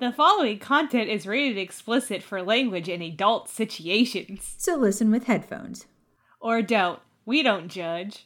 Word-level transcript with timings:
The 0.00 0.12
following 0.12 0.58
content 0.58 1.10
is 1.10 1.26
rated 1.26 1.58
explicit 1.58 2.22
for 2.22 2.40
language 2.42 2.88
in 2.88 3.02
adult 3.02 3.50
situations. 3.50 4.54
So 4.56 4.76
listen 4.76 5.10
with 5.10 5.24
headphones. 5.24 5.84
Or 6.40 6.62
don't. 6.62 7.00
We 7.26 7.42
don't 7.42 7.68
judge. 7.68 8.22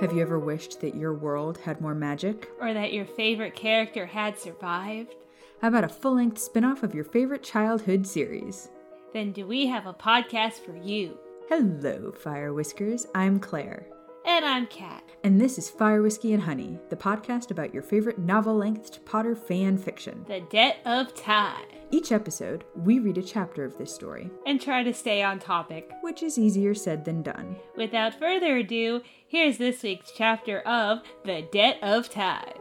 Have 0.00 0.12
you 0.12 0.22
ever 0.22 0.38
wished 0.38 0.80
that 0.80 0.94
your 0.94 1.12
world 1.12 1.58
had 1.58 1.80
more 1.80 1.96
magic? 1.96 2.48
Or 2.60 2.72
that 2.72 2.92
your 2.92 3.04
favorite 3.04 3.56
character 3.56 4.06
had 4.06 4.38
survived? 4.38 5.16
How 5.60 5.66
about 5.66 5.82
a 5.82 5.88
full 5.88 6.14
length 6.14 6.38
spin 6.38 6.64
off 6.64 6.84
of 6.84 6.94
your 6.94 7.02
favorite 7.02 7.42
childhood 7.42 8.06
series? 8.06 8.68
Then 9.12 9.32
do 9.32 9.44
we 9.44 9.66
have 9.66 9.86
a 9.86 9.92
podcast 9.92 10.64
for 10.64 10.76
you? 10.76 11.18
Hello, 11.48 12.12
Fire 12.12 12.52
Whiskers. 12.52 13.08
I'm 13.12 13.40
Claire. 13.40 13.88
And 14.26 14.44
I'm 14.44 14.66
Kat. 14.66 15.04
And 15.22 15.40
this 15.40 15.56
is 15.56 15.70
Fire 15.70 16.02
Whiskey 16.02 16.32
and 16.32 16.42
Honey, 16.42 16.78
the 16.90 16.96
podcast 16.96 17.50
about 17.52 17.72
your 17.72 17.82
favorite 17.82 18.18
novel 18.18 18.56
length 18.56 19.04
Potter 19.04 19.36
fan 19.36 19.78
fiction. 19.78 20.24
The 20.26 20.40
Debt 20.50 20.78
of 20.84 21.14
Time. 21.14 21.64
Each 21.92 22.10
episode, 22.10 22.64
we 22.74 22.98
read 22.98 23.18
a 23.18 23.22
chapter 23.22 23.64
of 23.64 23.78
this 23.78 23.94
story, 23.94 24.28
And 24.44 24.60
try 24.60 24.82
to 24.82 24.92
stay 24.92 25.22
on 25.22 25.38
topic. 25.38 25.90
which 26.02 26.22
is 26.22 26.38
easier 26.38 26.74
said 26.74 27.04
than 27.04 27.22
done. 27.22 27.56
Without 27.76 28.14
further 28.18 28.56
ado, 28.56 29.02
here's 29.28 29.58
this 29.58 29.82
week's 29.84 30.10
chapter 30.16 30.60
of 30.60 31.02
The 31.24 31.42
Debt 31.52 31.78
of 31.82 32.10
Time. 32.10 32.52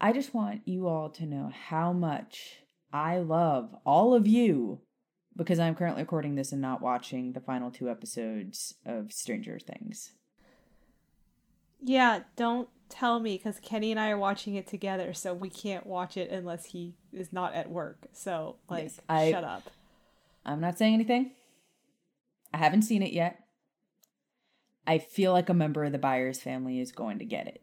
I 0.00 0.12
just 0.12 0.34
want 0.34 0.62
you 0.66 0.88
all 0.88 1.10
to 1.10 1.26
know 1.26 1.50
how 1.68 1.92
much 1.92 2.62
I 2.92 3.18
love 3.18 3.74
all 3.86 4.14
of 4.14 4.26
you 4.26 4.80
because 5.36 5.58
I'm 5.58 5.74
currently 5.74 6.02
recording 6.02 6.34
this 6.34 6.52
and 6.52 6.60
not 6.60 6.82
watching 6.82 7.32
the 7.32 7.40
final 7.40 7.70
two 7.70 7.88
episodes 7.88 8.74
of 8.84 9.12
Stranger 9.12 9.58
Things. 9.58 10.12
Yeah, 11.80 12.20
don't 12.36 12.68
tell 12.88 13.18
me 13.20 13.36
because 13.38 13.58
Kenny 13.60 13.90
and 13.90 13.98
I 13.98 14.10
are 14.10 14.18
watching 14.18 14.54
it 14.56 14.66
together, 14.66 15.14
so 15.14 15.32
we 15.34 15.48
can't 15.48 15.86
watch 15.86 16.16
it 16.16 16.30
unless 16.30 16.66
he 16.66 16.94
is 17.12 17.32
not 17.32 17.54
at 17.54 17.70
work. 17.70 18.06
So, 18.12 18.56
like, 18.68 18.84
Yes, 18.84 19.00
I- 19.08 19.30
shut 19.30 19.44
up. 19.44 19.70
I'm 20.44 20.60
not 20.60 20.76
saying 20.76 20.94
anything. 20.94 21.32
I 22.52 22.58
haven't 22.58 22.82
seen 22.82 23.02
it 23.02 23.12
yet. 23.12 23.38
I 24.86 24.98
feel 24.98 25.32
like 25.32 25.48
a 25.48 25.54
member 25.54 25.84
of 25.84 25.92
the 25.92 25.98
Byers 25.98 26.40
family 26.42 26.80
is 26.80 26.90
going 26.92 27.20
to 27.20 27.24
get 27.24 27.46
it. 27.46 27.62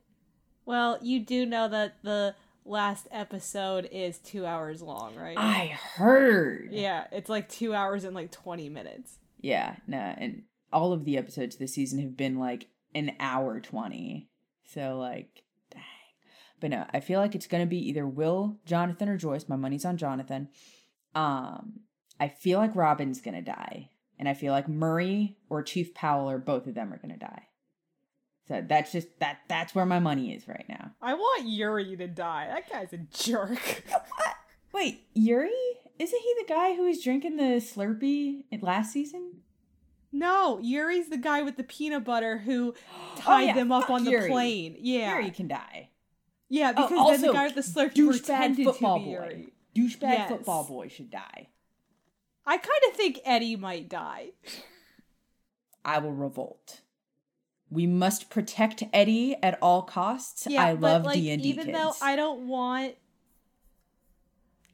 Well, 0.69 0.99
you 1.01 1.19
do 1.21 1.47
know 1.47 1.67
that 1.67 1.95
the 2.03 2.35
last 2.63 3.07
episode 3.09 3.89
is 3.91 4.19
two 4.19 4.45
hours 4.45 4.83
long, 4.83 5.15
right? 5.15 5.35
I 5.35 5.75
heard. 5.95 6.69
yeah, 6.71 7.07
it's 7.11 7.27
like 7.27 7.49
two 7.49 7.73
hours 7.73 8.03
and 8.03 8.13
like 8.13 8.29
20 8.29 8.69
minutes. 8.69 9.17
Yeah, 9.41 9.77
no, 9.87 9.97
and 9.97 10.43
all 10.71 10.93
of 10.93 11.05
the 11.05 11.17
episodes 11.17 11.55
this 11.55 11.73
season 11.73 11.97
have 12.03 12.15
been 12.15 12.37
like 12.37 12.67
an 12.93 13.13
hour 13.19 13.59
20. 13.59 14.29
So, 14.63 14.99
like, 14.99 15.41
dang. 15.71 15.81
But 16.59 16.69
no, 16.69 16.85
I 16.93 16.99
feel 16.99 17.19
like 17.19 17.33
it's 17.33 17.47
going 17.47 17.63
to 17.63 17.67
be 17.67 17.89
either 17.89 18.05
Will, 18.05 18.59
Jonathan, 18.67 19.09
or 19.09 19.17
Joyce. 19.17 19.49
My 19.49 19.55
money's 19.55 19.85
on 19.85 19.97
Jonathan. 19.97 20.49
Um, 21.15 21.79
I 22.19 22.27
feel 22.27 22.59
like 22.59 22.75
Robin's 22.75 23.21
going 23.21 23.33
to 23.33 23.41
die. 23.41 23.89
And 24.19 24.29
I 24.29 24.35
feel 24.35 24.53
like 24.53 24.69
Murray 24.69 25.35
or 25.49 25.63
Chief 25.63 25.95
Powell 25.95 26.29
or 26.29 26.37
both 26.37 26.67
of 26.67 26.75
them 26.75 26.93
are 26.93 26.99
going 26.99 27.13
to 27.13 27.17
die. 27.17 27.47
So 28.49 28.61
that's 28.67 28.91
just 28.91 29.07
that 29.19 29.37
that's 29.47 29.73
where 29.75 29.85
my 29.85 29.99
money 29.99 30.33
is 30.33 30.45
right 30.47 30.65
now. 30.67 30.91
I 31.01 31.13
want 31.13 31.47
Yuri 31.47 31.95
to 31.97 32.07
die. 32.07 32.47
That 32.51 32.69
guy's 32.69 32.91
a 32.93 32.97
jerk. 32.97 33.83
What? 33.91 34.35
Wait, 34.73 35.05
Yuri? 35.13 35.51
Isn't 35.97 36.19
he 36.19 36.35
the 36.39 36.45
guy 36.53 36.75
who 36.75 36.83
was 36.83 37.01
drinking 37.03 37.37
the 37.37 37.61
Slurpee 37.61 38.43
last 38.61 38.91
season? 38.91 39.41
no, 40.11 40.59
Yuri's 40.63 41.09
the 41.09 41.17
guy 41.17 41.43
with 41.43 41.55
the 41.57 41.63
peanut 41.63 42.03
butter 42.03 42.39
who 42.39 42.73
oh, 42.93 43.15
tied 43.21 43.43
Oh, 43.43 43.45
yeah, 43.45 43.53
them 43.53 43.71
up 43.71 43.83
fuck 43.83 43.91
on 43.91 44.03
the 44.05 44.11
Yuri. 44.11 44.29
plane. 44.29 44.75
Yeah. 44.79 45.19
Yuri 45.19 45.29
can 45.31 45.47
die. 45.47 45.89
Yeah, 46.49 46.73
Oh, 46.75 46.81
because 46.87 46.89
then 46.89 46.99
also, 46.99 47.27
the 47.27 47.33
guy 47.33 47.45
with 47.45 47.55
the 47.55 47.61
slurp 47.61 47.93
douchebag 47.93 48.63
football 48.63 48.97
to 48.99 49.05
be 49.05 49.11
boy. 49.11 49.11
Yuri. 49.21 49.53
Douchebag 49.75 50.01
Yes. 50.01 50.29
football 50.29 50.63
boy 50.63 50.87
should 50.87 51.11
die. 51.11 51.49
I 52.47 52.57
kind 52.57 52.81
of 52.89 52.95
think 52.95 53.19
Eddie 53.23 53.55
might 53.55 53.87
die. 53.89 54.29
I 55.85 55.99
will 55.99 56.11
revolt. 56.13 56.81
We 57.71 57.85
must 57.85 58.29
protect 58.29 58.83
Eddie 58.93 59.35
at 59.43 59.59
all 59.61 59.83
costs. 59.83 60.47
Yeah, 60.49 60.63
I 60.63 60.73
but 60.73 60.81
love 60.81 61.03
like, 61.03 61.15
D 61.15 61.29
and 61.31 61.41
D 61.41 61.49
even 61.49 61.71
though 61.71 61.93
I 62.01 62.15
don't 62.15 62.47
want 62.47 62.95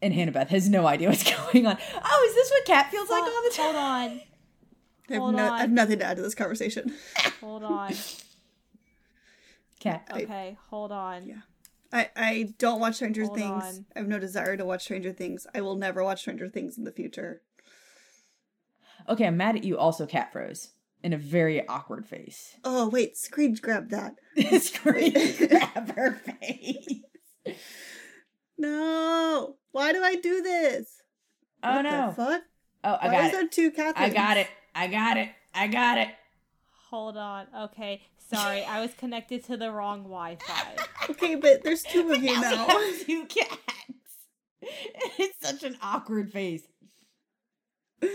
and 0.05 0.13
Hannah 0.13 0.45
has 0.45 0.69
no 0.69 0.85
idea 0.85 1.09
what's 1.09 1.23
going 1.51 1.65
on. 1.65 1.77
Oh, 2.03 2.27
is 2.29 2.35
this 2.35 2.51
what 2.51 2.65
Cat 2.65 2.91
feels 2.91 3.09
like 3.09 3.23
all 3.23 3.43
the 3.43 3.51
time? 3.55 3.65
Hold 3.65 3.75
on. 3.75 4.21
I 5.09 5.13
have, 5.13 5.21
Hold 5.21 5.35
no, 5.35 5.45
on. 5.45 5.53
I 5.53 5.61
have 5.61 5.71
nothing 5.71 5.99
to 5.99 6.05
add 6.05 6.17
to 6.17 6.23
this 6.23 6.35
conversation. 6.35 6.93
Hold 7.41 7.63
on. 7.63 7.93
Cat. 9.79 10.07
Okay, 10.11 10.57
hold 10.69 10.91
on. 10.91 11.27
Yeah. 11.27 11.41
I, 11.93 12.09
I 12.15 12.53
don't 12.57 12.79
watch 12.79 12.95
Stranger 12.95 13.25
Hold 13.25 13.37
Things. 13.37 13.63
on. 13.63 13.85
I 13.95 13.99
have 13.99 14.07
no 14.07 14.17
desire 14.17 14.57
to 14.57 14.65
watch 14.65 14.81
Stranger 14.81 15.11
Things. 15.11 15.45
I 15.53 15.61
will 15.61 15.75
never 15.75 16.03
watch 16.03 16.21
Stranger 16.21 16.49
Things 16.49 16.75
in 16.75 16.85
the 16.85 16.91
future. 16.91 17.41
Okay, 19.07 19.27
I'm 19.27 19.37
mad 19.37 19.55
at 19.55 19.63
you. 19.63 19.77
Also, 19.77 20.07
Cat 20.07 20.31
froze 20.31 20.69
in 21.05 21.13
a 21.13 21.17
very 21.17 21.65
awkward 21.67 22.07
face. 22.07 22.57
Oh 22.63 22.89
wait, 22.89 23.15
Screech 23.15 23.61
grabbed 23.61 23.91
that. 23.91 24.15
Scream, 24.61 25.13
grab 25.47 25.95
her 25.95 26.13
face. 26.13 27.03
No, 28.57 29.55
why 29.71 29.93
do 29.93 30.03
I 30.03 30.15
do 30.15 30.41
this? 30.41 30.87
Oh 31.61 31.75
What 31.75 31.81
no! 31.83 32.07
The 32.07 32.13
fuck? 32.15 32.41
Oh, 32.83 32.97
I 32.99 33.07
Why 33.07 33.11
got 33.13 33.23
is 33.25 33.29
it. 33.29 33.31
there 33.33 33.47
two 33.47 33.71
cats? 33.71 33.99
I 33.99 34.09
got 34.09 34.37
it. 34.37 34.47
I 34.73 34.87
got 34.87 35.17
it. 35.17 35.29
I 35.53 35.67
got 35.67 35.99
it. 35.99 36.09
Hold 36.89 37.17
on. 37.17 37.45
Okay, 37.65 38.01
sorry. 38.17 38.63
I 38.63 38.81
was 38.81 38.93
connected 38.95 39.43
to 39.45 39.57
the 39.57 39.71
wrong 39.71 40.03
Wi-Fi. 40.03 40.75
Okay, 41.11 41.35
but 41.35 41.63
there's 41.63 41.83
two 41.83 42.11
of 42.11 42.23
you 42.23 42.33
now. 42.41 42.65
We 42.67 42.73
have 42.73 43.05
two 43.05 43.25
cats. 43.25 43.59
It's 45.19 45.37
such 45.39 45.61
an 45.61 45.77
awkward 45.83 46.31
face. 46.31 46.63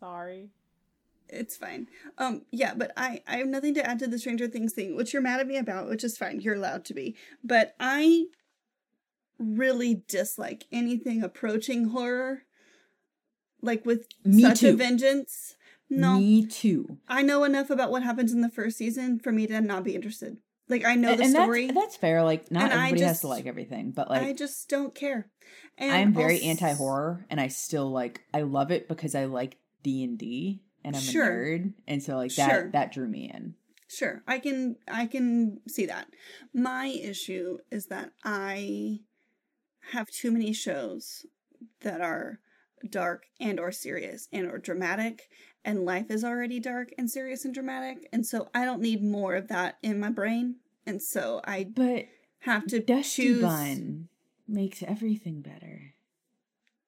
Sorry. 0.00 0.50
It's 1.28 1.56
fine. 1.56 1.88
Um, 2.16 2.42
yeah, 2.50 2.74
but 2.74 2.92
I 2.96 3.22
I 3.26 3.36
have 3.36 3.48
nothing 3.48 3.74
to 3.74 3.86
add 3.86 3.98
to 4.00 4.06
the 4.06 4.18
Stranger 4.18 4.48
Things 4.48 4.72
thing, 4.72 4.96
which 4.96 5.12
you're 5.12 5.22
mad 5.22 5.40
at 5.40 5.46
me 5.46 5.56
about, 5.56 5.88
which 5.88 6.04
is 6.04 6.18
fine. 6.18 6.40
You're 6.40 6.54
allowed 6.56 6.84
to 6.86 6.94
be. 6.94 7.16
But 7.44 7.74
I 7.78 8.26
really 9.38 10.02
dislike 10.08 10.64
anything 10.72 11.22
approaching 11.22 11.88
horror, 11.88 12.42
like 13.62 13.86
with 13.86 14.06
Me 14.24 14.42
such 14.42 14.62
a 14.62 14.70
too. 14.72 14.76
vengeance. 14.76 15.56
No, 15.90 16.18
Me 16.18 16.44
too. 16.46 16.98
I 17.08 17.22
know 17.22 17.44
enough 17.44 17.70
about 17.70 17.90
what 17.90 18.02
happens 18.02 18.32
in 18.32 18.42
the 18.42 18.50
first 18.50 18.76
season 18.76 19.18
for 19.18 19.32
me 19.32 19.46
to 19.46 19.60
not 19.60 19.84
be 19.84 19.94
interested. 19.94 20.36
Like 20.68 20.84
I 20.84 20.96
know 20.96 21.16
the 21.16 21.24
and 21.24 21.32
story. 21.32 21.66
That's, 21.66 21.78
that's 21.78 21.96
fair. 21.96 22.22
Like 22.22 22.50
not 22.50 22.64
And 22.64 22.72
everybody 22.72 23.02
has 23.02 23.20
to 23.20 23.28
like 23.28 23.46
everything, 23.46 23.92
but 23.92 24.10
like 24.10 24.22
I 24.22 24.32
just 24.34 24.68
don't 24.68 24.94
care. 24.94 25.30
And 25.78 25.92
I'm 25.92 26.12
very 26.12 26.42
anti 26.42 26.72
horror, 26.74 27.24
and 27.30 27.40
I 27.40 27.48
still 27.48 27.90
like 27.90 28.20
I 28.34 28.42
love 28.42 28.70
it 28.70 28.86
because 28.86 29.14
I 29.14 29.24
like 29.24 29.56
D 29.82 30.04
and 30.04 30.18
D, 30.18 30.60
and 30.84 30.96
I'm 30.96 31.02
Sure. 31.02 31.24
a 31.54 31.58
nerd, 31.58 31.74
and 31.86 32.02
so 32.02 32.16
like 32.16 32.34
that 32.34 32.50
Sure. 32.50 32.70
that 32.70 32.92
drew 32.92 33.08
me 33.08 33.30
in. 33.32 33.54
Sure, 33.88 34.22
I 34.26 34.38
can 34.38 34.76
I 34.86 35.06
can 35.06 35.60
see 35.66 35.86
that. 35.86 36.08
My 36.52 36.86
issue 36.88 37.58
is 37.70 37.86
that 37.86 38.12
I 38.24 39.00
have 39.92 40.08
too 40.10 40.30
many 40.30 40.52
shows 40.52 41.24
that 41.80 42.00
are 42.00 42.40
dark 42.90 43.26
and 43.40 43.58
or 43.58 43.72
serious 43.72 44.28
and 44.32 44.46
or 44.46 44.58
dramatic 44.58 45.28
and 45.64 45.84
life 45.84 46.10
is 46.10 46.22
already 46.22 46.60
dark 46.60 46.90
and 46.98 47.10
serious 47.10 47.44
and 47.44 47.52
dramatic 47.54 48.08
and 48.12 48.24
so 48.24 48.48
I 48.54 48.64
don't 48.64 48.80
need 48.82 49.02
more 49.02 49.34
of 49.34 49.48
that 49.48 49.78
in 49.82 49.98
my 49.98 50.10
brain 50.10 50.56
and 50.86 51.02
so 51.02 51.40
I 51.44 51.64
But 51.64 52.04
have 52.40 52.66
to 52.68 52.78
Dusty 52.78 53.22
choose 53.24 53.42
Bun 53.42 54.08
makes 54.46 54.82
everything 54.82 55.40
better. 55.40 55.94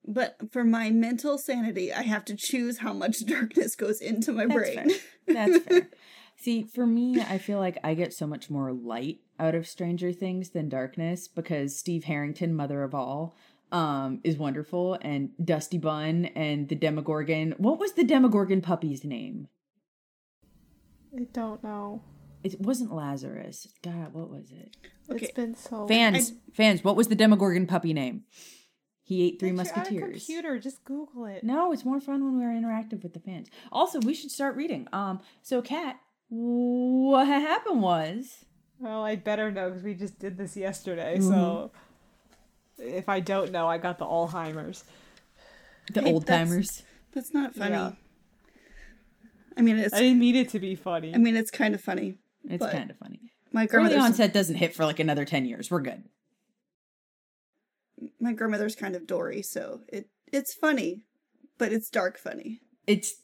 But 0.07 0.37
for 0.51 0.65
my 0.65 0.91
mental 0.91 1.39
sanity 1.39 1.93
I 1.93 2.03
have 2.03 2.25
to 2.27 2.37
choose 2.37 2.79
how 2.79 2.93
much 2.93 3.25
darkness 3.27 3.77
goes 3.77 4.01
into 4.01 4.33
my 4.33 4.47
That's 4.47 4.55
brain. 4.55 4.91
fair. 4.91 4.99
That's 5.27 5.59
fair. 5.65 5.89
See, 6.37 6.63
for 6.63 6.87
me, 6.87 7.21
I 7.21 7.37
feel 7.37 7.59
like 7.59 7.77
I 7.85 7.93
get 7.93 8.15
so 8.15 8.27
much 8.27 8.49
more 8.49 8.73
light 8.73 9.19
out 9.39 9.55
of 9.55 9.67
Stranger 9.67 10.11
Things 10.11 10.51
than 10.51 10.71
darkness 10.71 11.29
because 11.29 11.77
Steve 11.77 12.05
Harrington, 12.05 12.55
mother 12.55 12.83
of 12.83 12.95
all, 12.95 13.37
um, 13.71 14.21
is 14.25 14.39
wonderful, 14.39 14.97
and 15.03 15.31
Dusty 15.45 15.77
Bun 15.77 16.27
and 16.35 16.71
the 16.71 16.75
Demogorgon. 16.75 17.57
What 17.59 17.79
was 17.79 17.93
the 17.93 18.05
Demogorgon 18.05 18.63
puppy's 18.63 19.05
name? 19.05 19.49
I 21.15 21.25
don't 21.33 21.63
know. 21.63 22.03
It 22.43 22.59
wasn't 22.59 22.95
Lazarus. 22.95 23.69
God, 23.83 24.15
what 24.15 24.31
was 24.31 24.51
it? 24.51 24.77
Okay. 25.11 25.27
It's 25.27 25.35
been 25.35 25.55
so 25.55 25.87
Fans, 25.87 26.33
fans, 26.55 26.83
what 26.83 26.97
was 26.97 27.09
the 27.09 27.15
Demogorgon 27.15 27.67
puppy 27.67 27.93
name? 27.93 28.25
He 29.11 29.25
ate 29.25 29.41
three 29.41 29.51
But 29.51 29.67
you're 29.67 29.75
on 29.75 29.81
a 29.81 29.81
musketeers. 29.81 30.25
computer, 30.25 30.59
just 30.61 30.85
Google 30.85 31.25
it. 31.25 31.43
No, 31.43 31.73
it's 31.73 31.85
more 31.85 32.01
fun 32.01 32.25
when 32.25 32.39
we're 32.39 32.55
interactive 32.55 33.03
with 33.03 33.13
the 33.13 33.19
fans. 33.19 33.49
Also, 33.73 33.99
we 33.99 34.15
should 34.15 34.31
start 34.31 34.55
reading. 34.55 34.87
Um, 34.93 35.19
so 35.43 35.61
Kat, 35.61 35.99
what 36.29 37.27
happened 37.27 37.83
was 37.83 38.45
Well, 38.79 39.03
I 39.03 39.17
better 39.17 39.51
know 39.51 39.69
because 39.71 39.83
we 39.83 39.95
just 39.95 40.21
did 40.21 40.39
this 40.39 40.57
yesterday. 40.57 41.19
So 41.19 41.73
if 42.79 43.09
I 43.09 43.19
don't 43.19 43.51
know, 43.51 43.67
I 43.67 43.79
got 43.79 43.99
the 43.99 44.07
Alzheimer's. 44.07 44.85
The 45.93 46.03
Hey, 46.03 46.13
old 46.13 46.25
timers. 46.29 46.85
That's 47.13 47.35
not 47.35 47.57
funny. 47.57 47.73
Yeah. 47.73 47.91
I 49.57 49.63
mean, 49.63 49.77
it's. 49.77 49.93
I 49.93 49.99
didn't 49.99 50.21
mean 50.21 50.37
it 50.37 50.51
to 50.51 50.61
be 50.61 50.77
funny. 50.77 51.13
I 51.13 51.19
mean, 51.19 51.35
it's 51.35 51.51
kind 51.51 51.75
of 51.75 51.81
funny. 51.81 52.15
It's 52.49 52.65
kind 52.65 52.89
of 52.89 52.97
funny. 52.97 53.33
My 53.51 53.63
Early 53.63 53.67
grandmother's 53.67 54.05
onset 54.05 54.33
doesn't 54.33 54.55
hit 54.55 54.73
for 54.73 54.85
like 54.85 55.01
another 55.01 55.25
10 55.25 55.47
years. 55.47 55.69
We're 55.69 55.81
good. 55.81 56.05
My 58.21 58.33
grandmother's 58.33 58.77
kind 58.77 58.95
of 58.95 59.07
Dory, 59.07 59.43
so 59.43 59.81
it 59.89 60.09
it's 60.33 60.55
funny, 60.55 61.03
but 61.59 61.73
it's 61.73 61.91
dark 61.91 62.19
funny. 62.19 62.61
It's 62.87 63.15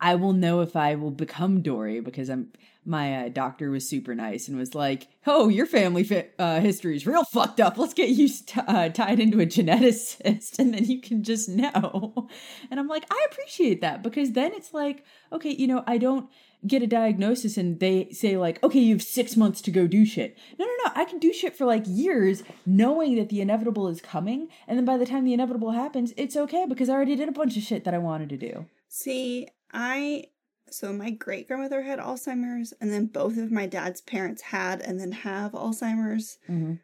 I 0.00 0.14
will 0.14 0.32
know 0.32 0.60
if 0.60 0.76
I 0.76 0.94
will 0.94 1.10
become 1.10 1.60
Dory 1.60 2.00
because 2.00 2.28
I'm 2.28 2.52
my 2.84 3.26
uh, 3.26 3.28
doctor 3.28 3.70
was 3.70 3.86
super 3.86 4.14
nice 4.14 4.48
and 4.48 4.56
was 4.56 4.74
like, 4.74 5.08
"Oh, 5.26 5.48
your 5.48 5.66
family 5.66 6.08
uh, 6.38 6.60
history 6.60 6.96
is 6.96 7.06
real 7.06 7.24
fucked 7.24 7.60
up. 7.60 7.76
Let's 7.76 7.94
get 7.94 8.08
you 8.08 8.28
uh, 8.56 8.88
tied 8.88 9.20
into 9.20 9.40
a 9.40 9.46
geneticist, 9.46 10.58
and 10.58 10.72
then 10.72 10.84
you 10.84 11.00
can 11.00 11.22
just 11.22 11.48
know." 11.48 12.28
And 12.70 12.80
I'm 12.80 12.88
like, 12.88 13.04
I 13.10 13.26
appreciate 13.30 13.82
that 13.82 14.02
because 14.02 14.32
then 14.32 14.52
it's 14.54 14.72
like, 14.72 15.04
okay, 15.32 15.50
you 15.50 15.66
know, 15.66 15.84
I 15.86 15.98
don't 15.98 16.30
get 16.66 16.82
a 16.82 16.86
diagnosis 16.86 17.56
and 17.56 17.78
they 17.80 18.08
say 18.10 18.36
like, 18.36 18.62
okay, 18.62 18.80
you 18.80 18.94
have 18.94 19.02
six 19.02 19.36
months 19.36 19.60
to 19.62 19.70
go 19.70 19.86
do 19.86 20.04
shit. 20.04 20.36
No, 20.58 20.66
no, 20.66 20.72
no, 20.84 20.92
I 20.94 21.04
can 21.04 21.18
do 21.18 21.32
shit 21.32 21.56
for 21.56 21.64
like 21.64 21.84
years, 21.86 22.42
knowing 22.66 23.16
that 23.16 23.28
the 23.28 23.40
inevitable 23.40 23.88
is 23.88 24.00
coming, 24.00 24.48
and 24.66 24.76
then 24.76 24.84
by 24.84 24.96
the 24.96 25.06
time 25.06 25.24
the 25.24 25.34
inevitable 25.34 25.72
happens, 25.72 26.12
it's 26.16 26.36
okay 26.36 26.66
because 26.68 26.88
I 26.88 26.94
already 26.94 27.16
did 27.16 27.28
a 27.28 27.32
bunch 27.32 27.56
of 27.56 27.62
shit 27.62 27.84
that 27.84 27.94
I 27.94 27.98
wanted 27.98 28.28
to 28.30 28.36
do. 28.36 28.66
See, 28.88 29.48
I 29.72 30.26
so 30.70 30.92
my 30.92 31.10
great 31.10 31.48
grandmother 31.48 31.82
had 31.82 31.98
Alzheimer's, 31.98 32.74
and 32.80 32.92
then 32.92 33.06
both 33.06 33.38
of 33.38 33.50
my 33.50 33.66
dad's 33.66 34.00
parents 34.00 34.42
had 34.42 34.80
and 34.80 35.00
then 35.00 35.12
have 35.12 35.52
Alzheimer's. 35.52 36.38
Mm-hmm. 36.48 36.74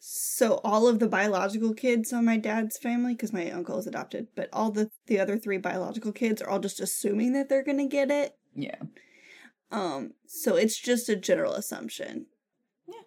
So 0.00 0.60
all 0.62 0.86
of 0.86 1.00
the 1.00 1.08
biological 1.08 1.74
kids 1.74 2.12
on 2.12 2.24
my 2.24 2.36
dad's 2.36 2.78
family, 2.78 3.14
because 3.14 3.32
my 3.32 3.50
uncle 3.50 3.78
is 3.78 3.86
adopted, 3.86 4.28
but 4.36 4.48
all 4.52 4.70
the 4.70 4.90
the 5.06 5.18
other 5.18 5.36
three 5.36 5.58
biological 5.58 6.12
kids 6.12 6.40
are 6.40 6.48
all 6.48 6.60
just 6.60 6.80
assuming 6.80 7.32
that 7.32 7.48
they're 7.48 7.64
gonna 7.64 7.88
get 7.88 8.10
it. 8.10 8.37
Yeah. 8.58 8.80
Um, 9.70 10.14
so 10.26 10.56
it's 10.56 10.78
just 10.78 11.08
a 11.08 11.16
general 11.16 11.52
assumption, 11.54 12.26
Yeah. 12.86 13.02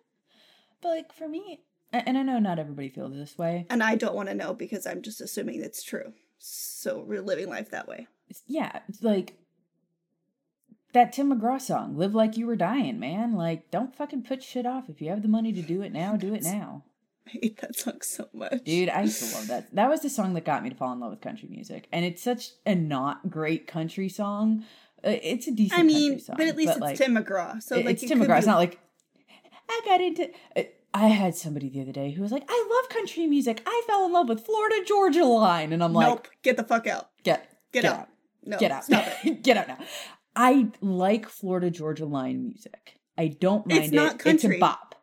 But 0.81 0.89
like 0.89 1.13
for 1.13 1.27
me, 1.27 1.62
and 1.92 2.18
I 2.18 2.21
know 2.24 2.39
not 2.39 2.59
everybody 2.59 2.89
feels 2.89 3.13
this 3.13 3.38
way. 3.38 3.65
and 3.69 3.81
I 3.83 3.95
don't 3.95 4.15
want 4.15 4.30
to 4.30 4.36
know 4.36 4.53
because 4.53 4.86
I'm 4.88 5.01
just 5.01 5.21
assuming 5.21 5.62
it's 5.62 5.83
true. 5.83 6.13
So 6.38 7.00
we're 7.00 7.21
living 7.21 7.50
life 7.50 7.69
that 7.71 7.88
way. 7.88 8.07
Yeah, 8.48 8.80
it's 8.88 9.03
like 9.03 9.33
that 10.94 11.13
Tim 11.13 11.31
McGraw 11.33 11.59
song, 11.59 11.98
"Live 11.98 12.13
Like 12.15 12.38
You 12.38 12.45
Were 12.48 12.56
Dying," 12.56 13.00
man. 13.00 13.33
Like, 13.33 13.69
don't 13.71 13.95
fucking 13.95 14.24
put 14.24 14.44
shit 14.44 14.65
off. 14.65 14.88
If 14.89 15.01
you 15.01 15.09
have 15.09 15.21
the 15.21 15.27
money 15.27 15.51
to 15.53 15.62
do 15.62 15.81
it 15.81 15.92
now, 15.92 16.15
do 16.15 16.33
it 16.33 16.44
now, 16.44 16.83
I 17.27 17.31
hate 17.42 17.59
that 17.62 17.75
song 17.75 18.01
so 18.01 18.27
much, 18.33 18.63
dude. 18.63 18.89
I 18.89 19.01
used 19.03 19.19
to 19.24 19.36
love 19.38 19.48
that. 19.48 19.74
That 19.75 19.89
was 19.89 20.01
the 20.01 20.09
song 20.09 20.33
that 20.36 20.45
got 20.45 20.63
me 20.63 20.69
to 20.69 20.75
fall 20.75 20.94
in 20.94 21.00
love 21.00 21.12
with 21.12 21.21
country 21.21 21.50
music, 21.50 21.88
and 21.92 22.06
it's 22.06 22.21
such 22.21 22.51
a 22.65 22.75
not 22.75 23.30
great 23.30 23.68
country 23.68 24.09
song. 24.09 24.63
Uh, 25.03 25.18
It's 25.21 25.48
a 25.48 25.51
decent. 25.51 25.80
I 25.80 25.83
mean, 25.83 26.19
song, 26.19 26.36
but 26.38 26.48
at 26.48 26.56
least 26.56 26.71
it's 26.71 26.80
like, 26.80 26.98
Tim 26.98 27.15
McGraw. 27.15 27.62
So 27.62 27.75
it- 27.77 27.86
like 27.86 27.94
it's 27.95 28.03
it 28.03 28.07
Tim 28.07 28.19
McGraw. 28.19 28.27
be- 28.36 28.38
It's 28.39 28.48
not 28.48 28.57
like 28.57 28.80
I 29.69 29.81
got 29.86 30.01
into. 30.01 30.30
uh, 30.56 30.63
I 30.94 31.07
had 31.07 31.36
somebody 31.36 31.69
the 31.69 31.81
other 31.81 31.94
day 31.94 32.12
who 32.12 32.21
was 32.21 32.31
like, 32.31 32.44
"I 32.50 32.68
love 32.81 32.89
country 32.89 33.25
music. 33.25 33.62
I 33.65 33.83
fell 33.88 34.06
in 34.06 34.12
love 34.12 34.27
with 34.30 34.45
Florida 34.45 34.83
Georgia 34.86 35.24
Line," 35.25 35.71
and 35.74 35.81
I'm 35.83 35.94
like, 35.94 36.07
nope, 36.07 36.27
get 36.44 36.57
the 36.57 36.63
fuck 36.63 36.86
out. 36.88 37.09
"Get, 37.24 37.50
Get 37.71 37.86
out. 37.86 38.09
No, 38.44 38.57
get 38.57 38.71
out, 38.71 38.83
Stop 38.83 39.06
it. 39.24 39.42
get 39.44 39.56
out 39.57 39.68
now." 39.69 39.77
I 40.36 40.68
like 40.81 41.27
Florida 41.30 41.69
Georgia 41.71 42.06
Line 42.06 42.44
music. 42.44 43.00
I 43.18 43.27
don't 43.30 43.65
mind 43.68 43.83
It's 43.86 43.94
not 43.94 44.13
it. 44.15 44.19
country. 44.19 44.50
It's 44.56 44.57
a 44.57 44.59
bop. 44.59 44.95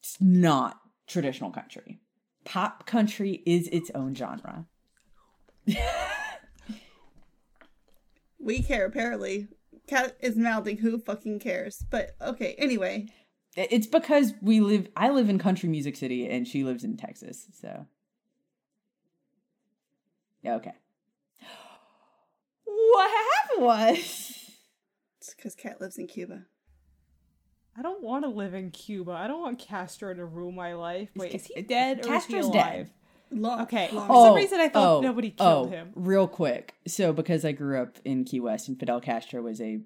It's 0.00 0.16
not 0.20 0.78
traditional 1.06 1.50
country. 1.50 2.00
Pop 2.44 2.86
country 2.86 3.42
is 3.46 3.68
its 3.68 3.90
own 3.94 4.14
genre. 4.14 4.66
We 8.46 8.62
care 8.62 8.86
apparently. 8.86 9.48
Cat 9.88 10.16
is 10.20 10.36
mouthing. 10.36 10.76
Who 10.78 11.00
fucking 11.00 11.40
cares? 11.40 11.84
But 11.90 12.14
okay. 12.20 12.54
Anyway, 12.58 13.08
It's 13.56 13.88
because 13.88 14.34
we 14.40 14.60
live. 14.60 14.86
I 14.94 15.10
live 15.10 15.28
in 15.28 15.40
country 15.40 15.68
music 15.68 15.96
city, 15.96 16.28
and 16.28 16.46
she 16.46 16.62
lives 16.62 16.84
in 16.84 16.96
Texas. 16.96 17.48
So, 17.60 17.86
okay. 20.46 20.74
What 22.64 23.10
happened 23.10 23.64
was 23.64 23.98
it's 25.18 25.34
because 25.34 25.56
Cat 25.56 25.80
lives 25.80 25.98
in 25.98 26.06
Cuba. 26.06 26.44
I 27.76 27.82
don't 27.82 28.02
want 28.02 28.24
to 28.24 28.30
live 28.30 28.54
in 28.54 28.70
Cuba. 28.70 29.10
I 29.10 29.26
don't 29.26 29.40
want 29.40 29.58
Castro 29.58 30.14
to 30.14 30.24
rule 30.24 30.52
my 30.52 30.74
life. 30.74 31.10
Wait, 31.16 31.32
Ca- 31.32 31.36
is 31.36 31.46
he 31.46 31.62
dead 31.62 31.98
or 31.98 32.08
Castro's 32.08 32.46
is 32.46 32.52
he 32.52 32.52
dead. 32.52 32.90
Alive? 33.38 33.58
Long, 33.58 33.60
Okay. 33.62 33.88
long- 33.92 34.06
For 34.06 34.26
some 34.26 34.34
reason, 34.34 34.60
I 34.60 34.68
thought 34.68 35.02
nobody 35.02 35.30
killed 35.30 35.68
oh, 35.68 35.70
him. 35.70 35.92
Real 35.94 36.28
quick, 36.28 36.74
so 36.86 37.12
because 37.12 37.44
I 37.44 37.52
grew 37.52 37.80
up 37.80 37.98
in 38.04 38.24
Key 38.24 38.40
West, 38.40 38.68
and 38.68 38.78
Fidel 38.78 39.00
Castro 39.00 39.42
was 39.42 39.60
a 39.60 39.80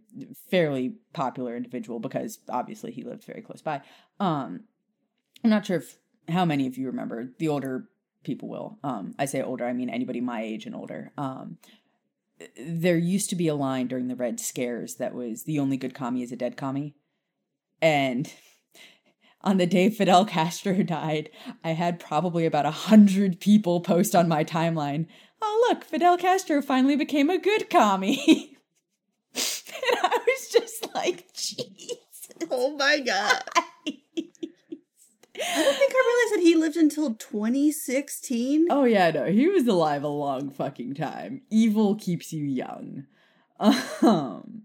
fairly 0.50 0.94
popular 1.12 1.56
individual 1.56 2.00
because 2.00 2.38
obviously 2.48 2.92
he 2.92 3.02
lived 3.02 3.24
very 3.24 3.42
close 3.42 3.62
by. 3.62 3.82
Um, 4.18 4.64
I'm 5.42 5.50
not 5.50 5.66
sure 5.66 5.78
if 5.78 5.98
how 6.28 6.44
many 6.44 6.66
of 6.66 6.76
you 6.76 6.86
remember. 6.86 7.32
The 7.38 7.48
older 7.48 7.88
people 8.22 8.48
will. 8.48 8.78
Um, 8.84 9.14
I 9.18 9.24
say 9.24 9.42
older, 9.42 9.64
I 9.64 9.72
mean 9.72 9.90
anybody 9.90 10.20
my 10.20 10.42
age 10.42 10.66
and 10.66 10.74
older. 10.74 11.12
Um, 11.16 11.58
there 12.58 12.96
used 12.96 13.30
to 13.30 13.36
be 13.36 13.48
a 13.48 13.54
line 13.54 13.86
during 13.86 14.08
the 14.08 14.16
Red 14.16 14.40
Scares 14.40 14.96
that 14.96 15.14
was 15.14 15.44
the 15.44 15.58
only 15.58 15.76
good 15.76 15.94
commie 15.94 16.22
is 16.22 16.32
a 16.32 16.36
dead 16.36 16.56
commie, 16.56 16.94
and 17.82 18.32
on 19.42 19.56
the 19.56 19.66
day 19.66 19.90
Fidel 19.90 20.24
Castro 20.24 20.82
died, 20.82 21.30
I 21.64 21.70
had 21.70 22.00
probably 22.00 22.46
about 22.46 22.66
a 22.66 22.70
hundred 22.70 23.40
people 23.40 23.80
post 23.80 24.14
on 24.14 24.28
my 24.28 24.44
timeline. 24.44 25.06
Oh 25.42 25.66
look, 25.68 25.84
Fidel 25.84 26.18
Castro 26.18 26.60
finally 26.60 26.96
became 26.96 27.30
a 27.30 27.38
good 27.38 27.70
commie. 27.70 28.56
and 29.34 29.98
I 30.02 30.18
was 30.26 30.48
just 30.50 30.94
like, 30.94 31.32
jeez. 31.32 31.90
Oh 32.50 32.76
my 32.76 32.98
god! 33.06 33.42
I 35.42 35.62
don't 35.62 35.76
think 35.76 35.92
I 35.94 36.28
realized 36.30 36.34
that 36.34 36.46
he 36.46 36.54
lived 36.54 36.76
until 36.76 37.14
2016. 37.14 38.66
Oh 38.70 38.84
yeah, 38.84 39.10
no, 39.10 39.26
he 39.26 39.48
was 39.48 39.66
alive 39.66 40.02
a 40.02 40.08
long 40.08 40.50
fucking 40.50 40.94
time. 40.94 41.42
Evil 41.50 41.94
keeps 41.94 42.32
you 42.32 42.44
young. 42.44 43.06
Um, 43.60 44.62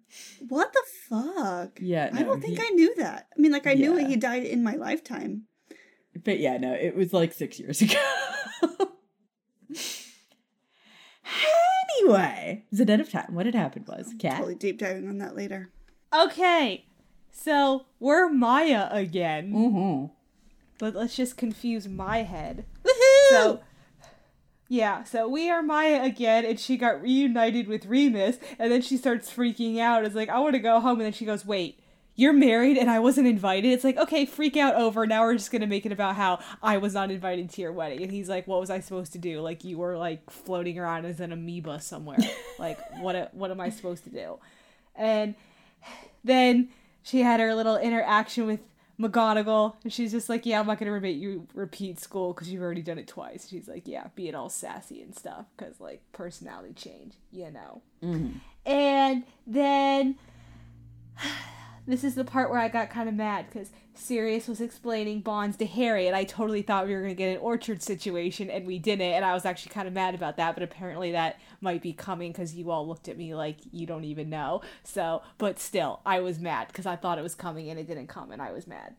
What 0.48 0.72
the 0.72 0.82
fuck? 1.10 1.80
yeah, 1.82 2.10
I 2.14 2.24
don't 2.24 2.42
think 2.42 2.58
he- 2.60 2.66
I 2.66 2.70
knew 2.70 2.96
that. 2.96 3.28
I 3.38 3.42
mean, 3.42 3.52
like 3.52 3.68
I 3.68 3.74
knew 3.74 3.98
he 3.98 4.16
died 4.16 4.44
in 4.46 4.64
my 4.64 4.76
lifetime. 4.76 5.44
But 6.24 6.40
yeah, 6.40 6.58
no, 6.58 6.74
it 6.74 6.96
was 6.96 7.12
like 7.12 7.34
six 7.34 7.60
years 7.60 7.82
ago. 7.82 8.00
anyway, 12.00 12.64
the 12.72 12.86
Debt 12.86 13.00
of 13.00 13.10
Time. 13.10 13.34
What 13.34 13.46
had 13.46 13.56
happened 13.56 13.88
was, 13.88 14.14
cat. 14.20 14.38
Totally 14.38 14.56
deep 14.56 14.78
diving 14.80 15.08
on 15.08 15.18
that 15.20 15.36
later. 15.36 15.70
Okay. 16.14 16.86
So 17.32 17.86
we're 18.00 18.30
Maya 18.30 18.88
again, 18.92 19.52
Mm-hmm. 19.52 20.14
but 20.80 20.96
let's 20.96 21.16
just 21.16 21.36
confuse 21.36 21.88
my 21.88 22.24
head. 22.24 22.66
Woohoo! 22.84 23.30
So, 23.30 23.60
yeah, 24.68 25.04
so 25.04 25.28
we 25.28 25.50
are 25.50 25.62
Maya 25.62 26.04
again, 26.04 26.44
and 26.46 26.60
she 26.60 26.76
got 26.78 27.02
reunited 27.02 27.68
with 27.68 27.86
Remus, 27.86 28.38
and 28.58 28.72
then 28.72 28.82
she 28.82 28.98
starts 28.98 29.32
freaking 29.32 29.80
out. 29.80 30.06
It's 30.06 30.16
like, 30.16 30.30
I 30.30 30.40
want 30.40 30.54
to 30.54 30.60
go 30.60 30.80
home, 30.80 31.00
and 31.00 31.06
then 31.06 31.14
she 31.14 31.26
goes, 31.26 31.46
Wait, 31.46 31.80
you're 32.16 32.34
married 32.34 32.78
and 32.78 32.90
I 32.90 33.00
wasn't 33.00 33.28
invited? 33.28 33.68
It's 33.74 33.84
like, 33.84 33.98
okay, 33.98 34.26
freak 34.26 34.56
out 34.56 34.76
over. 34.76 35.06
Now 35.06 35.24
we're 35.24 35.34
just 35.34 35.52
gonna 35.52 35.68
make 35.68 35.86
it 35.86 35.92
about 35.92 36.16
how 36.16 36.40
I 36.64 36.78
was 36.78 36.94
not 36.94 37.12
invited 37.12 37.50
to 37.52 37.62
your 37.62 37.74
wedding. 37.74 38.02
And 38.02 38.12
he's 38.12 38.30
like, 38.30 38.48
What 38.48 38.60
was 38.60 38.70
I 38.70 38.80
supposed 38.80 39.12
to 39.14 39.20
do? 39.20 39.42
Like, 39.42 39.64
you 39.64 39.78
were 39.78 39.98
like 39.98 40.30
floating 40.32 40.80
around 40.80 41.06
as 41.06 41.20
an 41.20 41.32
amoeba 41.32 41.82
somewhere. 41.82 42.18
like, 42.60 42.80
what, 43.02 43.34
what 43.34 43.52
am 43.52 43.60
I 43.60 43.70
supposed 43.70 44.06
to 44.06 44.10
do? 44.10 44.40
And 44.96 45.36
then 46.24 46.70
she 47.04 47.22
had 47.22 47.40
her 47.40 47.54
little 47.54 47.78
interaction 47.78 48.48
with 48.48 48.62
McGonagall, 49.00 49.76
and 49.84 49.92
she's 49.92 50.12
just 50.12 50.30
like, 50.30 50.46
"Yeah, 50.46 50.60
I'm 50.60 50.68
not 50.68 50.80
gonna 50.80 51.00
make 51.00 51.18
you 51.18 51.48
repeat 51.54 52.00
school 52.00 52.34
because 52.34 52.50
you've 52.50 52.62
already 52.62 52.82
done 52.82 52.98
it 52.98 53.08
twice." 53.08 53.48
She's 53.50 53.68
like, 53.68 53.88
"Yeah, 53.88 54.08
being 54.16 54.36
all 54.36 54.50
sassy 54.50 55.02
and 55.02 55.16
stuff 55.16 55.46
because 55.56 55.80
like 55.80 56.02
personality 56.14 56.74
change, 56.74 57.16
you 57.32 57.52
know." 57.52 57.82
Mm-hmm. 58.02 58.38
And 58.66 59.24
then 59.46 60.16
this 61.88 62.04
is 62.04 62.16
the 62.16 62.24
part 62.24 62.50
where 62.50 62.60
I 62.60 62.68
got 62.68 62.90
kind 62.90 63.08
of 63.08 63.16
mad 63.16 63.46
because 63.48 63.72
Sirius 63.94 64.48
was 64.48 64.60
explaining 64.60 65.22
bonds 65.22 65.58
to 65.58 65.66
Harry, 65.66 66.08
and 66.08 66.16
I 66.16 66.24
totally 66.24 66.62
thought 66.62 66.88
we 66.88 66.94
were 66.94 67.02
gonna 67.02 67.14
get 67.14 67.36
an 67.36 67.42
orchard 67.42 67.82
situation, 67.82 68.50
and 68.50 68.66
we 68.66 68.80
didn't, 68.80 69.14
and 69.14 69.24
I 69.24 69.34
was 69.34 69.46
actually 69.46 69.74
kind 69.74 69.88
of 69.88 69.94
mad 69.94 70.16
about 70.16 70.38
that. 70.38 70.56
But 70.56 70.64
apparently 70.64 71.12
that 71.12 71.40
might 71.62 71.82
be 71.82 71.94
coming 71.94 72.32
because 72.32 72.56
you 72.56 72.72
all 72.72 72.88
looked 72.88 73.08
at 73.08 73.18
me 73.18 73.36
like 73.36 73.58
you 73.72 73.86
don't 73.86 74.04
even 74.04 74.30
know. 74.30 74.62
So, 74.84 75.22
but 75.38 75.60
still, 75.60 76.02
I 76.06 76.20
was 76.20 76.40
mad 76.40 76.68
because 76.68 76.86
I 76.86 76.96
thought 76.96 77.20
it 77.20 77.24
was 77.24 77.36
coming 77.36 77.70
and 77.70 77.80
it 77.80 77.88
didn't 77.88 78.08
come, 78.08 78.32
and 78.32 78.42
I 78.42 78.52
was 78.52 78.68
mad. 78.68 78.96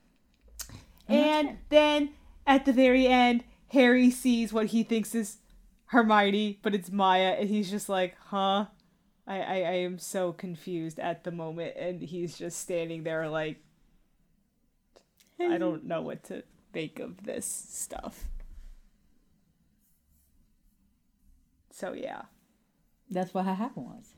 And 1.08 1.58
then 1.68 2.10
at 2.46 2.64
the 2.64 2.72
very 2.72 3.06
end, 3.06 3.44
Harry 3.68 4.10
sees 4.10 4.52
what 4.52 4.66
he 4.66 4.82
thinks 4.82 5.14
is 5.14 5.38
Hermione, 5.86 6.58
but 6.62 6.74
it's 6.74 6.90
Maya, 6.90 7.36
and 7.38 7.48
he's 7.48 7.70
just 7.70 7.88
like, 7.88 8.16
huh? 8.26 8.66
I, 9.26 9.40
I, 9.40 9.54
I 9.56 9.72
am 9.84 9.98
so 9.98 10.32
confused 10.32 10.98
at 11.00 11.24
the 11.24 11.32
moment, 11.32 11.74
and 11.76 12.00
he's 12.00 12.38
just 12.38 12.60
standing 12.60 13.02
there 13.02 13.28
like, 13.28 13.58
I 15.40 15.58
don't 15.58 15.84
know 15.84 16.00
what 16.02 16.22
to 16.24 16.44
make 16.72 16.98
of 17.00 17.24
this 17.24 17.44
stuff. 17.46 18.24
So 21.70 21.92
yeah. 21.92 22.22
That's 23.10 23.32
what 23.34 23.44
happened 23.44 23.86
was. 23.86 24.14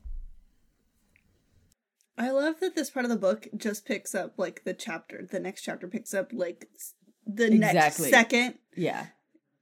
I 2.17 2.31
love 2.31 2.59
that 2.59 2.75
this 2.75 2.89
part 2.89 3.05
of 3.05 3.09
the 3.11 3.17
book 3.17 3.47
just 3.55 3.85
picks 3.85 4.13
up 4.15 4.33
like 4.37 4.63
the 4.63 4.73
chapter. 4.73 5.25
The 5.29 5.39
next 5.39 5.61
chapter 5.61 5.87
picks 5.87 6.13
up 6.13 6.31
like 6.33 6.67
s- 6.75 6.93
the 7.25 7.49
next 7.49 7.97
second. 7.97 8.55
Yeah. 8.75 9.07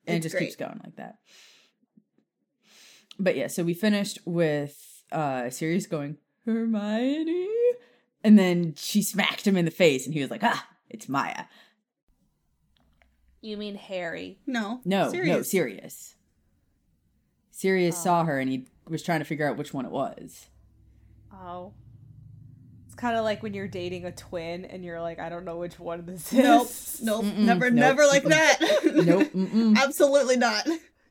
And 0.07 0.17
It's 0.17 0.25
it 0.25 0.29
just 0.29 0.35
great. 0.35 0.45
keeps 0.45 0.55
going 0.55 0.79
like 0.83 0.95
that. 0.95 1.17
But 3.19 3.35
yeah, 3.35 3.47
so 3.47 3.63
we 3.63 3.73
finished 3.73 4.19
with 4.25 4.96
uh 5.11 5.49
Sirius 5.49 5.85
going, 5.87 6.17
Hermione. 6.45 7.47
And 8.23 8.37
then 8.37 8.73
she 8.75 9.01
smacked 9.01 9.45
him 9.47 9.55
in 9.57 9.65
the 9.65 9.71
face 9.71 10.05
and 10.05 10.13
he 10.13 10.21
was 10.21 10.31
like, 10.31 10.43
ah, 10.43 10.67
it's 10.89 11.07
Maya. 11.07 11.45
You 13.41 13.57
mean 13.57 13.75
Harry? 13.75 14.39
No, 14.47 14.81
No, 14.83 15.05
no, 15.05 15.11
serious. 15.11 15.51
Sirius. 15.51 16.15
Sirius 17.51 17.95
Oh. 17.99 18.03
saw 18.03 18.23
her 18.25 18.39
and 18.39 18.49
he 18.49 18.67
was 18.87 19.03
trying 19.03 19.19
to 19.19 19.25
figure 19.25 19.47
out 19.47 19.57
which 19.57 19.73
one 19.73 19.85
it 19.85 19.91
was. 19.91 20.47
Oh. 21.33 21.73
It's 22.87 22.95
kind 22.95 23.15
of 23.15 23.23
like 23.23 23.43
when 23.43 23.53
you're 23.53 23.67
dating 23.67 24.05
a 24.05 24.11
twin 24.11 24.65
and 24.65 24.83
you're 24.83 24.99
like, 25.01 25.19
I 25.19 25.29
don't 25.29 25.45
know 25.45 25.57
which 25.57 25.79
one 25.79 26.05
this 26.05 26.33
is. 26.33 26.99
nope, 27.03 27.23
Mm-mm, 27.23 27.37
never, 27.39 27.69
nope, 27.69 27.79
never 27.79 28.05
like 28.07 28.23
mm-mm. 28.23 28.29
that. 28.29 29.05
Nope. 29.05 29.77
Absolutely 29.83 30.37
not. 30.37 30.67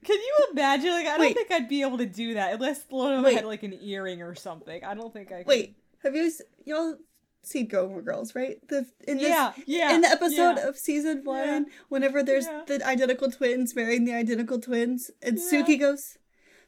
Can 0.07 0.17
you 0.17 0.37
imagine? 0.53 0.91
Like, 0.91 1.07
I 1.07 1.11
don't 1.19 1.21
Wait. 1.21 1.35
think 1.37 1.51
I'd 1.51 1.69
be 1.69 1.83
able 1.83 1.99
to 1.99 2.07
do 2.07 2.35
that 2.35 2.55
unless 2.55 2.85
one 2.89 3.13
of 3.13 3.17
them 3.19 3.25
Wait. 3.25 3.35
had 3.37 3.45
like 3.45 3.63
an 3.65 3.77
earring 3.83 4.23
or 4.23 4.35
something. 4.35 4.83
I 4.85 4.95
don't 4.95 5.13
think 5.13 5.33
I 5.33 5.39
could. 5.39 5.47
Wait, 5.49 5.77
have 6.05 6.15
you 6.15 6.27
s- 6.27 6.43
y'all 6.65 6.97
seen 7.43 7.67
Gilmore 7.67 8.03
Girls? 8.03 8.35
Right, 8.35 8.57
the 8.69 8.87
in 9.09 9.19
this, 9.19 9.29
Yeah, 9.29 9.53
yeah. 9.67 9.95
in 9.95 10.01
the 10.03 10.09
episode 10.09 10.57
yeah. 10.59 10.69
of 10.69 10.77
season 10.79 11.23
one, 11.25 11.47
Yeah. 11.47 11.61
whenever 11.89 12.23
there's 12.23 12.47
Yeah. 12.47 12.63
the 12.67 12.87
identical 12.87 13.31
twins 13.31 13.75
marrying 13.75 14.05
the 14.05 14.15
identical 14.15 14.61
twins, 14.61 15.11
and. 15.23 15.39
Sookie 15.39 15.79
goes, 15.79 16.19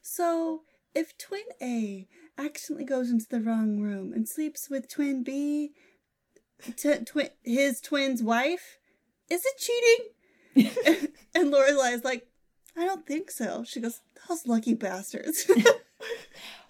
"So 0.01 0.63
if 0.93 1.17
twin 1.17 1.43
A 1.61 2.07
accidentally 2.37 2.85
goes 2.85 3.09
into 3.09 3.25
the 3.29 3.39
wrong 3.41 3.79
room 3.79 4.11
and 4.13 4.27
sleeps 4.27 4.69
with 4.69 4.89
twin 4.89 5.23
B, 5.23 5.71
t- 6.75 6.95
twin 7.05 7.29
his 7.43 7.79
twin's 7.81 8.21
wife, 8.23 8.79
is 9.29 9.43
it 9.45 9.57
cheating?" 9.57 10.13
and 11.35 11.51
Lorelai's 11.53 12.03
like, 12.03 12.27
"I 12.79 12.85
don't 12.85 13.05
think 13.05 13.29
so." 13.31 13.63
She 13.63 13.79
goes, 13.79 14.01
"Those 14.27 14.47
lucky 14.47 14.73
bastards." 14.73 15.49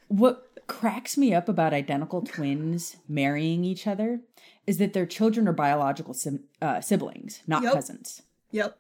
What 0.10 0.66
cracks 0.66 1.18
me 1.18 1.36
up 1.36 1.48
about 1.48 1.72
identical 1.72 2.24
twins 2.24 2.98
marrying 3.08 3.64
each 3.64 3.86
other 3.86 4.22
is 4.66 4.80
that 4.80 4.94
their 4.94 5.06
children 5.06 5.48
are 5.48 5.54
biological 5.54 6.16
sim- 6.16 6.46
uh, 6.62 6.82
siblings, 6.82 7.42
not 7.46 7.62
Yup. 7.62 7.74
cousins. 7.74 8.24
Yep. 8.52 8.80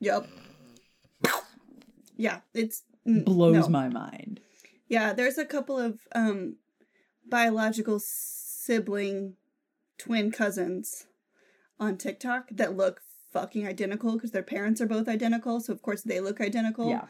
Yep. 0.00 0.26
Yeah, 2.16 2.40
it's 2.52 2.82
mm, 3.08 3.24
Blows 3.24 3.54
no. 3.54 3.68
my 3.68 3.88
mind. 3.88 4.40
Yeah, 4.86 5.14
there's 5.14 5.38
a 5.38 5.46
couple 5.46 5.78
of 5.78 6.00
um 6.14 6.56
biological 7.26 7.98
sibling 7.98 9.36
twin 9.96 10.30
cousins 10.30 11.06
on 11.80 11.96
TikTok 11.96 12.48
that 12.50 12.76
look 12.76 13.00
fucking 13.32 13.66
identical 13.66 14.12
because 14.14 14.30
their 14.30 14.42
parents 14.42 14.80
are 14.80 14.86
both 14.86 15.08
identical, 15.08 15.60
so 15.60 15.72
of 15.72 15.82
course 15.82 16.02
they 16.02 16.20
look 16.20 16.40
identical. 16.40 16.88
Yeah. 16.88 17.06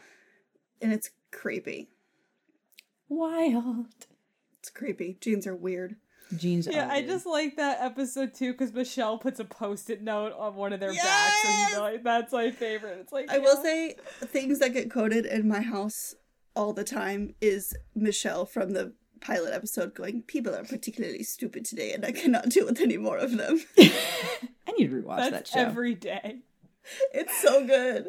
And 0.81 0.91
it's 0.91 1.09
creepy. 1.31 1.89
Wild. 3.09 4.07
It's 4.59 4.69
creepy. 4.69 5.17
Genes 5.19 5.45
are 5.45 5.55
weird. 5.55 5.97
Genes 6.35 6.67
Yeah, 6.71 6.87
I 6.89 6.95
weird. 6.99 7.07
just 7.07 7.25
like 7.25 7.57
that 7.57 7.79
episode 7.81 8.33
too 8.33 8.53
because 8.53 8.73
Michelle 8.73 9.17
puts 9.17 9.39
a 9.39 9.45
post-it 9.45 10.01
note 10.01 10.33
on 10.37 10.55
one 10.55 10.73
of 10.73 10.79
their 10.79 10.93
backs, 10.93 11.45
and 11.45 11.69
you 11.69 11.75
know, 11.75 11.81
like, 11.83 12.03
that's 12.03 12.33
my 12.33 12.51
favorite. 12.51 12.99
It's 13.01 13.13
like 13.13 13.29
I 13.29 13.39
will 13.39 13.61
say 13.61 13.95
things 14.25 14.59
that 14.59 14.73
get 14.73 14.91
quoted 14.91 15.25
in 15.25 15.47
my 15.47 15.61
house 15.61 16.15
all 16.55 16.73
the 16.73 16.83
time 16.83 17.35
is 17.41 17.75
Michelle 17.95 18.45
from 18.45 18.71
the 18.71 18.93
pilot 19.21 19.53
episode 19.53 19.95
going, 19.95 20.21
People 20.23 20.53
are 20.53 20.63
particularly 20.63 21.23
stupid 21.23 21.65
today 21.65 21.93
and 21.93 22.05
I 22.05 22.11
cannot 22.11 22.49
deal 22.49 22.65
with 22.65 22.79
any 22.81 22.97
more 22.97 23.17
of 23.17 23.37
them. 23.37 23.63
Need 24.77 24.89
to 24.89 25.01
rewatch 25.01 25.17
that 25.17 25.31
that's 25.31 25.51
show. 25.51 25.59
every 25.59 25.95
day, 25.95 26.39
it's 27.13 27.41
so 27.41 27.65
good. 27.65 28.07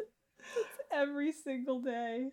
every 0.91 1.31
single 1.31 1.81
day. 1.81 2.29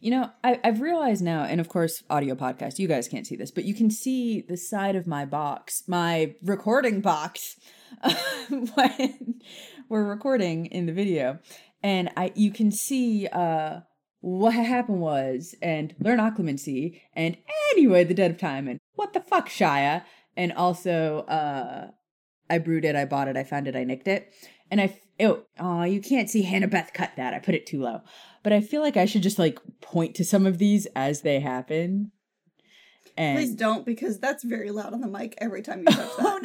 You 0.00 0.10
know, 0.10 0.30
I, 0.44 0.60
I've 0.62 0.80
realized 0.80 1.22
now, 1.22 1.44
and 1.44 1.60
of 1.60 1.68
course, 1.68 2.02
audio 2.10 2.34
podcast, 2.34 2.78
you 2.78 2.86
guys 2.86 3.08
can't 3.08 3.26
see 3.26 3.36
this, 3.36 3.50
but 3.50 3.64
you 3.64 3.74
can 3.74 3.90
see 3.90 4.42
the 4.42 4.56
side 4.56 4.94
of 4.94 5.06
my 5.06 5.24
box, 5.24 5.84
my 5.86 6.34
recording 6.42 7.00
box, 7.00 7.56
when 8.48 9.40
we're 9.88 10.04
recording 10.04 10.66
in 10.66 10.86
the 10.86 10.92
video. 10.92 11.38
And 11.82 12.10
I 12.16 12.32
you 12.34 12.50
can 12.50 12.70
see 12.70 13.26
uh 13.26 13.80
what 14.20 14.52
happened 14.52 15.00
was, 15.00 15.54
and 15.62 15.94
learn 15.98 16.18
occlumency, 16.18 17.00
and 17.14 17.38
anyway, 17.72 18.04
the 18.04 18.12
Debt 18.12 18.30
of 18.30 18.36
Time, 18.38 18.68
and 18.68 18.78
what 18.94 19.14
the 19.14 19.20
fuck, 19.20 19.48
Shia, 19.48 20.02
and 20.40 20.52
also 20.54 21.18
uh 21.38 21.90
I 22.48 22.58
brewed 22.58 22.84
it, 22.84 22.96
I 22.96 23.04
bought 23.04 23.28
it, 23.28 23.36
I 23.36 23.44
found 23.44 23.68
it, 23.68 23.76
I 23.76 23.84
nicked 23.84 24.08
it. 24.08 24.32
And 24.72 24.80
I, 24.80 24.98
oh, 25.20 25.42
oh, 25.58 25.82
you 25.84 26.00
can't 26.00 26.28
see 26.30 26.42
Hannah 26.42 26.66
Beth 26.68 26.90
cut 26.92 27.12
that. 27.16 27.32
I 27.34 27.38
put 27.38 27.54
it 27.54 27.66
too 27.66 27.80
low. 27.82 28.00
But 28.42 28.52
I 28.52 28.60
feel 28.60 28.82
like 28.82 28.96
I 28.96 29.04
should 29.04 29.22
just 29.22 29.38
like 29.38 29.58
point 29.80 30.14
to 30.16 30.24
some 30.24 30.46
of 30.46 30.58
these 30.58 30.86
as 30.96 31.22
they 31.22 31.38
happen. 31.40 32.10
And 33.16 33.36
Please 33.38 33.54
don't 33.54 33.84
because 33.86 34.18
that's 34.18 34.42
very 34.44 34.70
loud 34.70 34.92
on 34.94 35.00
the 35.00 35.08
mic 35.08 35.34
every 35.38 35.62
time 35.62 35.80
you 35.80 35.84
touch 36.00 36.16
that. 36.16 36.26
oh 36.26 36.38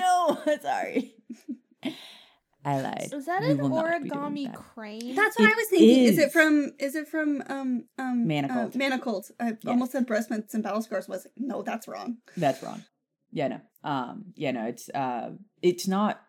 no, 0.45 0.57
sorry. 0.61 1.15
I 2.63 2.81
lied. 2.81 3.09
Is 3.13 3.25
that 3.27 3.41
We 3.41 3.51
an 3.51 3.57
will 3.59 3.69
not 3.69 4.01
be 4.03 4.09
doing 4.09 4.21
origami 4.23 4.45
that. 4.51 4.55
crane? 4.73 5.15
That's 5.15 5.37
what 5.39 5.49
It 5.49 5.53
I 5.53 5.55
was 5.55 5.67
thinking. 5.69 6.03
Is. 6.05 6.17
is. 6.17 6.23
it 6.25 6.31
from 6.31 6.73
is 6.79 6.95
it 6.95 7.07
from 7.07 7.43
um 7.47 7.85
um 7.99 8.27
Manacled. 8.27 8.75
Uh, 8.75 8.77
Manacled. 8.79 9.31
I 9.39 9.45
Yes. 9.49 9.57
almost 9.67 9.91
said 9.91 10.05
breath 10.07 10.29
mints 10.31 10.53
and 10.55 10.63
battle 10.63 10.81
scars 10.81 11.07
was 11.07 11.25
like, 11.25 11.33
no, 11.37 11.61
that's 11.61 11.87
wrong. 11.87 12.17
That's 12.35 12.61
wrong. 12.63 12.83
Yeah, 13.35 13.49
no. 13.49 13.61
Um, 13.83 14.27
yeah, 14.35 14.51
no, 14.51 14.65
it's 14.65 14.89
uh 14.89 15.31
it's 15.61 15.87
not 15.89 16.21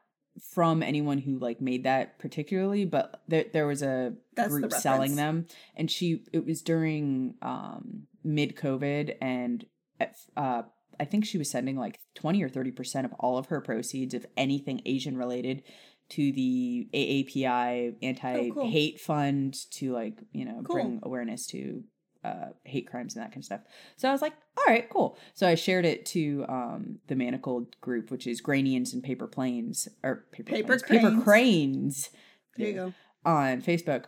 from 0.53 0.83
anyone 0.83 1.19
who 1.19 1.39
like 1.39 1.61
made 1.61 1.85
that 1.85 2.19
particularly, 2.19 2.85
but 2.85 3.23
there 3.29 3.45
there 3.53 3.67
was 3.67 3.81
a 3.83 4.15
That's 4.35 4.53
the 4.53 4.61
group 4.61 4.73
selling 4.73 5.15
them 5.15 5.47
and 5.77 5.89
she 5.91 6.25
it 6.33 6.45
was 6.45 6.63
during 6.63 7.37
um 7.41 8.03
mid 8.25 8.57
COVID 8.57 9.17
and 9.23 9.65
at- 10.01 10.17
uh 10.37 10.63
I 10.99 11.05
think 11.05 11.25
she 11.27 11.39
was 11.39 11.51
sending 11.51 11.77
like 11.77 12.01
20 12.15 12.43
or 12.43 12.49
30% 12.49 13.05
of 13.05 13.13
all 13.21 13.37
of 13.37 13.47
her 13.47 13.61
proceeds 13.61 14.15
of 14.15 14.25
anything 14.37 14.81
Asian 14.87 15.17
related 15.17 15.63
to 16.11 16.33
the 16.33 16.89
AAPI 16.95 17.97
anti 18.03 18.51
cool. 18.51 18.71
hate 18.71 18.99
fund 18.99 19.55
to 19.73 19.93
like, 19.93 20.19
you 20.33 20.45
know, 20.47 20.63
Cool. 20.65 20.75
bring 20.75 21.01
awareness 21.03 21.47
to 21.49 21.85
uh, 22.27 22.49
hate 22.65 22.89
crimes 22.91 23.15
and 23.15 23.23
that 23.23 23.31
kind 23.31 23.39
of 23.39 23.45
stuff. 23.45 23.61
So 23.97 24.09
I 24.09 24.13
was 24.13 24.23
like, 24.23 24.35
all 24.59 24.65
right, 24.67 24.89
cool. 24.91 25.17
So 25.35 25.47
I 25.47 25.55
shared 25.55 25.85
it 25.85 26.05
to 26.07 26.45
um, 26.49 26.99
the 27.09 27.15
Manacled 27.15 27.79
group, 27.81 28.11
which 28.11 28.27
is 28.27 28.43
Granians 28.43 28.93
and 28.93 29.03
Paper 29.03 29.27
Planes 29.27 29.89
or 30.03 30.25
Paper, 30.33 30.51
Paper 30.51 30.79
Planes, 30.79 30.83
Paper 30.83 31.11
Cranes. 31.23 31.25
Cranes 31.25 32.11
There 32.57 32.69
you 32.69 32.75
go. 32.75 32.93
on 33.25 33.63
Facebook, 33.63 34.05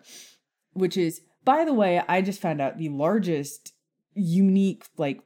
which 0.73 0.97
is, 0.97 1.21
by 1.45 1.65
the 1.65 1.75
way, 1.75 2.03
I 2.09 2.23
just 2.23 2.41
found 2.41 2.61
out 2.61 2.79
the 2.79 2.89
largest 2.89 3.73
unique 4.15 4.85
like 4.97 5.21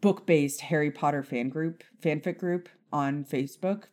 book 0.00 0.26
based 0.26 0.60
Harry 0.62 0.90
Potter 0.90 1.22
fan 1.22 1.48
group, 1.48 1.82
fanfic 2.02 2.38
group 2.38 2.68
on 2.92 3.24
Facebook. 3.24 3.84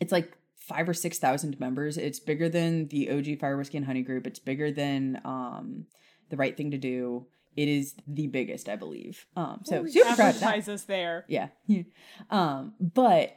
It's 0.00 0.12
like 0.12 0.36
five 0.56 0.88
or 0.88 0.94
six 0.94 1.18
thousand 1.18 1.58
members. 1.58 1.96
It's 1.96 2.20
bigger 2.20 2.48
than 2.48 2.88
the 2.88 3.10
OG 3.10 3.38
Fire 3.40 3.56
Whiskey 3.56 3.78
and 3.78 3.86
Honey 3.86 4.02
group. 4.02 4.26
It's 4.26 4.38
bigger 4.38 4.70
than 4.70 5.20
um 5.24 5.86
the 6.32 6.36
Right 6.36 6.56
Thing 6.56 6.72
to 6.72 6.78
Do. 6.78 7.26
It 7.54 7.68
is 7.68 7.94
the 8.06 8.26
biggest, 8.26 8.68
I 8.68 8.76
believe. 8.76 9.26
Um, 9.36 9.60
so 9.64 9.86
super 9.86 10.16
proud 10.16 10.34
of 10.34 10.40
that. 10.40 10.68
Us 10.68 10.84
there. 10.84 11.26
Yeah. 11.28 11.48
um, 12.30 12.72
but 12.80 13.36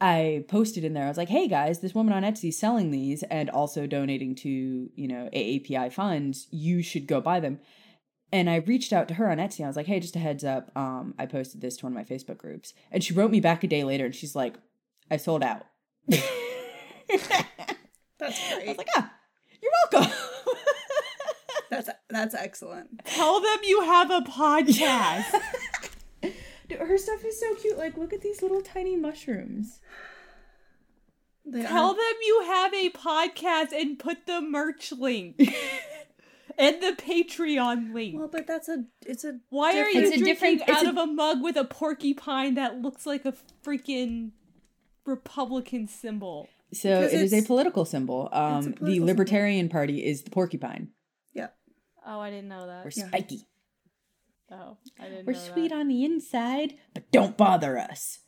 I 0.00 0.44
posted 0.48 0.84
in 0.84 0.94
there, 0.94 1.04
I 1.04 1.08
was 1.08 1.16
like, 1.16 1.28
hey 1.28 1.48
guys, 1.48 1.80
this 1.80 1.94
woman 1.94 2.14
on 2.14 2.22
Etsy 2.22 2.50
is 2.50 2.58
selling 2.58 2.92
these 2.92 3.24
and 3.24 3.50
also 3.50 3.86
donating 3.86 4.36
to, 4.36 4.48
you 4.48 5.08
know, 5.08 5.28
AAPI 5.34 5.92
funds. 5.92 6.46
You 6.50 6.80
should 6.80 7.08
go 7.08 7.20
buy 7.20 7.40
them. 7.40 7.58
And 8.32 8.48
I 8.48 8.56
reached 8.56 8.92
out 8.92 9.08
to 9.08 9.14
her 9.14 9.30
on 9.30 9.38
Etsy. 9.38 9.64
I 9.64 9.66
was 9.66 9.76
like, 9.76 9.86
hey, 9.86 9.98
just 9.98 10.16
a 10.16 10.20
heads 10.20 10.44
up. 10.44 10.70
Um, 10.76 11.14
I 11.18 11.26
posted 11.26 11.60
this 11.60 11.76
to 11.78 11.86
one 11.86 11.92
of 11.92 11.96
my 11.96 12.04
Facebook 12.04 12.38
groups. 12.38 12.72
And 12.92 13.02
she 13.02 13.14
wrote 13.14 13.30
me 13.30 13.40
back 13.40 13.64
a 13.64 13.66
day 13.66 13.82
later 13.82 14.04
and 14.04 14.14
she's 14.14 14.36
like, 14.36 14.54
I 15.10 15.16
sold 15.16 15.42
out. 15.42 15.66
That's 16.08 16.28
great. 18.18 18.64
I 18.64 18.68
was 18.68 18.78
like, 18.78 18.88
ah, 18.96 19.12
you're 19.60 19.72
welcome. 19.90 20.12
That's 22.14 22.32
that's 22.32 22.44
excellent. 22.44 23.04
Tell 23.04 23.40
them 23.40 23.58
you 23.64 23.82
have 23.82 24.10
a 24.10 24.20
podcast. 24.20 25.24
Dude, 26.68 26.78
her 26.78 26.96
stuff 26.96 27.24
is 27.24 27.38
so 27.38 27.54
cute. 27.56 27.76
Like, 27.76 27.96
look 27.96 28.12
at 28.12 28.22
these 28.22 28.40
little 28.42 28.62
tiny 28.62 28.96
mushrooms. 28.96 29.80
They 31.46 31.62
Tell 31.62 31.90
are- 31.90 31.94
them 31.94 32.14
you 32.24 32.42
have 32.46 32.72
a 32.72 32.90
podcast 32.90 33.72
and 33.72 33.98
put 33.98 34.26
the 34.26 34.40
merch 34.40 34.92
link 34.92 35.36
and 36.58 36.82
the 36.82 36.96
Patreon 36.96 37.92
link. 37.92 38.16
Well, 38.18 38.28
but 38.28 38.46
that's 38.46 38.68
a 38.68 38.84
it's 39.04 39.24
a 39.24 39.40
Why 39.50 39.78
are 39.78 39.88
you 39.90 40.00
It's 40.00 40.10
drinking 40.18 40.24
different- 40.24 40.68
out 40.70 40.86
a- 40.86 40.88
of 40.90 40.96
a 40.96 41.06
mug 41.06 41.42
with 41.42 41.56
a 41.56 41.64
porcupine 41.64 42.54
that 42.54 42.80
looks 42.80 43.04
like 43.04 43.26
a 43.26 43.34
freaking 43.64 44.30
Republican 45.04 45.86
symbol? 45.86 46.48
So 46.72 47.02
Because 47.02 47.12
it 47.12 47.20
is 47.20 47.32
a 47.34 47.42
political 47.46 47.84
symbol. 47.84 48.30
Um, 48.32 48.62
the 48.64 48.70
political 48.72 49.06
Libertarian 49.06 49.68
Party 49.68 50.04
is 50.04 50.22
the 50.22 50.30
porcupine. 50.30 50.88
Yeah. 52.04 52.14
Oh, 52.14 52.20
I 52.20 52.30
didn't 52.30 52.48
know 52.48 52.66
that. 52.66 52.84
We're 52.84 52.90
Yeah. 52.94 53.08
spiky. 53.08 53.46
Oh, 54.50 54.76
I 55.00 55.04
didn't 55.08 55.26
We're 55.26 55.32
know 55.32 55.38
sweet 55.38 55.68
that. 55.70 55.76
on 55.78 55.88
the 55.88 56.04
inside, 56.04 56.74
but 56.92 57.10
don't 57.10 57.36
bother 57.36 57.78
us. 57.78 58.20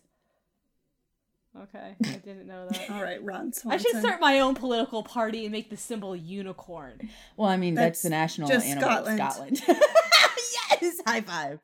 Okay, 1.59 1.95
I 2.05 2.07
didn't 2.25 2.47
know 2.47 2.69
that. 2.69 2.91
All 2.91 3.03
right, 3.03 3.23
Ron 3.23 3.53
I 3.69 3.77
should 3.79 3.97
start 3.97 4.21
my 4.21 4.41
own 4.41 4.55
political 4.55 5.03
party 5.03 5.45
and 5.45 5.53
make 5.53 5.71
the 5.71 5.77
symbol 5.77 6.15
unicorn. 6.15 7.09
Well, 7.37 7.49
I 7.49 7.57
mean, 7.57 7.75
that's, 7.75 7.87
That's 7.99 8.03
the 8.03 8.11
national 8.11 8.49
just 8.49 8.67
animal 8.67 8.89
Scotland. 8.91 9.21
of 9.21 9.33
Scotland. 9.59 9.63
yes, 10.83 11.01
high 11.07 11.21
five. 11.23 11.61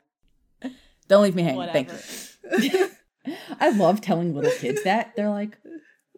Don't 1.08 1.22
leave 1.22 1.34
me 1.34 1.42
hanging. 1.42 1.56
Whatever. 1.58 1.92
Thank 1.94 2.72
you. 2.72 2.90
I 3.60 3.70
love 3.70 4.00
telling 4.00 4.34
little 4.34 4.50
kids 4.52 4.82
that. 4.84 5.12
They're 5.14 5.28
like, 5.30 5.58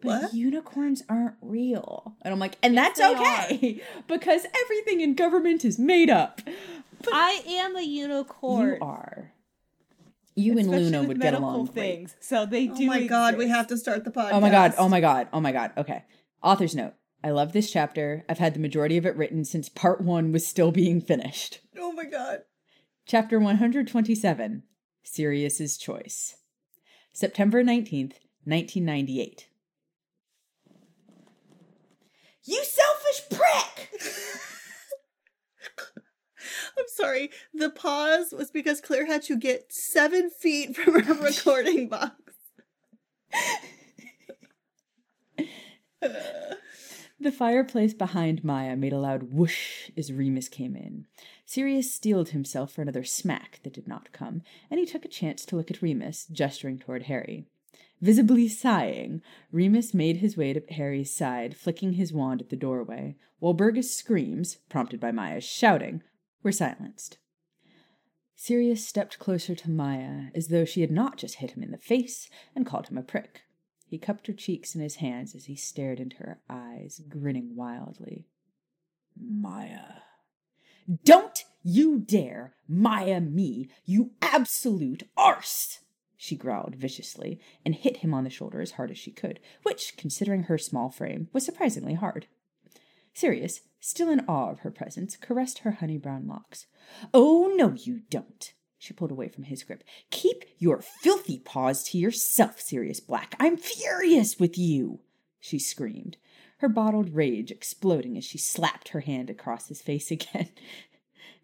but 0.05 0.21
What? 0.23 0.33
unicorns 0.33 1.03
aren't 1.09 1.35
real. 1.41 2.15
And 2.21 2.33
I'm 2.33 2.39
like, 2.39 2.57
and 2.63 2.77
that's 2.77 2.99
they 2.99 3.07
okay 3.15 3.81
because 4.07 4.45
everything 4.63 5.01
in 5.01 5.15
government 5.15 5.65
is 5.65 5.77
made 5.77 6.09
up. 6.09 6.41
I 7.11 7.41
am 7.47 7.75
a 7.75 7.81
unicorn. 7.81 8.69
You 8.69 8.77
are. 8.81 9.31
You 10.37 10.57
and 10.57 10.69
Luna 10.69 11.03
would 11.03 11.19
get 11.21 11.31
medical 11.33 11.45
along 11.49 11.65
great. 11.67 11.73
things. 11.75 12.15
So 12.19 12.45
they 12.45 12.67
do. 12.67 12.73
Oh 12.73 12.77
do. 12.77 12.85
my 12.87 13.07
god, 13.07 13.37
we 13.37 13.47
have 13.47 13.67
to 13.67 13.77
start 13.77 14.03
the 14.03 14.11
podcast. 14.11 14.33
Oh 14.33 14.39
my 14.41 14.49
god, 14.49 14.73
oh 14.77 14.89
my 14.89 14.99
god, 15.01 15.27
oh 15.31 15.39
my 15.39 15.51
god. 15.51 15.71
Okay. 15.77 16.03
Author's 16.43 16.75
note. 16.75 16.93
I 17.23 17.31
love 17.31 17.53
this 17.53 17.71
chapter. 17.71 18.23
I've 18.29 18.37
had 18.37 18.53
the 18.53 18.59
majority 18.59 18.97
of 18.97 19.05
it 19.05 19.15
written 19.15 19.45
since 19.45 19.67
part 19.69 20.01
one 20.01 20.31
was 20.31 20.45
still 20.45 20.71
being 20.71 21.01
finished. 21.01 21.59
Oh 21.77 21.91
my 21.91 22.05
god. 22.05 22.41
Chapter 23.07 23.39
127 23.39 24.63
Sirius's 25.03 25.77
Choice. 25.77 26.35
September 27.13 27.63
19th, 27.63 28.15
1998. 28.43 29.47
You 32.45 32.63
selfish 32.63 33.39
prick! 33.39 34.01
I'm 36.77 36.85
sorry. 36.87 37.31
The 37.53 37.69
pause 37.69 38.33
was 38.37 38.51
because 38.51 38.81
Claire 38.81 39.07
had 39.07 39.23
to 39.23 39.37
get 39.37 39.73
seven 39.73 40.29
feet 40.29 40.75
from 40.75 41.01
her 41.01 41.13
recording 41.23 41.89
box. 41.89 42.21
The 47.19 47.31
fireplace 47.31 47.93
behind 47.95 48.43
Maya 48.43 48.75
made 48.75 48.93
a 48.93 48.99
loud 48.99 49.31
whoosh 49.31 49.89
as 49.97 50.13
Remus 50.13 50.47
came 50.47 50.75
in. 50.75 51.07
Sirius 51.45 51.91
steeled 51.91 52.29
himself 52.29 52.71
for 52.71 52.83
another 52.83 53.03
smack 53.03 53.61
that 53.63 53.73
did 53.73 53.87
not 53.87 54.11
come, 54.11 54.43
and 54.69 54.79
he 54.79 54.85
took 54.85 55.05
a 55.05 55.09
chance 55.09 55.43
to 55.45 55.55
look 55.55 55.71
at 55.71 55.81
Remus, 55.81 56.27
gesturing 56.31 56.77
toward 56.77 57.03
Harry. 57.03 57.47
Visibly 58.05 58.47
sighing, 58.47 59.23
Remus 59.51 59.91
made 59.91 60.17
his 60.17 60.37
way 60.37 60.53
to 60.53 60.61
Harry's 60.75 61.11
side, 61.11 61.57
flicking 61.57 61.93
his 61.93 62.13
wand 62.13 62.39
at 62.39 62.49
the 62.49 62.55
doorway, 62.55 63.15
while 63.39 63.55
Burgess' 63.55 63.95
screams, 63.97 64.57
prompted 64.69 64.99
by 64.99 65.11
Maya's 65.11 65.43
shouting, 65.43 66.03
were 66.43 66.51
silenced. 66.51 67.17
Sirius 68.35 68.87
stepped 68.87 69.17
closer 69.17 69.55
to 69.55 69.71
Maya, 69.71 70.25
as 70.35 70.49
though 70.49 70.65
she 70.65 70.81
had 70.81 70.91
not 70.91 71.17
just 71.17 71.37
hit 71.37 71.53
him 71.57 71.63
in 71.63 71.71
the 71.71 71.79
face 71.79 72.29
and 72.55 72.63
called 72.63 72.89
him 72.89 72.97
a 72.99 73.01
prick. 73.01 73.41
He 73.87 73.97
cupped 73.97 74.27
her 74.27 74.33
cheeks 74.33 74.75
in 74.75 74.81
his 74.81 74.97
hands 74.97 75.33
as 75.33 75.45
he 75.45 75.55
stared 75.55 75.99
into 75.99 76.17
her 76.17 76.41
eyes, 76.47 77.01
grinning 77.09 77.55
wildly. 77.55 78.27
Maya. 79.19 80.03
Don't 81.03 81.43
you 81.63 81.97
dare 81.97 82.53
Maya 82.67 83.19
me, 83.19 83.67
you 83.83 84.11
absolute 84.21 85.09
arse! 85.17 85.79
She 86.17 86.35
growled 86.35 86.75
viciously 86.75 87.39
and 87.65 87.75
hit 87.75 87.97
him 87.97 88.13
on 88.13 88.23
the 88.23 88.29
shoulder 88.29 88.61
as 88.61 88.71
hard 88.71 88.91
as 88.91 88.97
she 88.97 89.11
could, 89.11 89.39
which, 89.63 89.97
considering 89.97 90.43
her 90.43 90.57
small 90.57 90.89
frame, 90.89 91.29
was 91.33 91.45
surprisingly 91.45 91.93
hard. 91.93 92.27
Sirius, 93.13 93.61
still 93.79 94.09
in 94.09 94.25
awe 94.27 94.51
of 94.51 94.59
her 94.59 94.71
presence, 94.71 95.15
caressed 95.15 95.59
her 95.59 95.71
honey 95.71 95.97
brown 95.97 96.27
locks. 96.27 96.67
Oh, 97.13 97.53
no, 97.55 97.73
you 97.73 98.01
don't. 98.09 98.53
She 98.77 98.93
pulled 98.93 99.11
away 99.11 99.29
from 99.29 99.45
his 99.45 99.63
grip. 99.63 99.83
Keep 100.11 100.45
your 100.57 100.81
filthy 100.81 101.39
paws 101.39 101.83
to 101.85 101.97
yourself, 101.97 102.59
Sirius 102.59 102.99
Black. 102.99 103.35
I'm 103.39 103.57
furious 103.57 104.37
with 104.39 104.57
you, 104.57 104.99
she 105.39 105.59
screamed, 105.59 106.17
her 106.57 106.69
bottled 106.69 107.15
rage 107.15 107.51
exploding 107.51 108.17
as 108.17 108.25
she 108.25 108.37
slapped 108.37 108.89
her 108.89 108.99
hand 108.99 109.29
across 109.29 109.69
his 109.69 109.81
face 109.81 110.11
again. 110.11 110.49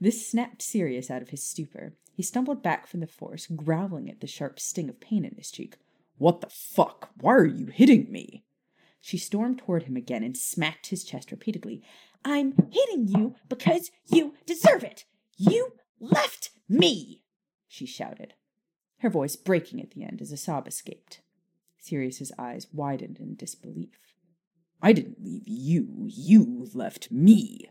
This 0.01 0.27
snapped 0.27 0.63
Sirius 0.63 1.11
out 1.11 1.21
of 1.21 1.29
his 1.29 1.43
stupor. 1.43 1.93
He 2.11 2.23
stumbled 2.23 2.63
back 2.63 2.87
from 2.87 3.01
the 3.01 3.07
force, 3.07 3.45
growling 3.45 4.09
at 4.09 4.19
the 4.19 4.25
sharp 4.25 4.59
sting 4.59 4.89
of 4.89 4.99
pain 4.99 5.23
in 5.23 5.35
his 5.35 5.51
cheek. 5.51 5.77
What 6.17 6.41
the 6.41 6.49
fuck? 6.49 7.11
Why 7.19 7.35
are 7.35 7.45
you 7.45 7.67
hitting 7.67 8.11
me? 8.11 8.43
She 8.99 9.19
stormed 9.19 9.59
toward 9.59 9.83
him 9.83 9.95
again 9.95 10.23
and 10.23 10.35
smacked 10.35 10.87
his 10.87 11.03
chest 11.03 11.29
repeatedly. 11.31 11.83
I'm 12.25 12.53
hitting 12.71 13.07
you 13.07 13.35
because 13.47 13.91
you 14.07 14.33
deserve 14.47 14.83
it. 14.83 15.05
You 15.37 15.73
left 15.99 16.49
me, 16.67 17.23
she 17.67 17.85
shouted, 17.85 18.33
her 18.99 19.09
voice 19.09 19.35
breaking 19.35 19.81
at 19.81 19.91
the 19.91 20.03
end 20.03 20.19
as 20.19 20.31
a 20.31 20.37
sob 20.37 20.67
escaped. 20.67 21.21
Sirius's 21.79 22.31
eyes 22.39 22.67
widened 22.73 23.17
in 23.19 23.35
disbelief. 23.35 23.99
I 24.81 24.93
didn't 24.93 25.23
leave 25.23 25.47
you. 25.47 26.07
You 26.07 26.67
left 26.73 27.11
me. 27.11 27.69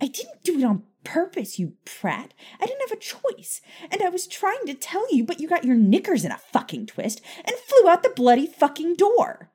I 0.00 0.06
didn't 0.06 0.42
do 0.42 0.58
it 0.58 0.64
on 0.64 0.84
purpose, 1.04 1.58
you 1.58 1.74
prat. 1.84 2.34
I 2.60 2.66
didn't 2.66 2.88
have 2.88 2.98
a 2.98 3.00
choice. 3.00 3.60
And 3.90 4.02
I 4.02 4.08
was 4.08 4.26
trying 4.26 4.66
to 4.66 4.74
tell 4.74 5.06
you, 5.14 5.24
but 5.24 5.40
you 5.40 5.48
got 5.48 5.64
your 5.64 5.76
knickers 5.76 6.24
in 6.24 6.32
a 6.32 6.38
fucking 6.38 6.86
twist 6.86 7.20
and 7.44 7.56
flew 7.56 7.88
out 7.88 8.02
the 8.02 8.10
bloody 8.10 8.46
fucking 8.46 8.94
door. 8.94 9.50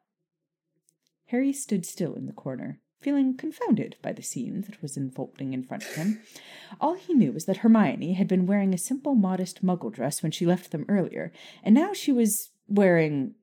Harry 1.27 1.53
stood 1.53 1.85
still 1.85 2.15
in 2.15 2.25
the 2.25 2.33
corner, 2.33 2.79
feeling 3.01 3.37
confounded 3.37 3.95
by 4.01 4.11
the 4.11 4.23
scene 4.23 4.61
that 4.61 4.81
was 4.81 4.97
unfolding 4.97 5.53
in 5.53 5.63
front 5.63 5.83
of 5.83 5.95
him. 5.95 6.21
All 6.81 6.95
he 6.95 7.13
knew 7.13 7.31
was 7.31 7.45
that 7.45 7.57
Hermione 7.57 8.13
had 8.13 8.27
been 8.27 8.47
wearing 8.47 8.73
a 8.73 8.79
simple, 8.79 9.15
modest 9.15 9.63
muggle 9.63 9.93
dress 9.93 10.23
when 10.23 10.31
she 10.31 10.45
left 10.45 10.71
them 10.71 10.85
earlier, 10.89 11.31
and 11.63 11.75
now 11.75 11.93
she 11.93 12.11
was 12.11 12.49
wearing. 12.67 13.35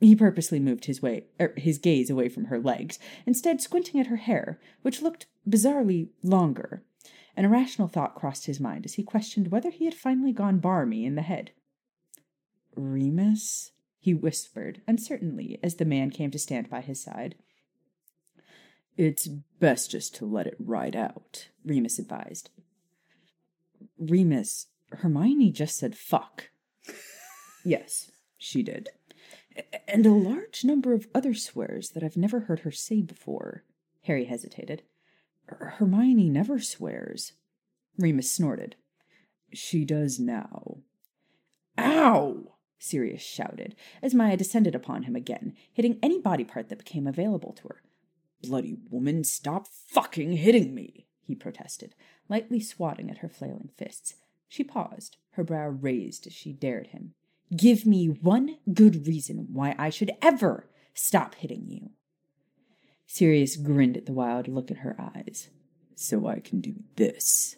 He 0.00 0.16
purposely 0.16 0.58
moved 0.60 0.86
his 0.86 1.00
way, 1.00 1.26
er, 1.40 1.54
his 1.56 1.78
gaze 1.78 2.10
away 2.10 2.28
from 2.28 2.46
her 2.46 2.58
legs, 2.58 2.98
instead 3.26 3.60
squinting 3.60 4.00
at 4.00 4.08
her 4.08 4.16
hair, 4.16 4.58
which 4.82 5.00
looked 5.02 5.26
bizarrely 5.48 6.08
longer. 6.22 6.82
An 7.36 7.44
irrational 7.44 7.88
thought 7.88 8.14
crossed 8.14 8.46
his 8.46 8.60
mind 8.60 8.84
as 8.84 8.94
he 8.94 9.02
questioned 9.02 9.50
whether 9.50 9.70
he 9.70 9.84
had 9.86 9.94
finally 9.94 10.32
gone 10.32 10.58
barmy 10.58 11.04
in 11.04 11.14
the 11.14 11.22
head. 11.22 11.50
Remus? 12.76 13.72
he 13.98 14.12
whispered 14.12 14.82
uncertainly 14.86 15.58
as 15.62 15.76
the 15.76 15.84
man 15.84 16.10
came 16.10 16.30
to 16.30 16.38
stand 16.38 16.68
by 16.68 16.82
his 16.82 17.02
side. 17.02 17.36
It's 18.96 19.26
best 19.26 19.90
just 19.90 20.14
to 20.16 20.26
let 20.26 20.46
it 20.46 20.56
ride 20.58 20.94
out, 20.94 21.48
Remus 21.64 21.98
advised. 21.98 22.50
Remus, 23.98 24.66
Hermione 24.92 25.50
just 25.50 25.76
said 25.76 25.96
fuck. 25.96 26.50
yes, 27.64 28.10
she 28.36 28.62
did. 28.62 28.90
And 29.88 30.04
a 30.04 30.12
large 30.12 30.64
number 30.64 30.92
of 30.92 31.08
other 31.14 31.34
swears 31.34 31.90
that 31.90 32.04
I've 32.04 32.16
never 32.16 32.40
heard 32.40 32.60
her 32.60 32.70
say 32.70 33.00
before. 33.00 33.64
Harry 34.02 34.26
hesitated. 34.26 34.82
Her- 35.46 35.74
Hermione 35.78 36.30
never 36.30 36.58
swears. 36.60 37.32
Remus 37.98 38.30
snorted. 38.30 38.76
She 39.52 39.84
does 39.84 40.18
now. 40.18 40.78
Ow! 41.78 42.54
Sirius 42.78 43.22
shouted, 43.22 43.76
as 44.02 44.14
Maya 44.14 44.36
descended 44.36 44.74
upon 44.74 45.04
him 45.04 45.16
again, 45.16 45.54
hitting 45.72 45.98
any 46.02 46.20
body 46.20 46.44
part 46.44 46.68
that 46.68 46.78
became 46.78 47.06
available 47.06 47.52
to 47.54 47.68
her. 47.68 47.82
Bloody 48.42 48.76
woman, 48.90 49.24
stop 49.24 49.66
fucking 49.68 50.32
hitting 50.32 50.74
me, 50.74 51.06
he 51.22 51.34
protested, 51.34 51.94
lightly 52.28 52.60
swatting 52.60 53.10
at 53.10 53.18
her 53.18 53.28
flailing 53.28 53.70
fists. 53.76 54.14
She 54.48 54.64
paused, 54.64 55.16
her 55.30 55.44
brow 55.44 55.68
raised 55.68 56.26
as 56.26 56.32
she 56.32 56.52
dared 56.52 56.88
him. 56.88 57.14
Give 57.56 57.86
me 57.86 58.06
one 58.08 58.58
good 58.72 59.06
reason 59.06 59.48
why 59.52 59.74
I 59.78 59.90
should 59.90 60.12
ever 60.20 60.68
stop 60.92 61.36
hitting 61.36 61.64
you. 61.68 61.90
Sirius 63.06 63.56
grinned 63.56 63.96
at 63.96 64.06
the 64.06 64.12
wild 64.12 64.48
look 64.48 64.70
in 64.70 64.78
her 64.78 64.96
eyes. 64.98 65.50
So 65.94 66.26
I 66.26 66.40
can 66.40 66.60
do 66.60 66.74
this. 66.96 67.56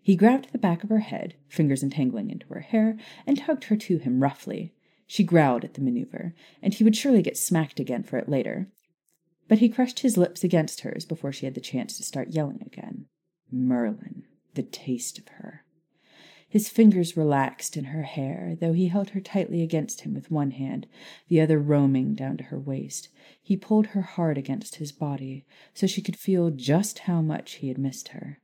He 0.00 0.16
grabbed 0.16 0.52
the 0.52 0.58
back 0.58 0.82
of 0.82 0.90
her 0.90 1.00
head, 1.00 1.34
fingers 1.48 1.82
entangling 1.82 2.30
into 2.30 2.46
her 2.48 2.60
hair, 2.60 2.96
and 3.26 3.38
tugged 3.38 3.64
her 3.64 3.76
to 3.76 3.98
him 3.98 4.22
roughly. 4.22 4.74
She 5.06 5.24
growled 5.24 5.64
at 5.64 5.74
the 5.74 5.80
maneuver, 5.80 6.34
and 6.60 6.74
he 6.74 6.84
would 6.84 6.96
surely 6.96 7.22
get 7.22 7.36
smacked 7.36 7.78
again 7.78 8.02
for 8.02 8.18
it 8.18 8.28
later. 8.28 8.68
But 9.48 9.58
he 9.58 9.68
crushed 9.68 10.00
his 10.00 10.16
lips 10.16 10.42
against 10.42 10.80
hers 10.80 11.04
before 11.04 11.32
she 11.32 11.46
had 11.46 11.54
the 11.54 11.60
chance 11.60 11.96
to 11.96 12.02
start 12.02 12.30
yelling 12.30 12.62
again. 12.64 13.06
Merlin, 13.50 14.24
the 14.54 14.62
taste 14.62 15.18
of 15.18 15.28
her. 15.28 15.64
His 16.52 16.68
fingers 16.68 17.16
relaxed 17.16 17.78
in 17.78 17.84
her 17.84 18.02
hair, 18.02 18.58
though 18.60 18.74
he 18.74 18.88
held 18.88 19.08
her 19.10 19.22
tightly 19.22 19.62
against 19.62 20.02
him 20.02 20.12
with 20.12 20.30
one 20.30 20.50
hand, 20.50 20.86
the 21.28 21.40
other 21.40 21.58
roaming 21.58 22.14
down 22.14 22.36
to 22.36 22.44
her 22.44 22.60
waist. 22.60 23.08
He 23.42 23.56
pulled 23.56 23.86
her 23.86 24.02
hard 24.02 24.36
against 24.36 24.74
his 24.74 24.92
body, 24.92 25.46
so 25.72 25.86
she 25.86 26.02
could 26.02 26.14
feel 26.14 26.50
just 26.50 26.98
how 26.98 27.22
much 27.22 27.52
he 27.52 27.68
had 27.68 27.78
missed 27.78 28.08
her. 28.08 28.38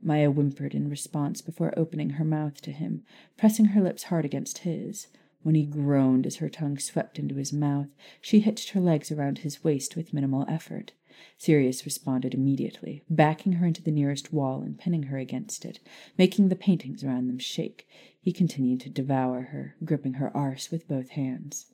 Maya 0.00 0.30
whimpered 0.30 0.72
in 0.72 0.88
response 0.88 1.40
before 1.40 1.76
opening 1.76 2.10
her 2.10 2.24
mouth 2.24 2.62
to 2.62 2.70
him, 2.70 3.02
pressing 3.36 3.64
her 3.64 3.82
lips 3.82 4.04
hard 4.04 4.24
against 4.24 4.58
his. 4.58 5.08
When 5.42 5.56
he 5.56 5.64
groaned 5.64 6.28
as 6.28 6.36
her 6.36 6.48
tongue 6.48 6.78
swept 6.78 7.18
into 7.18 7.34
his 7.34 7.52
mouth, 7.52 7.88
she 8.20 8.38
hitched 8.38 8.70
her 8.70 8.80
legs 8.80 9.10
around 9.10 9.38
his 9.38 9.64
waist 9.64 9.96
with 9.96 10.14
minimal 10.14 10.46
effort. 10.48 10.92
Sirius 11.38 11.84
responded 11.84 12.34
immediately, 12.34 13.02
backing 13.10 13.54
her 13.54 13.66
into 13.66 13.82
the 13.82 13.90
nearest 13.90 14.32
wall 14.32 14.62
and 14.62 14.78
pinning 14.78 15.04
her 15.04 15.18
against 15.18 15.64
it, 15.64 15.80
making 16.16 16.48
the 16.48 16.56
paintings 16.56 17.02
around 17.02 17.26
them 17.26 17.38
shake. 17.38 17.86
He 18.20 18.32
continued 18.32 18.80
to 18.80 18.90
devour 18.90 19.42
her, 19.42 19.76
gripping 19.84 20.14
her 20.14 20.36
arse 20.36 20.70
with 20.70 20.88
both 20.88 21.10
hands. 21.10 21.66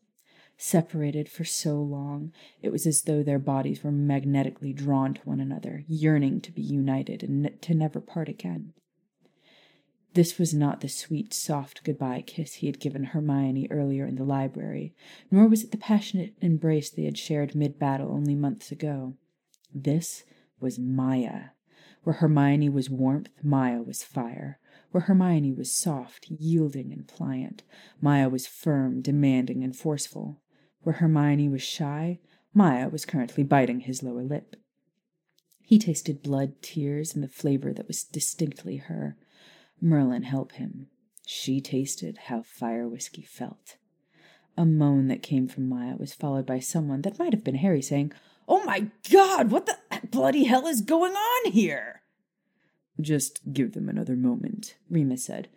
Separated 0.56 1.28
for 1.28 1.44
so 1.44 1.80
long, 1.80 2.32
it 2.62 2.72
was 2.72 2.86
as 2.86 3.02
though 3.02 3.22
their 3.22 3.38
bodies 3.38 3.84
were 3.84 3.92
magnetically 3.92 4.72
drawn 4.72 5.14
to 5.14 5.20
one 5.22 5.38
another, 5.38 5.84
yearning 5.86 6.40
to 6.40 6.50
be 6.50 6.62
united 6.62 7.22
and 7.22 7.50
to 7.62 7.74
never 7.74 8.00
part 8.00 8.28
again. 8.28 8.72
This 10.14 10.36
was 10.36 10.52
not 10.52 10.80
the 10.80 10.88
sweet, 10.88 11.32
soft 11.32 11.84
goodbye 11.84 12.24
kiss 12.26 12.54
he 12.54 12.66
had 12.66 12.80
given 12.80 13.04
Hermione 13.04 13.68
earlier 13.70 14.04
in 14.04 14.16
the 14.16 14.24
library, 14.24 14.94
nor 15.30 15.46
was 15.46 15.62
it 15.62 15.70
the 15.70 15.76
passionate 15.76 16.34
embrace 16.40 16.90
they 16.90 17.04
had 17.04 17.16
shared 17.16 17.54
mid 17.54 17.78
battle 17.78 18.10
only 18.10 18.34
months 18.34 18.72
ago. 18.72 19.14
This 19.74 20.24
was 20.60 20.78
Maya. 20.78 21.50
Where 22.02 22.16
Hermione 22.16 22.68
was 22.68 22.88
warmth, 22.88 23.28
Maya 23.42 23.82
was 23.82 24.02
fire. 24.02 24.58
Where 24.90 25.02
Hermione 25.02 25.52
was 25.52 25.70
soft, 25.70 26.26
yielding, 26.30 26.92
and 26.92 27.06
pliant, 27.06 27.62
Maya 28.00 28.28
was 28.28 28.46
firm, 28.46 29.02
demanding, 29.02 29.62
and 29.62 29.76
forceful. 29.76 30.40
Where 30.82 30.94
Hermione 30.94 31.48
was 31.48 31.62
shy, 31.62 32.20
Maya 32.54 32.88
was 32.88 33.04
currently 33.04 33.44
biting 33.44 33.80
his 33.80 34.02
lower 34.02 34.22
lip. 34.22 34.56
He 35.62 35.78
tasted 35.78 36.22
blood, 36.22 36.62
tears, 36.62 37.14
and 37.14 37.22
the 37.22 37.28
flavor 37.28 37.74
that 37.74 37.86
was 37.86 38.04
distinctly 38.04 38.76
her. 38.76 39.18
Merlin 39.80 40.22
help 40.22 40.52
him. 40.52 40.86
She 41.26 41.60
tasted 41.60 42.16
how 42.24 42.40
fire 42.42 42.88
whiskey 42.88 43.22
felt. 43.22 43.76
A 44.56 44.64
moan 44.64 45.08
that 45.08 45.22
came 45.22 45.46
from 45.46 45.68
Maya 45.68 45.94
was 45.96 46.14
followed 46.14 46.46
by 46.46 46.58
someone 46.58 47.02
that 47.02 47.18
might 47.18 47.34
have 47.34 47.44
been 47.44 47.56
Harry 47.56 47.82
saying, 47.82 48.12
Oh 48.48 48.64
my 48.64 48.90
god, 49.10 49.50
what 49.50 49.66
the 49.66 49.76
bloody 50.10 50.44
hell 50.44 50.66
is 50.66 50.80
going 50.80 51.12
on 51.12 51.52
here? 51.52 52.02
Just 53.00 53.52
give 53.52 53.72
them 53.74 53.88
another 53.88 54.16
moment, 54.16 54.76
Remus 54.90 55.24
said. 55.24 55.48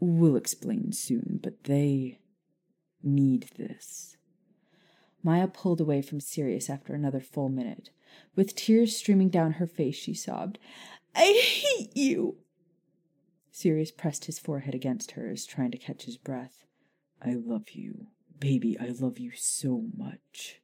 We'll 0.00 0.36
explain 0.36 0.92
soon, 0.92 1.40
but 1.42 1.64
they 1.64 2.20
need 3.02 3.50
this. 3.56 4.16
Maya 5.22 5.46
pulled 5.46 5.80
away 5.80 6.00
from 6.00 6.20
Sirius 6.20 6.70
after 6.70 6.94
another 6.94 7.20
full 7.20 7.48
minute. 7.48 7.90
With 8.34 8.54
tears 8.54 8.96
streaming 8.96 9.28
down 9.28 9.52
her 9.54 9.66
face, 9.66 9.96
she 9.96 10.14
sobbed, 10.14 10.58
I 11.14 11.32
hate 11.32 11.96
you. 11.96 12.38
Sirius 13.50 13.90
pressed 13.90 14.26
his 14.26 14.38
forehead 14.38 14.74
against 14.74 15.12
hers, 15.12 15.44
trying 15.44 15.72
to 15.72 15.78
catch 15.78 16.04
his 16.04 16.16
breath. 16.16 16.64
I 17.20 17.34
love 17.34 17.70
you. 17.72 18.06
Baby, 18.38 18.78
I 18.80 18.94
love 19.00 19.18
you 19.18 19.32
so 19.34 19.84
much. 19.96 20.60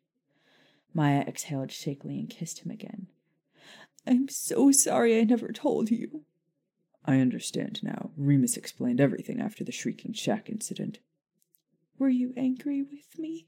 Maya 0.94 1.24
exhaled 1.26 1.72
shakily 1.72 2.18
and 2.18 2.30
kissed 2.30 2.60
him 2.60 2.70
again. 2.70 3.08
I'm 4.06 4.28
so 4.28 4.70
sorry 4.70 5.18
I 5.18 5.24
never 5.24 5.48
told 5.48 5.90
you. 5.90 6.22
I 7.04 7.18
understand 7.18 7.82
now. 7.82 8.10
Remus 8.16 8.56
explained 8.56 9.00
everything 9.00 9.40
after 9.40 9.64
the 9.64 9.72
shrieking 9.72 10.12
shack 10.12 10.48
incident. 10.48 11.00
Were 11.98 12.08
you 12.08 12.32
angry 12.36 12.82
with 12.82 13.18
me? 13.18 13.46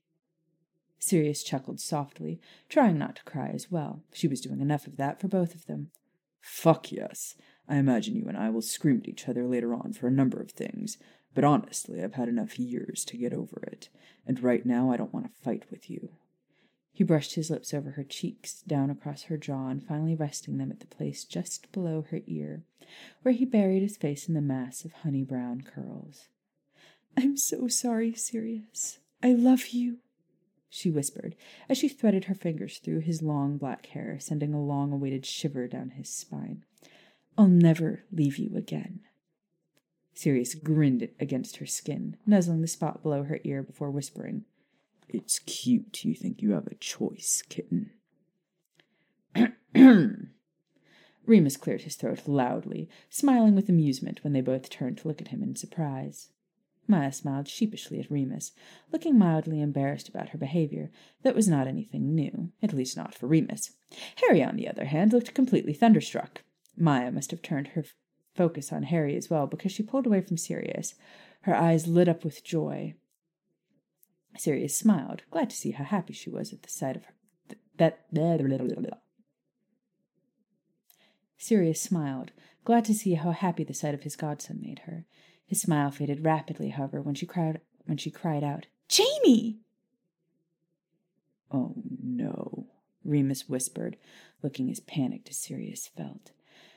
Sirius 0.99 1.43
chuckled 1.43 1.81
softly, 1.81 2.41
trying 2.69 2.99
not 2.99 3.17
to 3.17 3.25
cry 3.25 3.49
as 3.49 3.71
well. 3.71 4.03
She 4.13 4.29
was 4.29 4.41
doing 4.41 4.61
enough 4.61 4.87
of 4.87 4.97
that 4.97 5.21
for 5.21 5.29
both 5.29 5.55
of 5.55 5.67
them. 5.67 5.91
Fuck 6.41 6.91
yes. 6.91 7.37
I 7.69 7.77
imagine 7.77 8.17
you 8.17 8.27
and 8.29 8.37
I 8.37 8.51
will 8.51 8.63
scream 8.63 8.99
at 9.03 9.09
each 9.09 9.29
other 9.29 9.47
later 9.47 9.75
on 9.75 9.93
for 9.93 10.07
a 10.07 10.13
number 10.13 10.41
of 10.41 10.51
things, 10.51 10.99
but 11.35 11.45
honestly, 11.45 12.03
I've 12.03 12.15
had 12.15 12.29
enough 12.29 12.59
years 12.59 13.05
to 13.07 13.17
get 13.17 13.33
over 13.33 13.63
it, 13.67 13.89
and 14.27 14.43
right 14.43 14.65
now 14.65 14.91
I 14.91 14.97
don't 14.97 15.13
want 15.13 15.27
to 15.27 15.43
fight 15.43 15.65
with 15.71 15.91
you. 15.91 16.11
He 16.97 17.05
brushed 17.05 17.35
his 17.35 17.51
lips 17.51 17.75
over 17.75 17.91
her 17.91 18.05
cheeks, 18.05 18.63
down 18.63 18.89
across 18.89 19.25
her 19.25 19.37
jaw, 19.37 19.69
and 19.69 19.87
finally 19.87 20.15
resting 20.15 20.57
them 20.57 20.71
at 20.71 20.81
the 20.81 20.87
place 20.87 21.25
just 21.25 21.71
below 21.71 22.07
her 22.09 22.23
ear, 22.27 22.63
where 23.21 23.35
he 23.35 23.45
buried 23.45 23.83
his 23.83 23.99
face 23.99 24.29
in 24.29 24.33
the 24.33 24.41
mass 24.41 24.83
of 24.83 24.95
honey 24.95 25.23
brown 25.23 25.61
curls. 25.61 26.29
I'm 27.15 27.37
so 27.37 27.69
sorry, 27.69 28.15
Sirius. 28.15 29.01
I 29.23 29.35
love 29.35 29.69
you, 29.69 29.99
she 30.71 30.91
whispered, 30.91 31.37
as 31.69 31.77
she 31.77 31.87
threaded 31.87 32.25
her 32.25 32.35
fingers 32.35 32.79
through 32.79 33.01
his 33.01 33.21
long 33.21 33.59
black 33.59 33.85
hair, 33.89 34.17
sending 34.19 34.55
a 34.55 34.65
long 34.65 34.91
awaited 34.91 35.27
shiver 35.27 35.69
down 35.69 35.91
his 35.91 36.09
spine. 36.09 36.65
I'll 37.37 37.47
never 37.47 38.05
leave 38.11 38.39
you 38.39 38.57
again. 38.57 39.01
Sirius 40.15 40.55
grinned 40.55 41.07
against 41.21 41.59
her 41.59 41.67
skin, 41.67 42.17
nuzzling 42.25 42.63
the 42.63 42.67
spot 42.67 43.03
below 43.03 43.25
her 43.25 43.41
ear 43.45 43.63
before 43.63 43.91
whispering, 43.91 44.47
It's 45.09 45.39
cute 45.41 46.05
you 46.05 46.15
think 46.15 46.43
you 46.43 46.53
have 46.53 46.67
a 46.67 46.75
choice, 46.75 47.43
kitten. 47.49 47.91
Remus 51.27 51.57
cleared 51.57 51.83
his 51.83 51.97
throat 51.97 52.23
loudly, 52.27 52.89
smiling 53.11 53.55
with 53.55 53.69
amusement 53.69 54.23
when 54.23 54.33
they 54.33 54.41
both 54.41 54.71
turned 54.71 54.99
to 54.99 55.09
look 55.09 55.21
at 55.21 55.29
him 55.29 55.43
in 55.43 55.57
surprise. 55.57 56.31
Maya 56.89 57.13
smiled 57.13 57.49
sheepishly 57.49 57.99
at 57.99 58.11
Remus, 58.11 58.53
looking 58.93 59.19
mildly 59.19 59.61
embarrassed 59.61 60.09
about 60.09 60.29
her 60.29 60.39
behavior. 60.39 60.91
That 61.23 61.35
was 61.35 61.49
not 61.49 61.67
anything 61.67 62.15
new, 62.15 62.53
at 62.63 62.73
least 62.73 62.97
not 62.97 63.15
for 63.15 63.27
Remus. 63.27 63.73
Harry, 64.17 64.43
on 64.43 64.57
the 64.57 64.69
other 64.69 64.85
hand, 64.85 65.13
looked 65.13 65.35
completely 65.35 65.73
thunderstruck. 65.73 66.43
Maya 66.77 67.11
must 67.11 67.33
have 67.33 67.43
turned 67.43 67.69
her 67.69 67.85
focus 68.35 68.73
on 68.73 68.85
Harry 68.85 69.17
as 69.17 69.29
well 69.29 69.47
because 69.47 69.73
she 69.73 69.83
pulled 69.83 70.07
away 70.07 70.21
from 70.21 70.37
Sirius. 70.37 70.95
Her 71.43 71.57
eyes 71.57 71.89
lit 71.89 72.09
up 72.09 72.25
with 72.25 72.45
joy. 72.45 72.95
Sirius 74.39 74.77
smiled, 74.77 75.23
glad 75.31 75.51
to 75.51 75.57
see 75.57 75.73
how 75.73 75.85
happy 75.85 76.13
she 76.13 76.31
was 76.31 76.53
at 76.53 76.63
the 76.63 76.71
sight 76.71 76.97
of 76.97 77.05
her. 77.05 77.15
That. 77.79 78.07
Sirius 81.39 81.81
smiled, 81.81 82.33
glad 82.65 82.85
to 82.87 82.95
see 82.95 83.15
how 83.15 83.33
happy 83.33 83.65
the 83.65 83.75
sight 83.75 83.95
of 83.95 84.03
his 84.03 84.17
godson 84.17 84.61
made 84.63 84.81
her. 84.81 85.05
His 85.47 85.61
smile 85.61 85.91
faded 85.91 86.25
rapidly, 86.25 86.71
however, 86.71 87.01
when 87.01 87.15
she 87.15 87.27
cried 87.27 87.61
when 87.85 87.99
she 87.99 88.11
cried 88.11 88.43
out, 88.43 88.67
Jamie! 88.89 89.61
Oh 91.53 91.75
no, 92.03 92.67
Remus 93.05 93.49
whispered, 93.49 93.97
looking 94.43 94.71
as 94.71 94.81
panicked 94.81 95.29
as 95.29 95.37
Sirius 95.37 95.87
felt. 95.87 96.33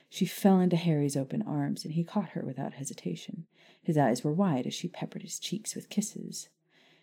She 0.08 0.26
fell 0.26 0.60
into 0.60 0.76
Harry's 0.76 1.16
open 1.16 1.42
arms, 1.42 1.84
and 1.84 1.94
he 1.94 2.04
caught 2.04 2.30
her 2.30 2.42
without 2.44 2.74
hesitation. 2.74 3.46
His 3.82 3.96
eyes 3.96 4.22
were 4.22 4.32
wide 4.32 4.66
as 4.66 4.74
she 4.74 4.88
peppered 4.88 5.22
his 5.22 5.38
cheeks 5.38 5.74
with 5.74 5.88
kisses. 5.88 6.48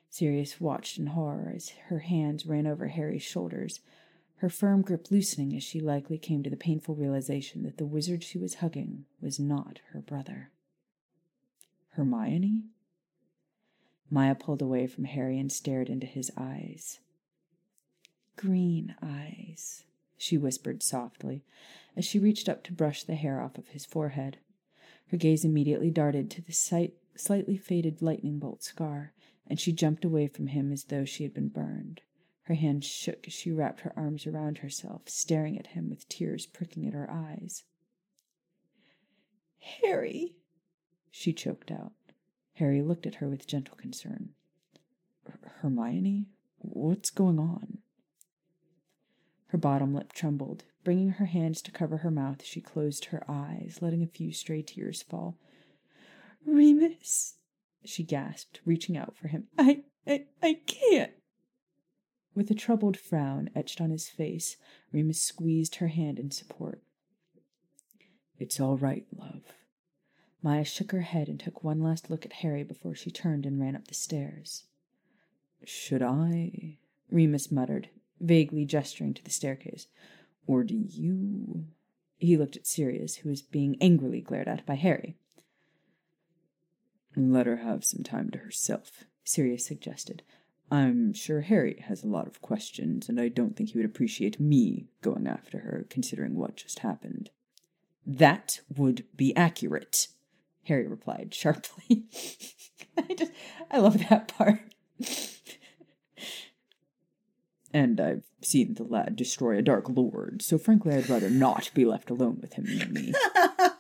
Sirius 0.10 0.60
watched 0.60 0.98
in 0.98 1.08
horror 1.08 1.52
as 1.56 1.70
her 1.90 2.00
hands 2.00 2.46
ran 2.46 2.66
over 2.66 2.88
Harry's 2.88 3.24
shoulders, 3.24 3.82
her 4.38 4.50
firm 4.50 4.82
grip 4.82 5.12
loosening 5.12 5.56
as 5.56 5.64
she 5.64 5.80
likely 5.80 6.18
came 6.18 6.44
to 6.44 6.50
the 6.50 6.56
painful 6.56 6.96
realization 6.96 7.64
that 7.64 7.78
the 7.78 7.86
wizard 7.86 8.24
she 8.24 8.38
was 8.38 8.56
hugging 8.56 9.06
was 9.22 9.40
not 9.40 9.80
her 9.92 10.00
brother. 10.00 10.52
Hermione? 11.90 12.64
Maya 14.10 14.36
pulled 14.36 14.62
away 14.62 14.88
from 14.88 15.06
Harry 15.06 15.38
and 15.40 15.52
stared 15.52 15.90
into 15.90 16.06
his 16.06 16.32
eyes. 16.38 17.00
Green 18.36 18.96
eyes, 19.02 19.84
she 20.18 20.38
whispered 20.38 20.84
softly, 20.84 21.44
as 21.96 22.06
she 22.06 22.20
reached 22.20 22.48
up 22.48 22.64
to 22.64 22.74
brush 22.74 23.04
the 23.04 23.16
hair 23.16 23.42
off 23.42 23.58
of 23.58 23.70
his 23.70 23.86
forehead. 23.86 24.38
Her 25.08 25.18
gaze 25.18 25.44
immediately 25.44 25.90
darted 25.90 26.30
to 26.32 26.42
the 26.42 26.54
sight, 26.54 26.94
slightly 27.16 27.58
faded 27.58 28.02
lightning 28.02 28.38
bolt 28.38 28.62
scar, 28.64 29.14
and 29.50 29.60
she 29.60 29.72
jumped 29.72 30.06
away 30.06 30.28
from 30.28 30.48
him 30.48 30.72
as 30.72 30.86
though 30.86 31.06
she 31.06 31.24
had 31.24 31.34
been 31.34 31.50
burned. 31.50 32.02
Her 32.44 32.56
hands 32.56 32.86
shook 32.86 33.28
as 33.28 33.34
she 33.34 33.52
wrapped 33.52 33.82
her 33.82 33.94
arms 33.98 34.26
around 34.26 34.60
herself, 34.60 35.10
staring 35.10 35.58
at 35.58 35.68
him 35.68 35.90
with 35.90 36.08
tears 36.08 36.46
pricking 36.46 36.88
at 36.88 36.94
her 36.94 37.10
eyes. 37.10 37.64
Harry, 39.84 40.36
she 41.12 41.34
choked 41.34 41.72
out. 41.72 41.92
Harry 42.54 42.82
looked 42.82 43.06
at 43.06 43.16
her 43.16 43.28
with 43.28 43.48
gentle 43.48 43.76
concern. 43.76 44.30
Hermione, 45.62 46.28
what's 46.60 47.10
going 47.10 47.40
on? 47.40 47.80
Her 49.48 49.58
bottom 49.58 49.94
lip 49.94 50.14
trembled. 50.14 50.64
Bringing 50.84 51.12
her 51.12 51.26
hands 51.26 51.62
to 51.64 51.72
cover 51.72 51.98
her 51.98 52.12
mouth, 52.12 52.44
she 52.44 52.62
closed 52.62 53.06
her 53.06 53.24
eyes, 53.28 53.80
letting 53.82 54.04
a 54.04 54.08
few 54.08 54.32
stray 54.32 54.62
tears 54.62 55.02
fall. 55.02 55.38
Remus, 56.46 57.37
she 57.88 58.04
gasped, 58.04 58.62
reaching 58.66 58.98
out 58.98 59.16
for 59.16 59.28
him. 59.28 59.48
I, 59.58 59.84
I, 60.06 60.26
I 60.42 60.60
can't. 60.66 61.12
With 62.36 62.52
a 62.52 62.56
troubled 62.56 62.98
frown 62.98 63.50
etched 63.56 63.82
on 63.82 63.90
his 63.90 64.10
face, 64.10 64.58
Remus 64.92 65.22
squeezed 65.22 65.76
her 65.76 65.88
hand 65.88 66.20
in 66.20 66.30
support. 66.32 66.82
It's 68.38 68.60
all 68.60 68.78
right, 68.78 69.06
love. 69.18 69.42
Maya 70.44 70.64
shook 70.64 70.92
her 70.92 71.02
head 71.02 71.28
and 71.28 71.40
took 71.40 71.64
one 71.64 71.82
last 71.82 72.10
look 72.12 72.26
at 72.26 72.34
Harry 72.34 72.64
before 72.64 72.94
she 72.94 73.10
turned 73.10 73.46
and 73.46 73.60
ran 73.60 73.76
up 73.76 73.88
the 73.88 73.96
stairs. 73.96 74.66
Should 75.66 76.04
I? 76.04 76.78
Remus 77.10 77.52
muttered, 77.52 77.90
vaguely 78.20 78.66
gesturing 78.66 79.14
to 79.16 79.24
the 79.24 79.32
staircase. 79.32 79.88
Or 80.46 80.64
do 80.64 80.76
you? 80.76 81.66
He 82.18 82.38
looked 82.38 82.56
at 82.56 82.68
Sirius, 82.68 83.18
who 83.18 83.30
was 83.30 83.42
being 83.42 83.78
angrily 83.82 84.22
glared 84.22 84.48
at 84.48 84.66
by 84.66 84.76
Harry. 84.76 85.18
Let 87.20 87.48
her 87.48 87.58
have 87.58 87.84
some 87.84 88.04
time 88.04 88.30
to 88.30 88.38
herself, 88.38 89.06
Sirius 89.24 89.66
suggested. 89.66 90.22
I'm 90.70 91.14
sure 91.14 91.42
Harry 91.42 91.84
has 91.88 92.04
a 92.04 92.08
lot 92.08 92.28
of 92.28 92.44
questions, 92.44 93.10
and 93.10 93.20
I 93.20 93.28
don't 93.30 93.56
think 93.56 93.72
he 93.72 93.78
would 93.80 93.88
appreciate 93.88 94.40
me 94.40 94.86
going 95.02 95.26
after 95.26 95.60
her, 95.60 95.88
considering 95.90 96.36
what 96.36 96.58
just 96.58 96.80
happened. 96.80 97.32
That 98.06 98.62
would 98.76 99.06
be 99.16 99.36
accurate, 99.36 100.10
Harry 100.66 100.86
replied 100.86 101.34
sharply. 101.34 102.06
I 102.98 103.16
just, 103.16 103.32
I 103.72 103.80
love 103.80 103.98
that 104.10 104.28
part. 104.28 104.60
and 107.74 108.00
I've 108.00 108.24
seen 108.44 108.76
the 108.76 108.84
lad 108.84 109.16
destroy 109.16 109.58
a 109.58 109.64
Dark 109.64 109.90
Lord, 109.90 110.44
so 110.44 110.60
frankly, 110.60 110.94
I'd 110.94 111.10
rather 111.10 111.32
not 111.32 111.72
be 111.74 111.84
left 111.84 112.12
alone 112.12 112.38
with 112.42 112.54
him 112.54 112.66
than 112.78 112.94
me. 112.94 113.14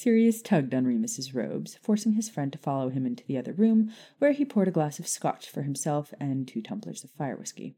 Sirius 0.00 0.40
tugged 0.40 0.74
on 0.74 0.86
Remus's 0.86 1.34
robes, 1.34 1.78
forcing 1.82 2.14
his 2.14 2.30
friend 2.30 2.50
to 2.54 2.58
follow 2.58 2.88
him 2.88 3.04
into 3.04 3.22
the 3.26 3.36
other 3.36 3.52
room, 3.52 3.92
where 4.18 4.32
he 4.32 4.46
poured 4.46 4.66
a 4.66 4.70
glass 4.70 4.98
of 4.98 5.06
scotch 5.06 5.50
for 5.50 5.60
himself 5.60 6.14
and 6.18 6.48
two 6.48 6.62
tumblers 6.62 7.04
of 7.04 7.10
fire 7.10 7.36
whiskey. 7.36 7.74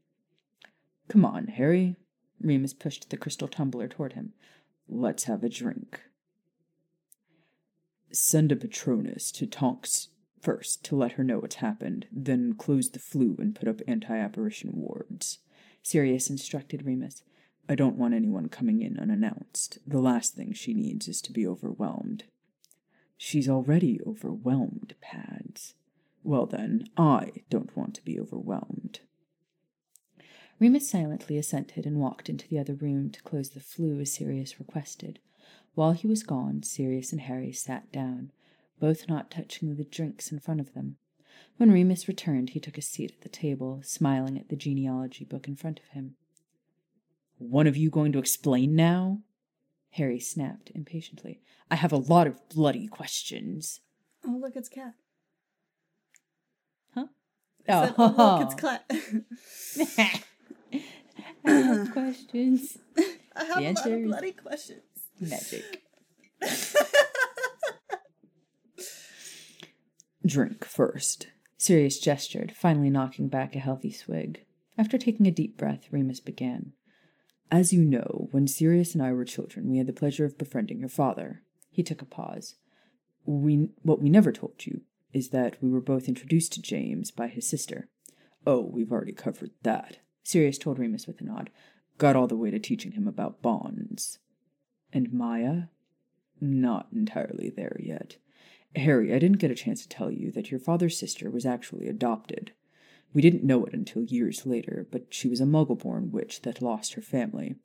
Come 1.09 1.25
on, 1.25 1.47
Harry. 1.47 1.97
Remus 2.39 2.73
pushed 2.73 3.09
the 3.09 3.17
crystal 3.17 3.49
tumbler 3.49 3.89
toward 3.89 4.13
him. 4.13 4.31
Let's 4.87 5.25
have 5.25 5.43
a 5.43 5.49
drink. 5.49 5.99
Send 8.09 8.53
a 8.53 8.55
Patronus 8.55 9.29
to 9.33 9.45
Tonks 9.45 10.07
first 10.39 10.85
to 10.85 10.95
let 10.95 11.13
her 11.13 11.25
know 11.25 11.39
what's 11.39 11.55
happened, 11.55 12.07
then 12.09 12.53
close 12.53 12.89
the 12.89 12.99
Floo 12.99 13.37
and 13.37 13.53
put 13.53 13.67
up 13.67 13.81
anti 13.85 14.17
apparition 14.17 14.71
wards. 14.75 15.39
Sirius 15.81 16.29
instructed 16.29 16.85
Remus. 16.85 17.21
I 17.67 17.75
don't 17.75 17.97
want 17.97 18.13
anyone 18.13 18.49
coming 18.49 18.81
in 18.81 18.99
unannounced. 18.99 19.77
The 19.87 20.01
last 20.01 20.35
thing 20.35 20.53
she 20.53 20.73
needs 20.73 21.07
is 21.07 21.21
to 21.21 21.31
be 21.31 21.47
overwhelmed. 21.47 22.25
She's 23.17 23.47
already 23.47 24.01
overwhelmed, 24.05 24.95
Pads. 24.99 25.75
Well, 26.23 26.45
then, 26.45 26.89
I 26.97 27.31
don't 27.49 27.75
want 27.75 27.95
to 27.95 28.03
be 28.03 28.19
overwhelmed. 28.19 28.99
Remus 30.59 30.89
silently 30.89 31.37
assented 31.37 31.85
and 31.85 31.99
walked 31.99 32.29
into 32.29 32.47
the 32.47 32.59
other 32.59 32.73
room 32.73 33.09
to 33.11 33.21
close 33.23 33.49
the 33.49 33.59
Floo 33.59 34.01
as 34.01 34.11
Sirius 34.11 34.59
requested. 34.59 35.19
While 35.75 35.93
he 35.93 36.07
was 36.07 36.23
gone, 36.23 36.63
Sirius 36.63 37.11
and 37.11 37.21
Harry 37.21 37.51
sat 37.51 37.91
down, 37.91 38.31
both 38.79 39.07
not 39.07 39.31
touching 39.31 39.75
the 39.75 39.83
drinks 39.83 40.31
in 40.31 40.39
front 40.39 40.59
of 40.59 40.73
them. 40.73 40.97
When 41.57 41.71
Remus 41.71 42.07
returned, 42.07 42.51
he 42.51 42.59
took 42.59 42.77
a 42.77 42.81
seat 42.81 43.11
at 43.11 43.21
the 43.21 43.29
table, 43.29 43.81
smiling 43.83 44.37
at 44.37 44.49
the 44.49 44.55
genealogy 44.55 45.25
book 45.25 45.47
in 45.47 45.55
front 45.55 45.79
of 45.79 45.87
him. 45.87 46.15
One 47.37 47.67
of 47.67 47.77
you 47.77 47.89
going 47.89 48.11
to 48.13 48.19
explain 48.19 48.75
now? 48.75 49.19
Harry 49.91 50.19
snapped 50.19 50.71
impatiently. 50.73 51.41
I 51.69 51.75
have 51.75 51.91
a 51.91 51.97
lot 51.97 52.27
of 52.27 52.47
bloody 52.49 52.87
questions. 52.87 53.81
Oh, 54.25 54.37
look, 54.41 54.55
it's 54.55 54.69
Cat. 54.69 54.93
Huh? 56.93 57.05
Said, 57.65 57.93
oh, 57.97 58.15
look, 58.17 58.51
it's 58.51 58.55
Cat. 58.55 58.85
I 61.45 61.51
have 61.51 61.91
questions. 61.91 62.77
I 63.35 63.43
have 63.43 63.57
The 63.57 63.65
a 63.65 63.71
lot 63.73 63.87
of 63.91 64.03
bloody 64.03 64.31
questions. 64.31 64.81
Magic. 65.19 65.83
Drink 70.25 70.63
first. 70.65 71.27
Sirius 71.57 71.99
gestured, 71.99 72.53
finally 72.55 72.89
knocking 72.89 73.27
back 73.27 73.55
a 73.55 73.59
healthy 73.59 73.91
swig. 73.91 74.43
After 74.77 74.97
taking 74.97 75.27
a 75.27 75.31
deep 75.31 75.57
breath, 75.57 75.87
Remus 75.91 76.19
began. 76.19 76.73
As 77.53 77.71
you 77.71 77.85
know, 77.85 78.29
when 78.31 78.47
Sirius 78.47 78.95
and 78.95 79.03
I 79.03 79.13
were 79.13 79.25
children, 79.25 79.69
we 79.69 79.77
had 79.77 79.85
the 79.85 79.93
pleasure 79.93 80.25
of 80.25 80.39
befriending 80.39 80.79
your 80.79 80.89
father. 80.89 81.43
He 81.69 81.83
took 81.83 82.01
a 82.01 82.05
pause. 82.05 82.55
We, 83.27 83.69
what 83.83 84.01
we 84.01 84.09
never 84.09 84.31
told 84.31 84.65
you 84.65 84.81
is 85.13 85.29
that 85.29 85.61
we 85.61 85.69
were 85.69 85.79
both 85.79 86.07
introduced 86.07 86.53
to 86.53 86.63
James 86.63 87.11
by 87.11 87.27
his 87.27 87.47
sister. 87.47 87.89
Oh, 88.47 88.61
we've 88.61 88.91
already 88.91 89.11
covered 89.11 89.51
that. 89.61 89.99
Sirius 90.23 90.57
told 90.57 90.79
Remus 90.79 91.05
with 91.05 91.21
a 91.21 91.25
nod. 91.25 91.51
Got 91.99 92.15
all 92.15 92.25
the 92.25 92.35
way 92.35 92.49
to 92.49 92.57
teaching 92.57 92.93
him 92.93 93.07
about 93.07 93.43
bonds. 93.43 94.17
And 94.91 95.13
Maya? 95.13 95.65
Not 96.41 96.87
entirely 96.91 97.51
there 97.55 97.77
yet. 97.79 98.17
Harry, 98.75 99.13
I 99.13 99.19
didn't 99.19 99.37
get 99.37 99.51
a 99.51 99.55
chance 99.55 99.83
to 99.83 99.89
tell 99.89 100.09
you 100.09 100.31
that 100.31 100.49
your 100.49 100.59
father's 100.59 100.97
sister 100.97 101.29
was 101.29 101.45
actually 101.45 101.87
adopted. 101.87 102.53
We 103.13 103.21
didn't 103.21 103.43
know 103.43 103.65
it 103.65 103.73
until 103.73 104.03
years 104.03 104.45
later, 104.45 104.87
but 104.91 105.13
she 105.13 105.27
was 105.27 105.39
a 105.39 105.45
muggle-born 105.45 106.11
witch 106.11 106.41
that 106.41 106.61
lost 106.61 106.93
her 106.93 107.01
family. 107.01 107.55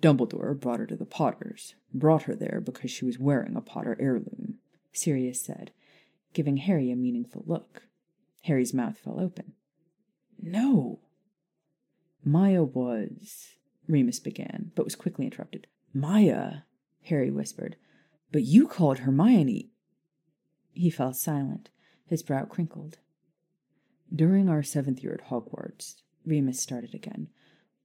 Dumbledore 0.00 0.58
brought 0.58 0.78
her 0.78 0.86
to 0.86 0.96
the 0.96 1.04
Potters. 1.04 1.74
Brought 1.92 2.22
her 2.24 2.34
there 2.34 2.60
because 2.64 2.90
she 2.90 3.04
was 3.04 3.18
wearing 3.18 3.56
a 3.56 3.60
Potter 3.60 3.96
heirloom, 4.00 4.58
Sirius 4.92 5.42
said, 5.42 5.72
giving 6.32 6.58
Harry 6.58 6.90
a 6.90 6.96
meaningful 6.96 7.44
look. 7.46 7.82
Harry's 8.42 8.72
mouth 8.72 8.98
fell 8.98 9.20
open. 9.20 9.52
No. 10.40 11.00
Maya 12.24 12.62
was... 12.62 13.48
Remus 13.88 14.20
began, 14.20 14.70
but 14.76 14.84
was 14.84 14.94
quickly 14.94 15.24
interrupted. 15.24 15.66
Maya, 15.92 16.58
Harry 17.04 17.30
whispered. 17.30 17.76
But 18.30 18.42
you 18.42 18.68
called 18.68 19.00
Hermione. 19.00 19.70
He 20.72 20.88
fell 20.88 21.12
silent, 21.12 21.68
his 22.06 22.22
brow 22.22 22.44
crinkled. 22.44 22.98
During 24.14 24.48
our 24.48 24.62
seventh 24.62 25.02
year 25.02 25.14
at 25.14 25.30
Hogwarts, 25.30 25.94
Remus 26.26 26.60
started 26.60 26.94
again. 26.94 27.28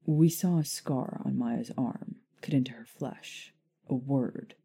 We 0.06 0.30
saw 0.30 0.58
a 0.58 0.66
scar 0.66 1.22
on 1.24 1.38
Maya's 1.38 1.72
arm, 1.78 2.18
cut 2.42 2.54
into 2.54 2.74
her 2.74 2.86
flesh. 2.86 3.54
A 3.90 3.96
word. 3.96 4.56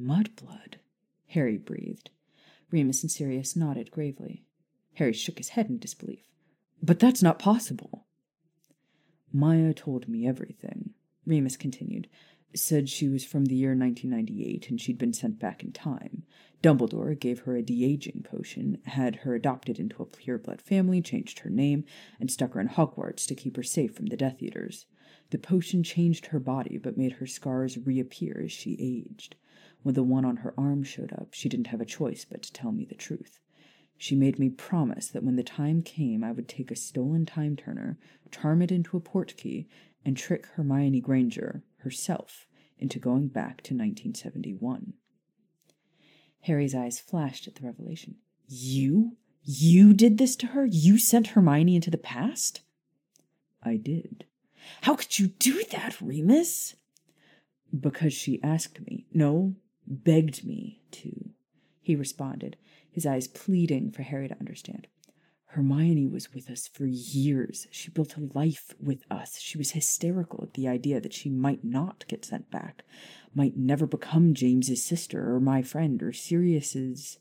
Mudblood, 0.00 0.74
Harry 1.28 1.58
breathed. 1.58 2.10
Remus 2.70 3.02
and 3.02 3.10
Sirius 3.10 3.56
nodded 3.56 3.90
gravely. 3.90 4.44
Harry 4.94 5.12
shook 5.12 5.38
his 5.38 5.50
head 5.50 5.68
in 5.68 5.78
disbelief. 5.78 6.28
But 6.80 7.00
that's 7.00 7.22
not 7.22 7.40
possible. 7.40 8.06
Maya 9.32 9.74
told 9.74 10.08
me 10.08 10.26
everything, 10.26 10.90
Remus 11.26 11.56
continued. 11.56 12.08
Said 12.52 12.88
she 12.88 13.08
was 13.08 13.24
from 13.24 13.44
the 13.44 13.54
year 13.54 13.76
1998 13.76 14.70
and 14.70 14.80
she'd 14.80 14.98
been 14.98 15.12
sent 15.12 15.38
back 15.38 15.62
in 15.62 15.70
time. 15.70 16.24
Dumbledore 16.62 17.18
gave 17.18 17.40
her 17.40 17.56
a 17.56 17.62
de-aging 17.62 18.24
potion, 18.28 18.78
had 18.86 19.16
her 19.16 19.34
adopted 19.34 19.78
into 19.78 20.02
a 20.02 20.06
pureblood 20.06 20.60
family, 20.60 21.00
changed 21.00 21.38
her 21.40 21.50
name, 21.50 21.84
and 22.18 22.30
stuck 22.30 22.54
her 22.54 22.60
in 22.60 22.68
Hogwarts 22.68 23.24
to 23.26 23.36
keep 23.36 23.56
her 23.56 23.62
safe 23.62 23.94
from 23.94 24.06
the 24.06 24.16
Death 24.16 24.42
Eaters. 24.42 24.86
The 25.30 25.38
potion 25.38 25.84
changed 25.84 26.26
her 26.26 26.40
body 26.40 26.76
but 26.76 26.98
made 26.98 27.12
her 27.12 27.26
scars 27.26 27.78
reappear 27.78 28.42
as 28.44 28.52
she 28.52 28.76
aged. 28.80 29.36
When 29.82 29.94
the 29.94 30.02
one 30.02 30.24
on 30.24 30.38
her 30.38 30.52
arm 30.58 30.82
showed 30.82 31.12
up, 31.12 31.28
she 31.32 31.48
didn't 31.48 31.68
have 31.68 31.80
a 31.80 31.86
choice 31.86 32.26
but 32.28 32.42
to 32.42 32.52
tell 32.52 32.72
me 32.72 32.84
the 32.84 32.96
truth. 32.96 33.38
She 33.96 34.16
made 34.16 34.38
me 34.38 34.48
promise 34.48 35.08
that 35.08 35.22
when 35.22 35.36
the 35.36 35.42
time 35.42 35.82
came, 35.82 36.24
I 36.24 36.32
would 36.32 36.48
take 36.48 36.70
a 36.70 36.76
stolen 36.76 37.26
time 37.26 37.54
turner, 37.54 37.98
charm 38.30 38.60
it 38.60 38.72
into 38.72 38.96
a 38.96 39.00
portkey, 39.00 39.66
and 40.04 40.16
trick 40.16 40.46
Hermione 40.46 41.00
Granger, 41.00 41.62
herself, 41.80 42.46
into 42.78 42.98
going 42.98 43.28
back 43.28 43.62
to 43.62 43.74
1971. 43.74 44.94
Harry's 46.42 46.74
eyes 46.74 46.98
flashed 46.98 47.46
at 47.46 47.56
the 47.56 47.66
revelation. 47.66 48.16
You? 48.48 49.16
You 49.42 49.92
did 49.92 50.18
this 50.18 50.36
to 50.36 50.48
her? 50.48 50.64
You 50.64 50.98
sent 50.98 51.28
Hermione 51.28 51.76
into 51.76 51.90
the 51.90 51.98
past? 51.98 52.62
I 53.62 53.76
did. 53.76 54.24
How 54.82 54.94
could 54.94 55.18
you 55.18 55.28
do 55.28 55.64
that, 55.70 56.00
Remus? 56.00 56.74
Because 57.78 58.12
she 58.12 58.42
asked 58.42 58.80
me. 58.80 59.06
No, 59.12 59.54
begged 59.86 60.44
me 60.44 60.82
to, 60.92 61.30
he 61.80 61.94
responded, 61.94 62.56
his 62.90 63.06
eyes 63.06 63.28
pleading 63.28 63.90
for 63.90 64.02
Harry 64.02 64.28
to 64.28 64.38
understand. 64.38 64.86
Hermione 65.54 66.06
was 66.06 66.32
with 66.32 66.48
us 66.48 66.68
for 66.68 66.86
years. 66.86 67.66
She 67.72 67.90
built 67.90 68.16
a 68.16 68.38
life 68.38 68.72
with 68.78 69.02
us. 69.10 69.40
She 69.40 69.58
was 69.58 69.72
hysterical 69.72 70.44
at 70.44 70.54
the 70.54 70.68
idea 70.68 71.00
that 71.00 71.12
she 71.12 71.28
might 71.28 71.64
not 71.64 72.04
get 72.06 72.24
sent 72.24 72.52
back, 72.52 72.84
might 73.34 73.56
never 73.56 73.84
become 73.84 74.32
James's 74.32 74.84
sister 74.84 75.34
or 75.34 75.40
my 75.40 75.62
friend 75.62 76.00
or 76.04 76.12
Sirius's. 76.12 77.18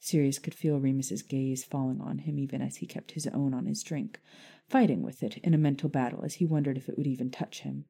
Sirius 0.00 0.40
could 0.40 0.54
feel 0.54 0.80
Remus's 0.80 1.22
gaze 1.22 1.62
falling 1.62 2.00
on 2.00 2.18
him 2.18 2.40
even 2.40 2.60
as 2.60 2.76
he 2.76 2.86
kept 2.86 3.12
his 3.12 3.28
own 3.28 3.54
on 3.54 3.66
his 3.66 3.84
drink, 3.84 4.20
fighting 4.68 5.00
with 5.00 5.22
it 5.22 5.38
in 5.38 5.54
a 5.54 5.58
mental 5.58 5.88
battle 5.88 6.24
as 6.24 6.34
he 6.34 6.44
wondered 6.44 6.76
if 6.76 6.88
it 6.88 6.98
would 6.98 7.06
even 7.06 7.30
touch 7.30 7.60
him. 7.60 7.84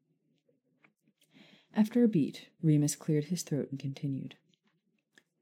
After 1.75 2.05
a 2.05 2.09
beat, 2.09 2.49
Remus 2.63 2.97
cleared 2.97 3.25
his 3.25 3.43
throat 3.43 3.69
and 3.71 3.81
continued. 3.81 4.37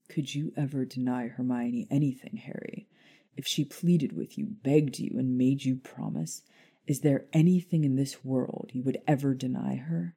Could 0.09 0.33
you 0.33 0.53
ever 0.57 0.85
deny 0.85 1.27
Hermione 1.27 1.89
anything, 1.91 2.37
Harry? 2.37 2.87
If 3.37 3.47
she 3.47 3.65
pleaded 3.65 4.13
with 4.13 4.37
you, 4.37 4.47
begged 4.63 4.99
you, 4.99 5.19
and 5.19 5.39
made 5.39 5.65
you 5.65 5.77
promise, 5.77 6.43
is 6.87 7.01
there 7.01 7.27
anything 7.33 7.85
in 7.85 7.97
this 7.97 8.25
world 8.25 8.71
you 8.73 8.83
would 8.83 8.99
ever 9.07 9.35
deny 9.35 9.77
her? 9.77 10.17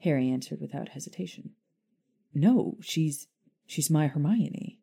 Harry 0.00 0.28
answered 0.28 0.60
without 0.60 0.90
hesitation. 0.90 1.50
No, 2.32 2.78
she's 2.80 3.28
she's 3.66 3.90
my 3.90 4.06
Hermione. 4.06 4.78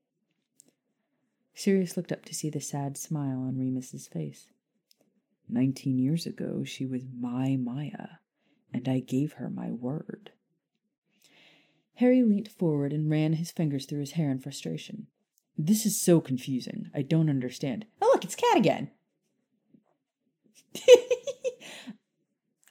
Sirius 1.54 1.98
looked 1.98 2.12
up 2.12 2.24
to 2.26 2.36
see 2.36 2.50
the 2.50 2.62
sad 2.62 2.98
smile 2.98 3.40
on 3.42 3.58
Remus's 3.58 4.08
face. 4.08 4.48
Nineteen 5.50 5.98
years 5.98 6.26
ago 6.26 6.64
she 6.64 6.86
was 6.86 7.04
my 7.20 7.58
Maya, 7.58 8.20
and 8.72 8.88
I 8.88 9.00
gave 9.00 9.34
her 9.34 9.50
my 9.50 9.72
word. 9.72 10.32
Harry 11.96 12.22
leant 12.22 12.48
forward 12.48 12.94
and 12.94 13.10
ran 13.10 13.34
his 13.34 13.50
fingers 13.50 13.86
through 13.86 14.02
his 14.02 14.12
hair 14.12 14.30
in 14.30 14.40
frustration. 14.40 15.08
This 15.58 15.86
is 15.86 16.00
so 16.00 16.22
confusing. 16.22 16.92
I 16.94 17.02
don't 17.02 17.30
understand. 17.30 17.86
Oh, 18.02 18.12
look, 18.14 18.24
it's 18.24 18.36
Cat 18.36 18.58
again. 18.58 18.92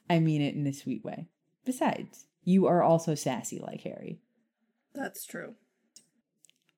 I 0.09 0.19
mean 0.19 0.41
it 0.41 0.55
in 0.55 0.65
a 0.65 0.73
sweet 0.73 1.03
way. 1.03 1.27
Besides, 1.65 2.27
you 2.43 2.65
are 2.65 2.81
also 2.81 3.13
sassy 3.13 3.59
like 3.59 3.81
Harry. 3.81 4.21
That's 4.93 5.25
true. 5.25 5.55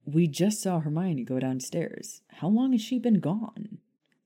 We 0.04 0.28
just 0.28 0.62
saw 0.64 0.80
Hermione 0.80 1.24
go 1.24 1.40
downstairs. 1.40 2.22
How 2.30 2.48
long 2.48 2.72
has 2.72 2.82
she 2.82 2.98
been 2.98 3.20
gone? 3.20 3.78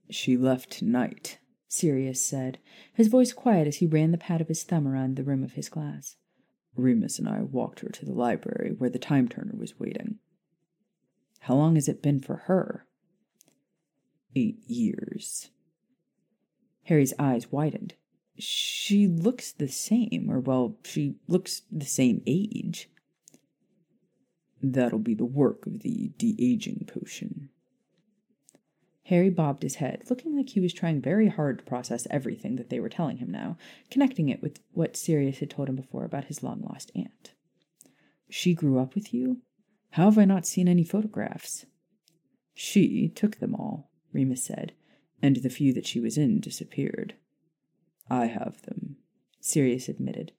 She 0.09 0.37
left 0.37 0.71
tonight, 0.71 1.39
Sirius 1.67 2.23
said, 2.23 2.59
his 2.93 3.09
voice 3.09 3.33
quiet 3.33 3.67
as 3.67 3.77
he 3.77 3.87
ran 3.87 4.11
the 4.11 4.17
pad 4.17 4.39
of 4.39 4.47
his 4.47 4.63
thumb 4.63 4.87
around 4.87 5.17
the 5.17 5.23
rim 5.23 5.43
of 5.43 5.53
his 5.53 5.67
glass. 5.67 6.15
Remus 6.75 7.19
and 7.19 7.27
I 7.27 7.41
walked 7.41 7.81
her 7.81 7.89
to 7.89 8.05
the 8.05 8.13
library 8.13 8.73
where 8.77 8.89
the 8.89 8.99
time 8.99 9.27
turner 9.27 9.55
was 9.57 9.77
waiting. 9.77 10.19
How 11.43 11.55
long 11.55 11.75
has 11.75 11.89
it 11.89 12.01
been 12.01 12.21
for 12.21 12.37
her? 12.47 12.85
Eight 14.33 14.59
years. 14.65 15.49
Harry's 16.83 17.13
eyes 17.19 17.51
widened. 17.51 17.95
She 18.39 19.07
looks 19.07 19.51
the 19.51 19.67
same, 19.67 20.27
or 20.29 20.39
well, 20.39 20.77
she 20.85 21.15
looks 21.27 21.63
the 21.69 21.85
same 21.85 22.21
age. 22.25 22.89
That'll 24.61 24.99
be 24.99 25.15
the 25.15 25.25
work 25.25 25.65
of 25.65 25.81
the 25.81 26.13
de 26.17 26.33
aging 26.39 26.87
potion. 26.87 27.49
Harry 29.07 29.29
bobbed 29.29 29.63
his 29.63 29.75
head, 29.75 30.03
looking 30.09 30.37
like 30.37 30.51
he 30.51 30.61
was 30.61 30.73
trying 30.73 31.01
very 31.01 31.27
hard 31.27 31.59
to 31.59 31.65
process 31.65 32.07
everything 32.09 32.55
that 32.55 32.69
they 32.69 32.79
were 32.79 32.87
telling 32.87 33.17
him 33.17 33.29
now, 33.29 33.57
connecting 33.91 34.29
it 34.29 34.41
with 34.41 34.61
what 34.71 34.95
Sirius 34.95 35.39
had 35.39 35.49
told 35.49 35.67
him 35.67 35.75
before 35.75 36.05
about 36.05 36.25
his 36.25 36.41
long 36.41 36.61
lost 36.61 36.89
aunt. 36.95 37.33
She 38.29 38.53
grew 38.53 38.79
up 38.79 38.95
with 38.95 39.13
you? 39.13 39.41
How 39.93 40.05
have 40.05 40.17
I 40.17 40.25
not 40.25 40.47
seen 40.47 40.67
any 40.67 40.83
photographs? 40.83 41.67
She 42.55 43.09
took 43.09 43.37
them 43.37 43.53
all, 43.53 43.91
Remus 44.11 44.43
said, 44.43 44.73
and 45.21 45.35
the 45.35 45.51
few 45.51 45.71
that 45.73 45.85
she 45.85 45.99
was 45.99 46.17
in 46.17 46.39
disappeared. 46.39 47.13
I 48.09 48.25
have 48.25 48.63
them, 48.63 48.95
Sirius 49.39 49.87
admitted. 49.87 50.31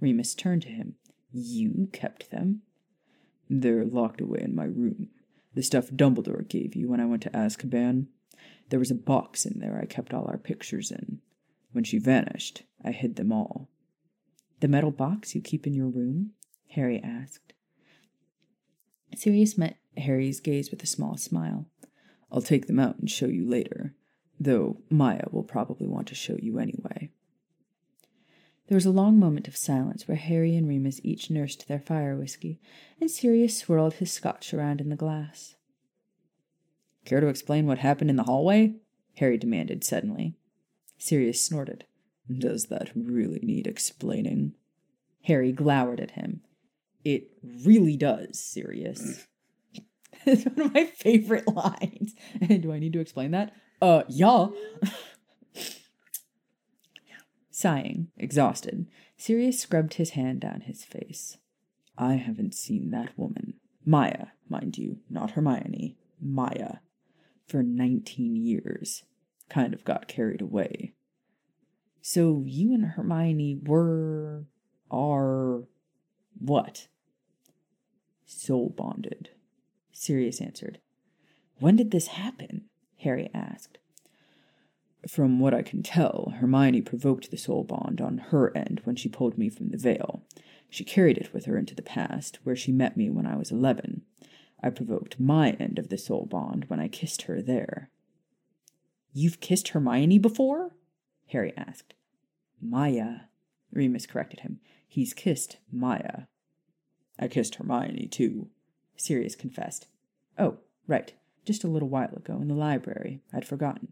Remus 0.00 0.34
turned 0.34 0.62
to 0.62 0.68
him. 0.68 0.96
You 1.30 1.88
kept 1.92 2.32
them? 2.32 2.62
They're 3.48 3.84
locked 3.84 4.20
away 4.20 4.40
in 4.42 4.56
my 4.56 4.64
room. 4.64 5.10
The 5.54 5.62
stuff 5.62 5.90
Dumbledore 5.90 6.48
gave 6.48 6.74
you 6.74 6.88
when 6.88 6.98
I 7.00 7.06
went 7.06 7.22
to 7.22 7.30
Azkaban. 7.30 8.08
There 8.70 8.80
was 8.80 8.90
a 8.90 8.96
box 8.96 9.46
in 9.46 9.60
there 9.60 9.78
I 9.80 9.86
kept 9.86 10.12
all 10.12 10.26
our 10.26 10.38
pictures 10.38 10.90
in. 10.90 11.20
When 11.70 11.84
she 11.84 12.00
vanished, 12.00 12.64
I 12.84 12.90
hid 12.90 13.14
them 13.14 13.30
all. 13.30 13.68
The 14.58 14.66
metal 14.66 14.90
box 14.90 15.36
you 15.36 15.40
keep 15.40 15.68
in 15.68 15.74
your 15.74 15.86
room? 15.86 16.32
Harry 16.70 17.00
asked. 17.00 17.52
Sirius 19.16 19.58
met 19.58 19.78
Harry's 19.96 20.40
gaze 20.40 20.70
with 20.70 20.82
a 20.82 20.86
small 20.86 21.16
smile. 21.16 21.66
I'll 22.30 22.42
take 22.42 22.66
them 22.66 22.78
out 22.78 22.98
and 22.98 23.10
show 23.10 23.26
you 23.26 23.48
later, 23.48 23.94
though 24.38 24.80
Maya 24.90 25.24
will 25.30 25.42
probably 25.42 25.86
want 25.86 26.08
to 26.08 26.14
show 26.14 26.36
you 26.40 26.58
anyway. 26.58 27.10
There 28.68 28.76
was 28.76 28.86
a 28.86 28.90
long 28.90 29.18
moment 29.18 29.48
of 29.48 29.56
silence 29.56 30.06
where 30.06 30.16
Harry 30.16 30.54
and 30.54 30.68
Remus 30.68 31.00
each 31.02 31.30
nursed 31.30 31.66
their 31.68 31.80
fire 31.80 32.16
whiskey, 32.16 32.60
and 33.00 33.10
Sirius 33.10 33.56
swirled 33.56 33.94
his 33.94 34.12
scotch 34.12 34.52
around 34.52 34.80
in 34.80 34.90
the 34.90 34.96
glass. 34.96 35.56
Care 37.06 37.20
to 37.20 37.28
explain 37.28 37.66
what 37.66 37.78
happened 37.78 38.10
in 38.10 38.16
the 38.16 38.24
hallway? 38.24 38.74
Harry 39.16 39.38
demanded 39.38 39.82
suddenly. 39.82 40.34
Sirius 40.98 41.40
snorted. 41.40 41.86
Does 42.30 42.66
that 42.66 42.90
really 42.94 43.40
need 43.42 43.66
explaining? 43.66 44.52
Harry 45.22 45.50
glowered 45.50 45.98
at 45.98 46.10
him. 46.10 46.42
It 47.04 47.30
really 47.64 47.96
does, 47.96 48.38
Sirius. 48.38 49.26
it's 50.26 50.44
one 50.44 50.66
of 50.66 50.74
my 50.74 50.84
favorite 50.86 51.48
lines. 51.48 52.14
Do 52.46 52.72
I 52.72 52.78
need 52.78 52.92
to 52.94 53.00
explain 53.00 53.30
that? 53.32 53.54
Uh, 53.80 54.02
yeah. 54.08 54.48
Sighing, 57.50 58.08
exhausted, 58.16 58.86
Sirius 59.16 59.58
scrubbed 59.60 59.94
his 59.94 60.10
hand 60.10 60.40
down 60.40 60.62
his 60.62 60.84
face. 60.84 61.38
I 61.96 62.14
haven't 62.14 62.54
seen 62.54 62.90
that 62.90 63.18
woman, 63.18 63.54
Maya, 63.84 64.26
mind 64.48 64.78
you, 64.78 64.98
not 65.10 65.32
Hermione, 65.32 65.96
Maya, 66.20 66.76
for 67.48 67.62
nineteen 67.62 68.36
years. 68.36 69.02
Kind 69.48 69.74
of 69.74 69.84
got 69.84 70.06
carried 70.08 70.40
away. 70.40 70.92
So 72.02 72.44
you 72.46 72.72
and 72.74 72.84
Hermione 72.84 73.60
were. 73.64 74.44
are. 74.90 75.64
What? 76.40 76.88
Soul 78.26 78.70
bonded, 78.70 79.30
Sirius 79.92 80.40
answered. 80.40 80.78
When 81.58 81.76
did 81.76 81.90
this 81.90 82.08
happen? 82.08 82.66
Harry 82.98 83.30
asked. 83.34 83.78
From 85.08 85.40
what 85.40 85.54
I 85.54 85.62
can 85.62 85.82
tell, 85.82 86.34
Hermione 86.36 86.82
provoked 86.82 87.30
the 87.30 87.36
soul 87.36 87.64
bond 87.64 88.00
on 88.00 88.18
her 88.18 88.56
end 88.56 88.80
when 88.84 88.96
she 88.96 89.08
pulled 89.08 89.38
me 89.38 89.48
from 89.48 89.70
the 89.70 89.78
veil. 89.78 90.22
She 90.68 90.84
carried 90.84 91.16
it 91.16 91.32
with 91.32 91.46
her 91.46 91.56
into 91.56 91.74
the 91.74 91.82
past, 91.82 92.38
where 92.44 92.56
she 92.56 92.72
met 92.72 92.96
me 92.96 93.08
when 93.08 93.26
I 93.26 93.36
was 93.36 93.50
eleven. 93.50 94.02
I 94.62 94.70
provoked 94.70 95.20
my 95.20 95.52
end 95.52 95.78
of 95.78 95.88
the 95.88 95.96
soul 95.96 96.26
bond 96.26 96.64
when 96.68 96.80
I 96.80 96.88
kissed 96.88 97.22
her 97.22 97.40
there. 97.40 97.90
You've 99.12 99.40
kissed 99.40 99.68
Hermione 99.68 100.18
before? 100.18 100.74
Harry 101.28 101.52
asked. 101.56 101.94
Maya, 102.60 103.20
Remus 103.72 104.06
corrected 104.06 104.40
him. 104.40 104.60
He's 104.88 105.14
kissed 105.14 105.58
Maya. 105.70 106.22
I 107.18 107.28
kissed 107.28 107.56
Hermione, 107.56 108.08
too, 108.08 108.48
Sirius 108.96 109.36
confessed. 109.36 109.86
Oh, 110.38 110.58
right. 110.86 111.12
Just 111.44 111.62
a 111.62 111.68
little 111.68 111.88
while 111.88 112.14
ago 112.16 112.38
in 112.40 112.48
the 112.48 112.54
library. 112.54 113.20
I'd 113.32 113.46
forgotten. 113.46 113.88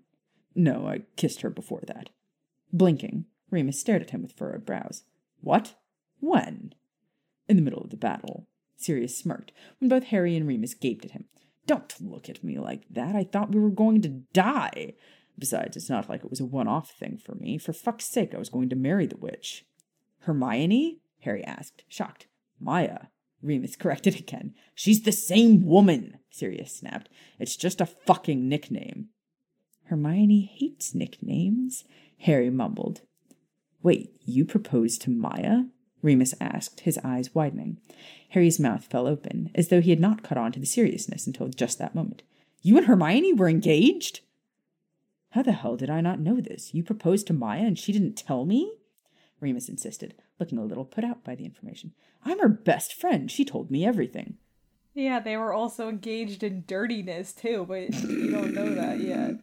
No, 0.54 0.88
I 0.88 1.02
kissed 1.16 1.42
her 1.42 1.50
before 1.50 1.82
that. 1.86 2.10
Blinking, 2.72 3.26
Remus 3.50 3.78
stared 3.78 4.02
at 4.02 4.10
him 4.10 4.22
with 4.22 4.32
furrowed 4.32 4.64
brows. 4.64 5.04
What? 5.40 5.74
When? 6.20 6.74
In 7.48 7.56
the 7.56 7.62
middle 7.62 7.82
of 7.82 7.90
the 7.90 7.96
battle. 7.96 8.46
Sirius 8.76 9.16
smirked, 9.16 9.52
when 9.78 9.88
both 9.88 10.04
Harry 10.04 10.36
and 10.36 10.46
Remus 10.46 10.74
gaped 10.74 11.04
at 11.04 11.12
him. 11.12 11.26
Don't 11.66 11.94
look 12.00 12.28
at 12.28 12.44
me 12.44 12.58
like 12.58 12.82
that. 12.90 13.14
I 13.16 13.24
thought 13.24 13.54
we 13.54 13.60
were 13.60 13.70
going 13.70 14.02
to 14.02 14.08
die. 14.32 14.94
Besides, 15.38 15.76
it's 15.76 15.90
not 15.90 16.08
like 16.08 16.24
it 16.24 16.30
was 16.30 16.40
a 16.40 16.46
one 16.46 16.68
off 16.68 16.90
thing 16.90 17.18
for 17.18 17.34
me. 17.34 17.58
For 17.58 17.72
fuck's 17.72 18.06
sake, 18.06 18.34
I 18.34 18.38
was 18.38 18.48
going 18.48 18.68
to 18.70 18.76
marry 18.76 19.06
the 19.06 19.16
witch. 19.16 19.66
Hermione? 20.26 20.98
Harry 21.20 21.44
asked, 21.44 21.84
shocked. 21.88 22.26
Maya. 22.60 23.06
Remus 23.42 23.76
corrected 23.76 24.18
again. 24.18 24.54
She's 24.74 25.02
the 25.02 25.12
same 25.12 25.64
woman, 25.64 26.18
Sirius 26.30 26.74
snapped. 26.74 27.08
It's 27.38 27.56
just 27.56 27.80
a 27.80 27.86
fucking 27.86 28.48
nickname. 28.48 29.10
Hermione 29.84 30.50
hates 30.52 30.96
nicknames, 30.96 31.84
Harry 32.18 32.50
mumbled. 32.50 33.02
Wait, 33.84 34.16
you 34.24 34.44
proposed 34.44 35.00
to 35.02 35.10
Maya? 35.10 35.66
Remus 36.02 36.34
asked, 36.40 36.80
his 36.80 36.98
eyes 37.04 37.32
widening. 37.32 37.78
Harry's 38.30 38.58
mouth 38.58 38.84
fell 38.84 39.06
open, 39.06 39.52
as 39.54 39.68
though 39.68 39.80
he 39.80 39.90
had 39.90 40.00
not 40.00 40.24
caught 40.24 40.38
on 40.38 40.50
to 40.50 40.58
the 40.58 40.66
seriousness 40.66 41.24
until 41.28 41.48
just 41.48 41.78
that 41.78 41.94
moment. 41.94 42.24
You 42.62 42.76
and 42.76 42.86
Hermione 42.86 43.32
were 43.32 43.48
engaged? 43.48 44.22
How 45.30 45.42
the 45.42 45.52
hell 45.52 45.76
did 45.76 45.88
I 45.88 46.00
not 46.00 46.18
know 46.18 46.40
this? 46.40 46.74
You 46.74 46.82
proposed 46.82 47.28
to 47.28 47.32
Maya 47.32 47.62
and 47.62 47.78
she 47.78 47.92
didn't 47.92 48.16
tell 48.16 48.44
me? 48.44 48.72
Remus 49.40 49.68
insisted, 49.68 50.14
looking 50.40 50.58
a 50.58 50.64
little 50.64 50.84
put 50.84 51.04
out 51.04 51.24
by 51.24 51.34
the 51.34 51.44
information. 51.44 51.92
I'm 52.24 52.38
her 52.38 52.48
best 52.48 52.94
friend. 52.94 53.30
She 53.30 53.44
told 53.44 53.70
me 53.70 53.84
everything. 53.84 54.38
Yeah, 54.94 55.20
they 55.20 55.36
were 55.36 55.52
also 55.52 55.88
engaged 55.88 56.42
in 56.42 56.64
dirtiness 56.66 57.32
too, 57.32 57.66
but 57.68 57.92
you 58.02 58.30
don't 58.30 58.54
know 58.54 58.74
that 58.74 59.00
yet. 59.00 59.40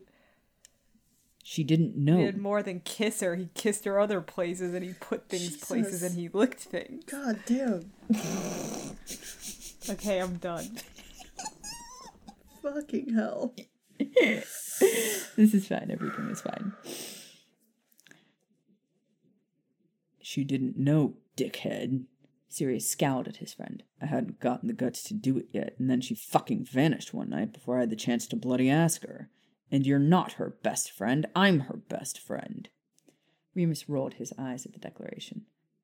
She 1.44 1.64
didn't 1.64 1.96
know. 1.96 2.18
He 2.18 2.24
did 2.24 2.38
more 2.38 2.64
than 2.64 2.80
kiss 2.80 3.20
her. 3.20 3.36
He 3.36 3.50
kissed 3.54 3.86
her 3.86 4.00
other 4.00 4.22
places 4.22 4.74
and 4.74 4.84
he 4.84 4.94
put 4.94 5.30
things 5.30 5.50
Jesus. 5.50 5.64
places 5.68 6.02
and 6.02 6.16
he 6.16 6.30
licked 6.30 6.62
things. 6.62 7.04
God 7.06 7.40
damn. 7.46 7.92
Okay, 9.90 10.20
I'm 10.20 10.38
done. 10.38 10.80
Fucking 12.62 13.14
hell. 13.14 13.54
this 14.00 15.36
is 15.36 15.68
fine. 15.68 15.90
Everything 15.92 16.30
is 16.30 16.40
fine. 16.40 16.72
She 20.34 20.44
didn't 20.44 20.80
know, 20.80 21.14
dickhead. 21.38 22.06
Sirius 22.50 22.90
scowled 22.90 23.28
at 23.28 23.36
his 23.36 23.54
friend. 23.54 23.84
I 24.02 24.08
hadn't 24.08 24.40
gotten 24.40 24.66
the 24.68 24.74
guts 24.74 25.04
to 25.04 25.14
do 25.14 25.38
it 25.38 25.46
yet, 25.52 25.76
and 25.78 25.92
then 25.92 26.02
she 26.02 26.16
fucking 26.16 26.66
vanished 26.66 27.14
one 27.14 27.30
night 27.30 27.54
before 27.54 27.78
I 27.78 27.82
had 27.82 27.92
the 27.92 27.96
chance 27.96 28.26
to 28.30 28.36
bloody 28.36 28.68
ask 28.68 29.04
her. 29.04 29.30
And 29.72 29.86
you're 29.86 30.00
not 30.00 30.34
her 30.34 30.58
best 30.64 30.90
friend. 30.90 31.28
I'm 31.36 31.60
her 31.60 31.78
best 31.78 32.18
friend. 32.18 32.68
Remus 33.54 33.88
rolled 33.88 34.16
his 34.16 34.34
eyes 34.36 34.66
at 34.66 34.74
the 34.74 34.80
declaration. 34.80 35.44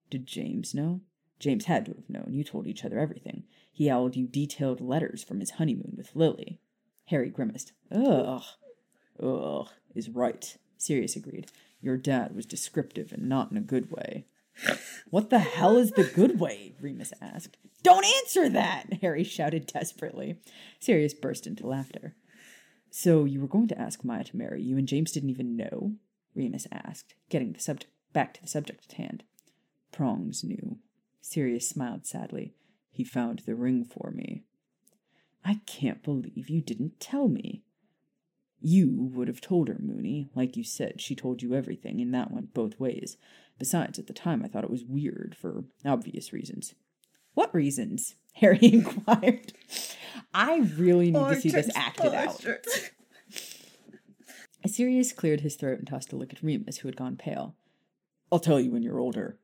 Did 0.10 0.26
James 0.26 0.74
know? 0.74 1.02
James 1.38 1.66
had 1.66 1.86
to 1.86 1.92
have 1.92 2.10
known. 2.10 2.30
You 2.34 2.44
told 2.44 2.66
each 2.66 2.84
other 2.84 2.98
everything. 2.98 3.44
He 3.72 3.92
owled 3.92 4.16
you 4.16 4.26
detailed 4.26 4.82
letters 4.82 5.24
from 5.24 5.42
his 5.42 5.52
honeymoon 5.52 5.94
with 5.96 6.16
Lily. 6.16 6.60
Harry 7.06 7.30
grimaced. 7.30 7.74
Ugh. 7.92 8.42
Ugh, 9.22 9.70
is 9.94 10.10
right. 10.10 10.58
Sirius 10.76 11.16
agreed. 11.16 11.52
Your 11.82 11.98
dad 11.98 12.36
was 12.36 12.48
descriptive 12.48 13.14
and 13.14 13.30
not 13.30 13.52
in 13.52 13.58
a 13.58 13.62
good 13.62 13.92
way. 13.92 14.26
What 15.10 15.30
the 15.30 15.40
hell 15.40 15.78
is 15.78 15.92
the 15.92 16.04
good 16.04 16.40
way? 16.40 16.76
Remus 16.82 17.14
asked. 17.22 17.58
Don't 17.82 18.06
answer 18.06 18.50
that, 18.50 19.00
Harry 19.02 19.24
shouted 19.24 19.66
desperately. 19.68 20.38
Sirius 20.80 21.14
burst 21.14 21.48
into 21.48 21.66
laughter. 21.66 22.16
So 22.92 23.26
you 23.26 23.40
were 23.40 23.48
going 23.48 23.68
to 23.70 23.80
ask 23.80 24.04
Maya 24.04 24.24
to 24.26 24.38
marry 24.38 24.62
you, 24.62 24.78
and 24.78 24.88
James 24.88 25.12
didn't 25.12 25.30
even 25.30 25.56
know? 25.56 25.94
Remus 26.36 26.68
asked, 26.72 27.16
getting 27.30 27.54
the 27.54 27.60
subject 27.60 27.92
back 28.14 28.34
to 28.34 28.42
the 28.42 28.48
subject 28.48 28.86
at 28.90 28.98
hand. 28.98 29.24
Prongs 29.92 30.44
knew. 30.44 30.78
Sirius 31.22 31.70
smiled 31.70 32.06
sadly. 32.06 32.54
He 32.92 33.04
found 33.04 33.40
the 33.40 33.56
ring 33.56 33.86
for 33.86 34.12
me. 34.12 34.44
I 35.46 35.62
can't 35.66 36.04
believe 36.04 36.50
you 36.50 36.62
didn't 36.62 37.00
tell 37.00 37.28
me. 37.28 37.64
You 38.62 39.10
would 39.14 39.28
have 39.28 39.42
told 39.42 39.70
her, 39.70 39.78
Moony. 39.80 40.30
Like 40.36 40.58
you 40.58 40.64
said, 40.64 41.00
she 41.00 41.16
told 41.16 41.42
you 41.42 41.54
everything, 41.54 42.02
and 42.02 42.14
that 42.14 42.32
went 42.32 42.54
both 42.54 42.80
ways. 42.80 43.18
Besides, 43.60 44.00
at 44.00 44.08
the 44.08 44.14
time, 44.14 44.44
I 44.44 44.48
thought 44.48 44.64
it 44.64 44.70
was 44.70 44.86
weird 44.86 45.36
for 45.40 45.66
obvious 45.86 46.32
reasons. 46.34 46.74
What 47.34 47.54
reasons? 47.54 48.16
Harry 48.36 48.60
inquired. 48.62 49.54
I 50.34 50.60
really 50.78 51.12
need 51.12 51.28
to 51.28 51.42
see 51.42 51.50
this 51.50 51.70
acted 51.76 52.14
out. 52.14 52.44
Sirius 54.66 55.12
cleared 55.14 55.42
his 55.42 55.56
throat 55.56 55.80
and 55.80 55.88
tossed 55.88 56.14
a 56.14 56.16
look 56.16 56.32
at 56.32 56.42
Remus, 56.42 56.78
who 56.78 56.88
had 56.88 56.96
gone 56.96 57.18
pale. 57.18 57.56
I'll 58.32 58.40
tell 58.40 58.60
you 58.60 58.72
when 58.72 58.84
you're 58.84 59.00
older. 59.00 59.38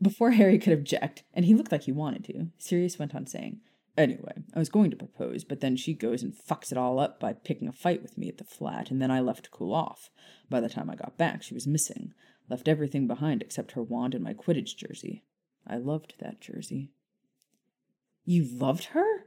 Before 0.00 0.32
Harry 0.32 0.58
could 0.58 0.72
object, 0.72 1.22
and 1.32 1.44
he 1.44 1.54
looked 1.54 1.70
like 1.70 1.84
he 1.84 1.92
wanted 1.92 2.24
to, 2.24 2.48
Sirius 2.58 2.98
went 2.98 3.14
on 3.14 3.26
saying, 3.26 3.60
Anyway, 3.96 4.32
I 4.54 4.58
was 4.58 4.70
going 4.70 4.90
to 4.90 4.96
propose, 4.96 5.44
but 5.44 5.60
then 5.60 5.76
she 5.76 5.92
goes 5.92 6.22
and 6.22 6.34
fucks 6.34 6.72
it 6.72 6.78
all 6.78 6.98
up 6.98 7.20
by 7.20 7.34
picking 7.34 7.68
a 7.68 7.72
fight 7.72 8.02
with 8.02 8.16
me 8.16 8.26
at 8.28 8.38
the 8.38 8.44
flat, 8.44 8.90
and 8.90 9.02
then 9.02 9.10
I 9.10 9.20
left 9.20 9.44
to 9.44 9.50
cool 9.50 9.74
off. 9.74 10.10
By 10.48 10.60
the 10.60 10.70
time 10.70 10.88
I 10.88 10.96
got 10.96 11.18
back, 11.18 11.42
she 11.42 11.54
was 11.54 11.66
missing. 11.66 12.14
Left 12.48 12.68
everything 12.68 13.06
behind 13.06 13.42
except 13.42 13.72
her 13.72 13.82
wand 13.82 14.14
and 14.14 14.22
my 14.22 14.34
Quidditch 14.34 14.76
jersey. 14.76 15.24
I 15.66 15.76
loved 15.76 16.14
that 16.18 16.40
jersey. 16.40 16.90
You 18.24 18.44
loved 18.44 18.84
her? 18.86 19.26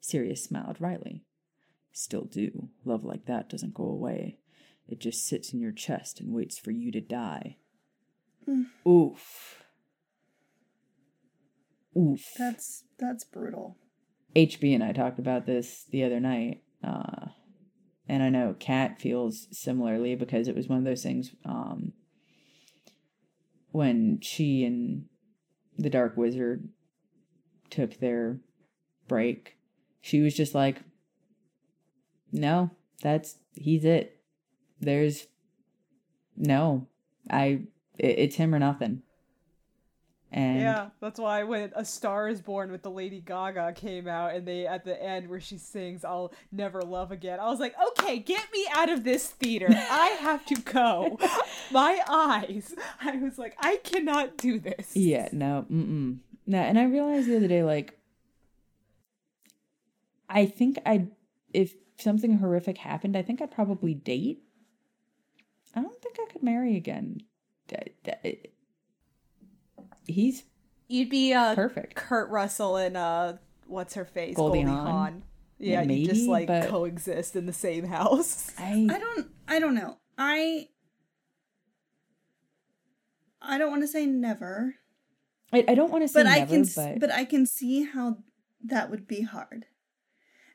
Sirius 0.00 0.44
smiled 0.44 0.80
wryly. 0.80 1.24
Still 1.92 2.24
do. 2.24 2.68
Love 2.84 3.04
like 3.04 3.26
that 3.26 3.48
doesn't 3.48 3.74
go 3.74 3.84
away. 3.84 4.38
It 4.88 5.00
just 5.00 5.26
sits 5.26 5.52
in 5.52 5.60
your 5.60 5.72
chest 5.72 6.20
and 6.20 6.32
waits 6.32 6.58
for 6.58 6.70
you 6.70 6.90
to 6.92 7.00
die. 7.00 7.56
Mm. 8.48 8.66
Oof. 8.88 9.62
Oof. 11.96 12.24
That's 12.38 12.84
that's 12.98 13.24
brutal. 13.24 13.76
HB 14.34 14.74
and 14.74 14.84
I 14.84 14.92
talked 14.92 15.18
about 15.18 15.46
this 15.46 15.84
the 15.90 16.04
other 16.04 16.20
night. 16.20 16.62
Uh, 16.82 17.26
and 18.08 18.22
I 18.22 18.28
know 18.28 18.56
Kat 18.58 19.00
feels 19.00 19.46
similarly 19.52 20.14
because 20.14 20.48
it 20.48 20.56
was 20.56 20.68
one 20.68 20.78
of 20.78 20.84
those 20.84 21.02
things 21.02 21.32
um, 21.44 21.92
when 23.72 24.20
she 24.20 24.64
and 24.64 25.06
the 25.78 25.90
Dark 25.90 26.16
Wizard 26.16 26.68
took 27.70 27.98
their 27.98 28.38
break. 29.08 29.56
She 30.00 30.20
was 30.20 30.34
just 30.34 30.54
like, 30.54 30.82
no, 32.32 32.70
that's, 33.02 33.36
he's 33.54 33.84
it. 33.84 34.20
There's, 34.80 35.26
no, 36.36 36.86
I, 37.30 37.62
it, 37.98 38.18
it's 38.18 38.36
him 38.36 38.54
or 38.54 38.58
nothing. 38.58 39.02
And 40.32 40.60
Yeah, 40.60 40.90
that's 41.00 41.18
why 41.18 41.42
when 41.42 41.72
A 41.74 41.84
Star 41.84 42.28
is 42.28 42.40
Born 42.40 42.70
with 42.70 42.82
the 42.82 42.90
Lady 42.90 43.20
Gaga 43.20 43.72
came 43.72 44.06
out 44.06 44.32
and 44.34 44.46
they 44.46 44.66
at 44.66 44.84
the 44.84 45.00
end 45.02 45.28
where 45.28 45.40
she 45.40 45.58
sings 45.58 46.04
I'll 46.04 46.32
never 46.52 46.82
love 46.82 47.10
again. 47.10 47.40
I 47.40 47.46
was 47.50 47.58
like, 47.58 47.74
"Okay, 47.98 48.18
get 48.20 48.52
me 48.52 48.66
out 48.72 48.88
of 48.88 49.02
this 49.02 49.28
theater. 49.28 49.66
I 49.70 50.16
have 50.20 50.46
to 50.46 50.54
go." 50.54 51.18
My 51.72 52.00
eyes. 52.08 52.74
I 53.00 53.16
was 53.16 53.38
like, 53.38 53.56
"I 53.58 53.76
cannot 53.82 54.36
do 54.36 54.60
this." 54.60 54.94
Yeah, 54.94 55.28
no, 55.32 55.66
mm-mm. 55.70 56.18
No, 56.46 56.58
and 56.58 56.78
I 56.78 56.84
realized 56.84 57.26
the 57.28 57.36
other 57.36 57.48
day, 57.48 57.62
like, 57.64 57.98
I 60.28 60.46
think 60.46 60.78
I'd, 60.86 61.10
if 61.52 61.74
something 61.98 62.38
horrific 62.38 62.78
happened, 62.78 63.16
I 63.16 63.22
think 63.22 63.42
I'd 63.42 63.50
probably 63.50 63.94
date. 63.94 64.42
I 65.74 65.82
don't 65.82 66.00
think 66.00 66.16
I 66.20 66.30
could 66.32 66.42
marry 66.42 66.76
again. 66.76 67.20
That- 67.68 67.94
that- 68.04 68.46
He's 70.10 70.44
You'd 70.88 71.08
be 71.10 71.32
uh 71.32 71.54
perfect. 71.54 71.94
Kurt 71.94 72.30
Russell 72.30 72.76
and 72.76 72.96
uh 72.96 73.34
what's 73.66 73.94
her 73.94 74.04
face? 74.04 74.36
Goldie 74.36 74.62
Goldie, 74.62 74.70
Hawn? 74.76 74.86
Hawn. 74.86 75.22
Yeah, 75.58 75.82
Yeah, 75.82 75.92
you 75.92 76.06
just 76.06 76.26
like 76.28 76.46
but- 76.48 76.68
coexist 76.68 77.36
in 77.36 77.46
the 77.46 77.52
same 77.52 77.84
house. 77.86 78.52
I, 78.58 78.88
I 78.90 78.98
don't 78.98 79.26
I 79.48 79.58
don't 79.60 79.74
know. 79.74 79.98
I 80.18 80.68
I 83.42 83.58
don't 83.58 83.70
want 83.70 83.82
to 83.82 83.88
say 83.88 84.04
never, 84.06 84.74
I, 85.52 85.64
I 85.68 85.74
don't 85.74 85.90
want 85.90 86.04
to 86.04 86.08
say 86.08 86.22
but 86.22 86.26
I 86.30 86.44
can 86.44 86.64
but, 86.76 87.00
but 87.00 87.10
I 87.10 87.24
can 87.24 87.46
see 87.46 87.84
how 87.84 88.18
that 88.64 88.90
would 88.90 89.06
be 89.08 89.22
hard. 89.22 89.66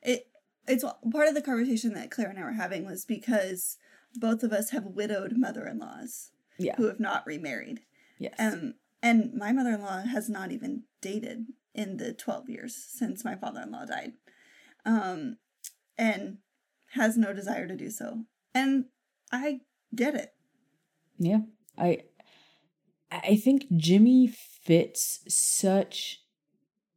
It 0.03 0.27
it's 0.67 0.83
part 1.11 1.27
of 1.27 1.33
the 1.35 1.41
conversation 1.41 1.93
that 1.93 2.11
Claire 2.11 2.29
and 2.29 2.39
I 2.39 2.43
were 2.43 2.51
having 2.53 2.85
was 2.85 3.05
because 3.05 3.77
both 4.15 4.43
of 4.43 4.51
us 4.51 4.69
have 4.71 4.85
widowed 4.85 5.33
mother-in-laws 5.35 6.31
yeah, 6.57 6.75
who 6.77 6.85
have 6.85 6.99
not 6.99 7.25
remarried. 7.25 7.81
yes, 8.19 8.33
Um 8.39 8.75
and 9.05 9.35
my 9.35 9.51
mother-in-law 9.51 10.01
has 10.07 10.29
not 10.29 10.51
even 10.51 10.83
dated 10.99 11.45
in 11.75 11.97
the 11.97 12.11
12 12.11 12.49
years 12.49 12.75
since 12.75 13.23
my 13.23 13.35
father-in-law 13.35 13.85
died. 13.85 14.13
Um 14.83 15.37
and 15.97 16.39
has 16.93 17.15
no 17.15 17.31
desire 17.31 17.67
to 17.67 17.75
do 17.75 17.89
so. 17.89 18.23
And 18.53 18.85
I 19.31 19.61
get 19.93 20.15
it. 20.15 20.33
Yeah. 21.19 21.41
I 21.77 22.03
I 23.11 23.35
think 23.35 23.65
Jimmy 23.77 24.27
fits 24.27 25.21
such 25.27 26.21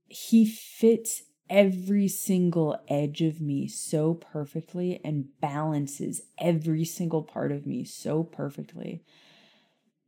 he 0.07 0.47
fits 0.47 1.25
every 1.51 2.09
single 2.09 2.79
edge 2.89 3.21
of 3.21 3.41
me 3.41 3.69
so 3.69 4.15
perfectly 4.15 5.01
and 5.05 5.29
balances 5.41 6.23
every 6.39 6.85
single 6.85 7.23
part 7.23 7.53
of 7.53 7.67
me 7.67 7.85
so 7.85 8.23
perfectly. 8.23 9.03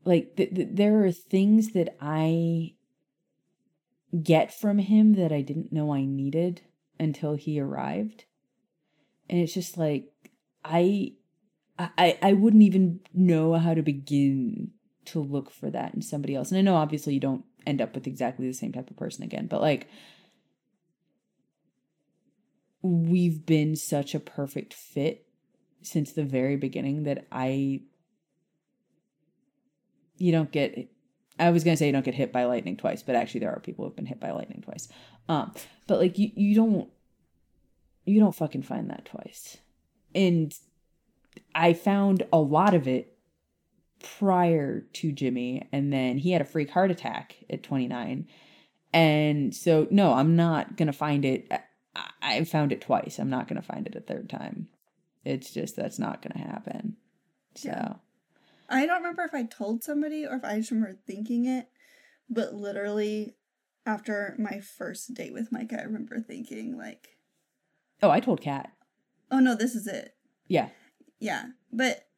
Like 0.04 0.36
th- 0.36 0.54
th- 0.54 0.68
there 0.72 1.04
are 1.04 1.12
things 1.12 1.72
that 1.72 1.96
I 2.00 2.74
get 4.22 4.52
from 4.52 4.78
him 4.78 5.14
that 5.14 5.32
I 5.32 5.42
didn't 5.42 5.72
know 5.72 5.92
I 5.92 6.04
needed 6.04 6.62
until 6.98 7.34
he 7.34 7.60
arrived. 7.60 8.24
And 9.28 9.40
it's 9.40 9.54
just 9.54 9.78
like 9.78 10.12
I 10.64 11.12
I, 11.78 12.18
I 12.20 12.32
wouldn't 12.34 12.62
even 12.62 13.00
know 13.14 13.54
how 13.54 13.72
to 13.72 13.82
begin 13.82 14.72
to 15.06 15.20
look 15.20 15.50
for 15.50 15.70
that 15.70 15.94
in 15.94 16.02
somebody 16.02 16.34
else. 16.34 16.50
And 16.50 16.58
I 16.58 16.62
know 16.62 16.76
obviously 16.76 17.14
you 17.14 17.20
don't 17.20 17.44
end 17.66 17.80
up 17.80 17.94
with 17.94 18.06
exactly 18.06 18.46
the 18.46 18.52
same 18.52 18.72
type 18.72 18.90
of 18.90 18.96
person 18.96 19.24
again, 19.24 19.46
but 19.46 19.62
like 19.62 19.88
we've 22.82 23.44
been 23.46 23.76
such 23.76 24.14
a 24.14 24.20
perfect 24.20 24.74
fit 24.74 25.26
since 25.82 26.12
the 26.12 26.24
very 26.24 26.56
beginning 26.56 27.04
that 27.04 27.26
I 27.32 27.82
you 30.20 30.32
don't 30.32 30.52
get 30.52 30.88
I 31.38 31.50
was 31.50 31.64
gonna 31.64 31.76
say 31.76 31.86
you 31.86 31.92
don't 31.92 32.04
get 32.04 32.14
hit 32.14 32.32
by 32.32 32.44
lightning 32.44 32.76
twice, 32.76 33.02
but 33.02 33.14
actually 33.14 33.40
there 33.40 33.50
are 33.50 33.60
people 33.60 33.84
who've 33.84 33.96
been 33.96 34.06
hit 34.06 34.20
by 34.20 34.30
lightning 34.30 34.62
twice. 34.62 34.88
Um, 35.28 35.52
but 35.86 35.98
like 35.98 36.18
you 36.18 36.30
you 36.34 36.54
don't 36.54 36.88
you 38.04 38.20
don't 38.20 38.34
fucking 38.34 38.62
find 38.62 38.90
that 38.90 39.06
twice. 39.06 39.58
And 40.14 40.54
I 41.54 41.72
found 41.72 42.24
a 42.32 42.38
lot 42.38 42.74
of 42.74 42.88
it 42.88 43.16
prior 44.18 44.80
to 44.94 45.12
Jimmy, 45.12 45.68
and 45.72 45.92
then 45.92 46.18
he 46.18 46.32
had 46.32 46.42
a 46.42 46.46
freak 46.46 46.70
heart 46.70 46.90
attack 46.90 47.36
at 47.48 47.62
29. 47.62 48.26
And 48.92 49.54
so, 49.54 49.86
no, 49.90 50.14
I'm 50.14 50.34
not 50.36 50.76
to 50.88 50.92
find 50.92 51.24
it. 51.24 51.50
I, 52.22 52.38
found 52.44 52.72
it 52.72 52.80
twice. 52.80 53.18
I'm 53.18 53.30
not 53.30 53.46
to 53.60 53.66
find 53.66 53.86
it 53.86 53.94
a 53.94 54.00
third 54.00 54.28
time. 54.28 54.68
It's 55.24 55.52
just 55.52 55.76
that's 55.76 55.98
not 55.98 56.22
to 56.32 56.38
happen. 56.38 56.96
So, 57.54 57.68
Yeah. 57.68 57.92
I 58.70 58.86
don't 58.86 58.98
remember 58.98 59.24
if 59.24 59.34
I 59.34 59.42
told 59.42 59.82
somebody 59.82 60.24
or 60.24 60.36
if 60.36 60.44
I 60.44 60.58
just 60.58 60.70
remember 60.70 60.98
thinking 61.06 61.44
it, 61.44 61.68
but 62.28 62.54
literally 62.54 63.34
after 63.84 64.36
my 64.38 64.60
first 64.60 65.12
date 65.14 65.32
with 65.32 65.50
Micah, 65.50 65.80
I 65.80 65.84
remember 65.84 66.20
thinking 66.20 66.78
like, 66.78 67.16
oh, 68.02 68.10
I 68.10 68.20
told 68.20 68.40
Kat. 68.40 68.70
"Oh 69.30 69.40
no, 69.40 69.54
this 69.54 69.74
is 69.74 69.86
it." 69.86 70.14
Yeah. 70.46 70.68
Yeah, 71.18 71.46
but 71.72 72.08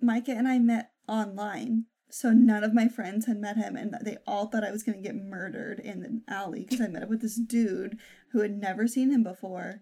Micah 0.00 0.32
and 0.32 0.48
I 0.48 0.58
met 0.58 0.90
online, 1.08 1.86
so 2.10 2.32
none 2.32 2.64
of 2.64 2.74
my 2.74 2.88
friends 2.88 3.26
had 3.26 3.38
met 3.38 3.56
him, 3.56 3.76
and 3.76 3.96
they 4.02 4.18
all 4.26 4.46
thought 4.46 4.64
I 4.64 4.72
was 4.72 4.82
going 4.82 5.00
to 5.00 5.06
get 5.06 5.16
murdered 5.16 5.80
in 5.80 6.00
the 6.00 6.22
alley 6.32 6.64
because 6.64 6.80
I 6.80 6.88
met 6.88 7.04
up 7.04 7.08
with 7.08 7.22
this 7.22 7.36
dude 7.36 7.98
who 8.32 8.40
had 8.40 8.58
never 8.58 8.86
seen 8.86 9.10
him 9.10 9.22
before, 9.22 9.80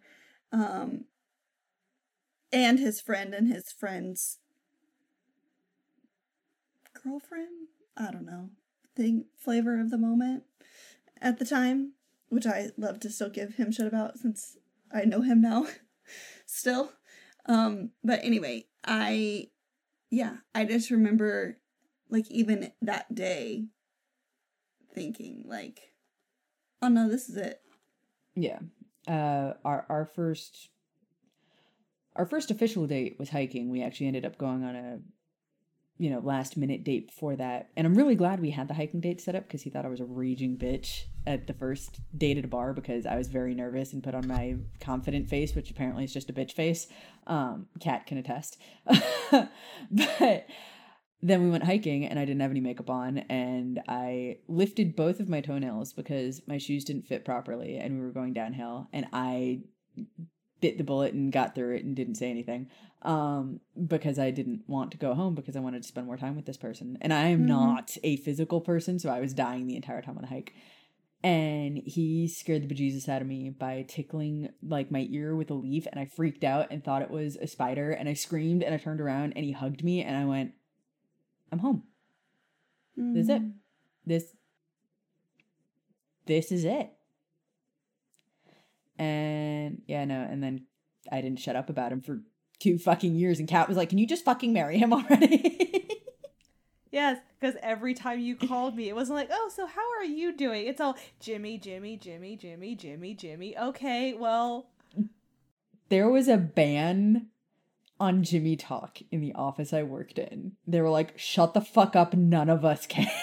um, 0.52 1.06
and 2.52 2.78
his 2.78 3.00
friend 3.00 3.34
and 3.34 3.48
his 3.48 3.72
friend's 3.72 4.38
girlfriend. 7.04 7.68
I 7.96 8.10
don't 8.10 8.26
know 8.26 8.50
thing 8.96 9.24
flavor 9.36 9.80
of 9.80 9.90
the 9.90 9.98
moment 9.98 10.44
at 11.20 11.38
the 11.38 11.44
time, 11.44 11.92
which 12.28 12.46
I 12.46 12.68
love 12.76 13.00
to 13.00 13.10
still 13.10 13.30
give 13.30 13.54
him 13.54 13.72
shit 13.72 13.86
about 13.86 14.18
since 14.18 14.56
I 14.92 15.04
know 15.04 15.22
him 15.22 15.40
now, 15.40 15.66
still. 16.46 16.92
Um, 17.46 17.90
but 18.02 18.20
anyway, 18.22 18.66
I, 18.84 19.48
yeah, 20.10 20.36
I 20.54 20.64
just 20.64 20.90
remember, 20.90 21.58
like, 22.08 22.30
even 22.30 22.72
that 22.82 23.14
day, 23.14 23.66
thinking 24.94 25.44
like, 25.46 25.80
oh 26.80 26.88
no, 26.88 27.08
this 27.08 27.28
is 27.28 27.36
it. 27.36 27.60
Yeah. 28.36 28.60
Uh 29.06 29.52
our 29.64 29.84
our 29.90 30.06
first 30.06 30.70
our 32.16 32.24
first 32.24 32.50
official 32.50 32.86
date 32.86 33.16
was 33.18 33.28
hiking. 33.28 33.70
We 33.70 33.82
actually 33.82 34.06
ended 34.06 34.24
up 34.24 34.38
going 34.38 34.64
on 34.64 34.76
a 34.76 34.98
you 35.98 36.10
know, 36.10 36.18
last 36.18 36.56
minute 36.56 36.82
date 36.82 37.06
before 37.08 37.36
that. 37.36 37.70
And 37.76 37.86
I'm 37.86 37.94
really 37.94 38.16
glad 38.16 38.40
we 38.40 38.50
had 38.50 38.68
the 38.68 38.74
hiking 38.74 39.00
date 39.00 39.20
set 39.20 39.36
up 39.36 39.44
because 39.44 39.62
he 39.62 39.70
thought 39.70 39.84
I 39.84 39.88
was 39.88 40.00
a 40.00 40.04
raging 40.04 40.56
bitch 40.56 41.04
at 41.26 41.46
the 41.46 41.52
first 41.52 42.00
date 42.16 42.36
at 42.36 42.44
a 42.44 42.48
bar 42.48 42.72
because 42.72 43.06
I 43.06 43.16
was 43.16 43.28
very 43.28 43.54
nervous 43.54 43.92
and 43.92 44.02
put 44.02 44.14
on 44.14 44.26
my 44.26 44.56
confident 44.80 45.28
face, 45.28 45.54
which 45.54 45.70
apparently 45.70 46.04
is 46.04 46.12
just 46.12 46.30
a 46.30 46.32
bitch 46.32 46.52
face. 46.52 46.88
Um, 47.26 47.66
Kat 47.80 48.06
can 48.06 48.18
attest. 48.18 48.58
but 49.30 50.46
then 51.22 51.42
we 51.42 51.48
went 51.48 51.64
hiking 51.64 52.04
and 52.04 52.18
I 52.18 52.24
didn't 52.24 52.42
have 52.42 52.50
any 52.50 52.60
makeup 52.60 52.90
on 52.90 53.18
and 53.18 53.80
I 53.88 54.38
lifted 54.48 54.96
both 54.96 55.20
of 55.20 55.28
my 55.28 55.40
toenails 55.40 55.92
because 55.92 56.42
my 56.46 56.58
shoes 56.58 56.84
didn't 56.84 57.06
fit 57.06 57.24
properly 57.24 57.78
and 57.78 57.94
we 57.94 58.04
were 58.04 58.12
going 58.12 58.34
downhill 58.34 58.88
and 58.92 59.06
I 59.12 59.60
bit 60.64 60.78
the 60.78 60.84
bullet 60.84 61.12
and 61.14 61.32
got 61.32 61.54
through 61.54 61.74
it 61.76 61.84
and 61.84 61.94
didn't 61.94 62.14
say 62.16 62.30
anything 62.30 62.68
um 63.02 63.60
because 63.94 64.18
I 64.18 64.30
didn't 64.30 64.62
want 64.66 64.90
to 64.92 64.96
go 65.06 65.12
home 65.14 65.34
because 65.34 65.56
I 65.56 65.60
wanted 65.60 65.82
to 65.82 65.88
spend 65.88 66.06
more 66.06 66.16
time 66.16 66.36
with 66.36 66.46
this 66.46 66.56
person. 66.56 66.96
And 67.02 67.12
I 67.12 67.24
am 67.34 67.42
Mhm. 67.42 67.48
not 67.48 67.86
a 68.02 68.16
physical 68.16 68.60
person 68.62 68.98
so 68.98 69.10
I 69.10 69.20
was 69.20 69.34
dying 69.34 69.66
the 69.66 69.76
entire 69.76 70.00
time 70.02 70.16
on 70.16 70.22
the 70.22 70.28
hike. 70.36 70.54
And 71.22 71.78
he 71.96 72.28
scared 72.28 72.62
the 72.62 72.74
bejesus 72.74 73.08
out 73.08 73.22
of 73.22 73.28
me 73.28 73.48
by 73.50 73.84
tickling 73.88 74.50
like 74.62 74.90
my 74.90 75.06
ear 75.10 75.34
with 75.36 75.50
a 75.50 75.54
leaf 75.54 75.86
and 75.90 75.98
I 76.00 76.06
freaked 76.06 76.44
out 76.44 76.66
and 76.70 76.82
thought 76.84 77.02
it 77.02 77.10
was 77.10 77.36
a 77.36 77.46
spider 77.46 77.90
and 77.90 78.08
I 78.08 78.14
screamed 78.14 78.62
and 78.62 78.74
I 78.74 78.78
turned 78.78 79.00
around 79.00 79.32
and 79.36 79.44
he 79.44 79.52
hugged 79.52 79.82
me 79.84 80.02
and 80.02 80.16
I 80.16 80.24
went 80.24 80.52
I'm 81.52 81.60
home. 81.60 81.80
This 82.96 83.24
is 83.24 83.28
it. 83.28 83.42
Mm. 83.42 83.52
this 84.06 84.24
this 86.26 86.50
is 86.52 86.64
it 86.64 86.90
and 88.98 89.82
yeah 89.86 90.04
no 90.04 90.20
and 90.20 90.42
then 90.42 90.64
i 91.10 91.20
didn't 91.20 91.40
shut 91.40 91.56
up 91.56 91.68
about 91.68 91.92
him 91.92 92.00
for 92.00 92.20
two 92.60 92.78
fucking 92.78 93.14
years. 93.14 93.38
And 93.40 93.48
kat 93.48 93.68
was 93.68 93.76
like 93.76 93.90
can 93.90 93.98
you 93.98 94.06
just 94.06 94.24
fucking 94.24 94.52
marry 94.52 94.78
him 94.78 94.92
already? 94.92 95.88
Yes, 96.90 97.18
because 97.40 97.56
every 97.60 97.92
time 97.92 98.20
you 98.20 98.36
called 98.36 98.76
me, 98.76 98.88
it 98.88 98.94
wasn't 98.94 99.16
like, 99.16 99.28
oh, 99.32 99.50
so 99.52 99.66
how 99.66 99.82
are 99.98 100.04
you 100.04 100.32
doing? 100.32 100.68
It's 100.68 100.80
all 100.80 100.96
Jimmy, 101.18 101.58
Jimmy, 101.58 101.96
Jimmy, 101.96 102.36
Jimmy, 102.36 102.76
Jimmy, 102.76 103.14
Jimmy. 103.14 103.58
Okay, 103.58 104.14
well, 104.14 104.68
there 105.88 106.08
was 106.08 106.28
a 106.28 106.36
ban 106.36 107.30
on 107.98 108.22
jimmy 108.22 108.54
talk 108.54 108.98
in 109.10 109.20
the 109.20 109.32
office 109.34 109.72
i 109.72 109.82
worked 109.82 110.20
in. 110.20 110.52
They 110.68 110.80
were 110.80 110.88
like 110.88 111.18
shut 111.18 111.52
the 111.52 111.60
fuck 111.60 111.96
up. 111.96 112.14
None 112.14 112.48
of 112.48 112.64
us 112.64 112.86
can. 112.86 113.08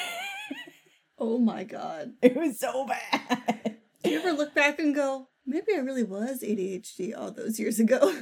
Oh 1.18 1.38
my 1.38 1.64
god. 1.64 2.14
it 2.22 2.36
was 2.36 2.60
so 2.60 2.86
bad. 2.88 3.78
Do 4.04 4.10
you 4.10 4.20
ever 4.20 4.34
look 4.34 4.54
back 4.56 4.80
and 4.80 4.94
go, 4.94 5.28
maybe 5.46 5.74
I 5.76 5.80
really 5.80 6.04
was 6.04 6.42
ADHD 6.42 7.18
all 7.18 7.32
those 7.32 7.60
years 7.60 7.80
ago? 7.80 8.14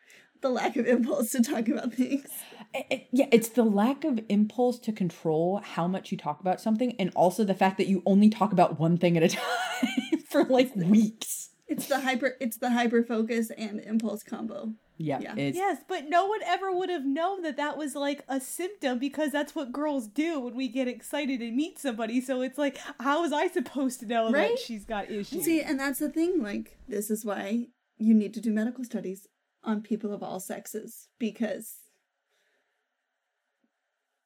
the 0.40 0.50
lack 0.50 0.76
of 0.76 0.86
impulse 0.86 1.30
to 1.30 1.40
talk 1.42 1.68
about 1.68 1.94
things. 1.94 2.26
It- 2.74 2.86
it- 2.90 3.06
yeah, 3.12 3.26
it's 3.30 3.50
the 3.50 3.62
lack 3.64 4.04
of 4.04 4.20
impulse 4.28 4.78
to 4.80 4.92
control 4.92 5.60
how 5.62 5.86
much 5.86 6.10
you 6.10 6.18
talk 6.18 6.40
about 6.40 6.60
something, 6.60 6.96
and 6.98 7.10
also 7.14 7.44
the 7.44 7.54
fact 7.54 7.78
that 7.78 7.86
you 7.86 8.02
only 8.06 8.28
talk 8.28 8.52
about 8.52 8.80
one 8.80 8.96
thing 8.96 9.16
at 9.16 9.22
a 9.22 9.28
time 9.36 10.20
for 10.28 10.44
like 10.44 10.74
weeks. 10.74 11.50
It's 11.68 11.86
the 11.86 12.00
hyper 12.00 12.34
it's 12.40 12.58
the 12.58 12.70
hyper 12.70 13.02
focus 13.02 13.50
and 13.56 13.80
impulse 13.80 14.22
combo. 14.22 14.74
Yeah, 15.02 15.20
Yeah. 15.20 15.34
yes, 15.36 15.78
but 15.88 16.08
no 16.08 16.26
one 16.26 16.40
ever 16.44 16.70
would 16.72 16.88
have 16.88 17.04
known 17.04 17.42
that 17.42 17.56
that 17.56 17.76
was 17.76 17.94
like 17.94 18.22
a 18.28 18.40
symptom 18.40 18.98
because 18.98 19.32
that's 19.32 19.54
what 19.54 19.72
girls 19.72 20.06
do 20.06 20.38
when 20.40 20.54
we 20.54 20.68
get 20.68 20.86
excited 20.88 21.40
and 21.42 21.56
meet 21.56 21.78
somebody. 21.78 22.20
So 22.20 22.40
it's 22.42 22.58
like, 22.58 22.78
how 23.00 23.22
was 23.22 23.32
I 23.32 23.48
supposed 23.48 24.00
to 24.00 24.06
know 24.06 24.30
Right? 24.30 24.50
that 24.50 24.58
she's 24.58 24.84
got 24.84 25.10
issues? 25.10 25.44
See, 25.44 25.60
and 25.60 25.78
that's 25.80 25.98
the 25.98 26.08
thing, 26.10 26.42
like, 26.42 26.78
this 26.88 27.10
is 27.10 27.24
why 27.24 27.68
you 27.98 28.14
need 28.14 28.32
to 28.34 28.40
do 28.40 28.52
medical 28.52 28.84
studies 28.84 29.26
on 29.64 29.80
people 29.82 30.12
of 30.12 30.22
all 30.22 30.40
sexes 30.40 31.08
because 31.18 31.76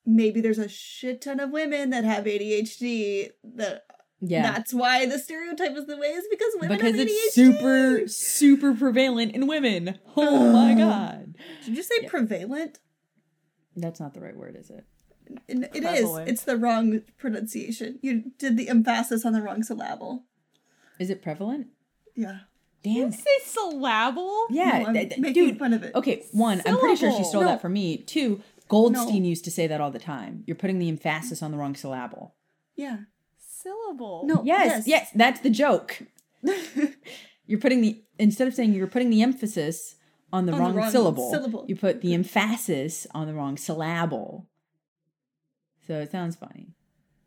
maybe 0.05 0.41
there's 0.41 0.59
a 0.59 0.69
shit 0.69 1.21
ton 1.23 1.41
of 1.41 1.51
women 1.51 1.91
that 1.91 2.05
have 2.05 2.25
ADHD 2.25 3.31
that 3.43 3.85
yeah, 4.21 4.43
that's 4.53 4.73
why 4.75 5.07
the 5.07 5.19
stereotype 5.19 5.77
is 5.77 5.87
the 5.87 5.97
way 5.97 6.09
is 6.09 6.27
because 6.31 6.53
women 6.61 6.73
are 6.73 6.77
because 6.83 6.99
it's 6.99 7.35
super 7.35 8.09
super 8.09 8.75
prevalent 8.75 9.33
in 9.35 9.47
women. 9.47 9.99
Oh 10.17 10.53
my 10.53 10.75
god, 10.75 11.35
Did 11.65 11.77
you 11.77 11.83
say 11.83 11.97
Yeah. 12.03 12.09
prevalent? 12.09 12.79
that's 13.77 14.01
not 14.01 14.15
the 14.15 14.21
right 14.21 14.37
word, 14.37 14.57
is 14.57 14.71
it? 14.71 14.85
It 15.49 15.71
it 15.75 15.85
is. 15.85 16.09
It's 16.29 16.45
the 16.45 16.57
wrong 16.57 17.03
pronunciation. 17.19 17.99
You 18.01 18.33
did 18.39 18.57
the 18.57 18.69
emphasis 18.69 19.25
on 19.27 19.33
the 19.33 19.43
wrong 19.43 19.63
syllable. 19.63 20.25
Is 20.99 21.11
it 21.11 21.21
prevalent? 21.23 21.67
Yeah. 22.15 22.39
Damn. 22.83 22.95
you 22.95 23.13
say 23.13 23.39
syllable? 23.43 24.47
Yeah, 24.49 24.85
No, 24.87 24.93
th- 24.93 25.09
th- 25.11 25.21
making 25.21 25.47
dude. 25.49 25.59
fun 25.59 25.73
of 25.73 25.83
it. 25.83 25.93
Okay, 25.97 26.25
one, 26.31 26.63
I'm 26.65 26.79
pretty 26.79 26.95
sure 26.97 27.11
she 27.11 27.25
stole 27.25 27.41
No. 27.43 27.49
that 27.49 27.61
from 27.61 27.73
me. 27.73 27.97
Two, 27.99 28.41
Goldstein 28.69 29.25
No. 29.25 29.29
used 29.29 29.45
to 29.45 29.51
say 29.51 29.67
that 29.67 29.81
all 29.81 29.91
the 29.91 29.99
time. 29.99 30.45
You're 30.47 30.57
putting 30.57 30.79
the 30.79 30.89
emphasis 30.89 31.43
on 31.43 31.51
the 31.51 31.57
wrong 31.59 31.75
syllable. 31.75 32.35
Yeah. 32.77 32.99
Syllable. 33.67 34.23
No. 34.27 34.43
Yes, 34.45 34.87
yes, 34.87 35.11
that's 35.15 35.41
the 35.41 35.51
joke. 35.51 35.99
You're 37.47 37.59
putting 37.61 37.81
the 37.81 38.03
instead 38.19 38.49
of 38.49 38.55
saying 38.55 38.73
you're 38.73 38.87
putting 38.87 39.11
the 39.11 39.23
emphasis 39.23 39.97
on 40.33 40.47
the, 40.47 40.53
On 40.53 40.59
the 40.59 40.65
wrong, 40.65 40.75
wrong 40.75 40.91
syllable, 40.91 41.31
syllable. 41.31 41.65
you 41.69 41.77
put 41.77 42.01
the 42.01 42.13
emphasis 42.15 43.07
on 43.15 43.27
the 43.27 43.35
wrong 43.35 43.57
syllable. 43.57 44.47
So 45.87 45.95
it 46.01 46.11
sounds 46.11 46.35
funny. 46.37 46.69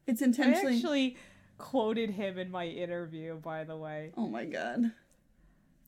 it's 0.07 0.21
intentionally. 0.21 0.55
I 0.55 0.75
intentionally. 0.75 1.07
actually 1.07 1.17
quoted 1.57 2.09
him 2.11 2.37
in 2.37 2.51
my 2.51 2.65
interview, 2.65 3.35
by 3.35 3.63
the 3.63 3.77
way. 3.77 4.11
Oh 4.17 4.27
my 4.27 4.45
god. 4.45 4.91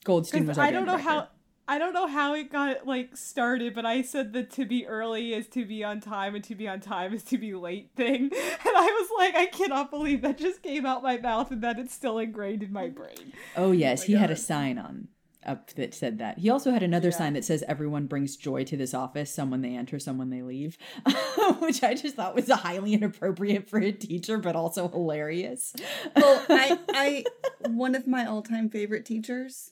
Goldstein 0.04 0.48
was. 0.48 0.58
I 0.58 0.72
don't 0.72 0.86
know 0.86 0.94
band 0.94 1.04
how 1.04 1.16
director. 1.16 1.32
I 1.68 1.78
don't 1.78 1.94
know 1.94 2.08
how 2.08 2.34
it 2.34 2.52
got 2.52 2.86
like 2.86 3.16
started, 3.16 3.74
but 3.74 3.86
I 3.86 4.02
said 4.02 4.34
that 4.34 4.50
to 4.52 4.66
be 4.66 4.86
early 4.86 5.34
is 5.34 5.48
to 5.50 5.66
be 5.66 5.84
on 5.84 6.02
time 6.02 6.36
and 6.36 6.44
to 6.46 6.56
be 6.56 6.68
on 6.68 6.80
time 6.82 7.14
is 7.14 7.24
to 7.26 7.38
be 7.38 7.54
late 7.54 7.92
thing. 7.96 8.32
And 8.72 8.78
I 8.78 8.86
was 8.86 9.10
like, 9.18 9.36
I 9.36 9.46
cannot 9.48 9.90
believe 9.92 10.22
that 10.22 10.38
just 10.38 10.62
came 10.64 10.86
out 10.86 11.04
my 11.04 11.18
mouth 11.18 11.52
and 11.52 11.62
that 11.64 11.78
it's 11.80 11.94
still 11.94 12.20
ingrained 12.20 12.64
in 12.64 12.72
my 12.72 12.88
brain. 12.90 13.34
Oh 13.56 13.72
yes, 13.72 14.02
my 14.02 14.06
he 14.06 14.14
had 14.14 14.32
a 14.32 14.36
sign 14.36 14.78
on 14.78 15.08
up 15.46 15.72
that 15.74 15.94
said 15.94 16.20
that. 16.20 16.38
He 16.40 16.50
also 16.50 16.72
had 16.72 16.84
another 16.84 17.10
Yeah. 17.10 17.18
sign 17.18 17.34
that 17.34 17.44
says 17.44 17.64
"Everyone 17.68 18.06
brings 18.06 18.38
joy 18.38 18.64
to 18.66 18.78
this 18.78 18.94
office. 18.94 19.34
someone 19.34 19.62
they 19.62 19.76
enter, 19.76 20.00
someone 20.00 20.30
they 20.30 20.42
leave," 20.42 20.78
which 21.60 21.84
I 21.84 21.96
just 21.96 22.16
thought 22.16 22.36
was 22.36 22.50
highly 22.50 22.94
inappropriate 22.94 23.70
for 23.70 23.80
a 23.80 23.92
teacher, 23.92 24.38
but 24.38 24.56
also 24.56 24.88
hilarious. 24.88 25.74
Well, 26.16 26.46
I, 26.50 26.80
I, 26.90 27.24
one 27.68 27.96
of 27.96 28.08
my 28.08 28.26
all-time 28.26 28.70
favorite 28.70 29.06
teachers, 29.06 29.72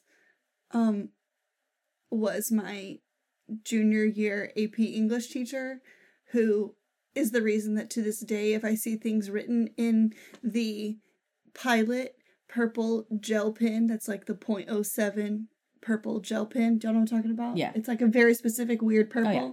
um, 0.71 1.09
was 2.10 2.51
my 2.51 2.99
junior 3.64 4.05
year 4.05 4.51
AP 4.57 4.80
English 4.80 5.30
teacher, 5.30 5.82
who 6.32 6.76
is 7.16 7.32
the 7.32 7.41
reason 7.41 7.76
that 7.76 7.89
to 7.91 8.01
this 8.01 8.20
day, 8.20 8.53
if 8.53 8.64
I 8.64 8.76
see 8.76 8.95
things 8.95 9.30
written 9.30 9.70
in 9.78 10.14
the 10.43 10.97
pilot 11.53 12.16
purple 12.47 13.05
gel 13.20 13.51
pen, 13.51 13.88
that's 13.88 14.07
like 14.07 14.26
the 14.26 14.36
.07 14.36 15.45
purple 15.82 16.20
gel 16.20 16.45
pen. 16.45 16.78
Do 16.78 16.88
y'all 16.88 16.93
know 16.93 17.01
what 17.01 17.12
I'm 17.12 17.18
talking 17.18 17.32
about? 17.32 17.57
Yeah. 17.57 17.72
It's 17.76 17.88
like 17.88 18.01
a 18.01 18.07
very 18.07 18.34
specific 18.34 18.82
weird 18.82 19.07
oh, 19.10 19.14
purple. 19.14 19.34
yeah. 19.34 19.51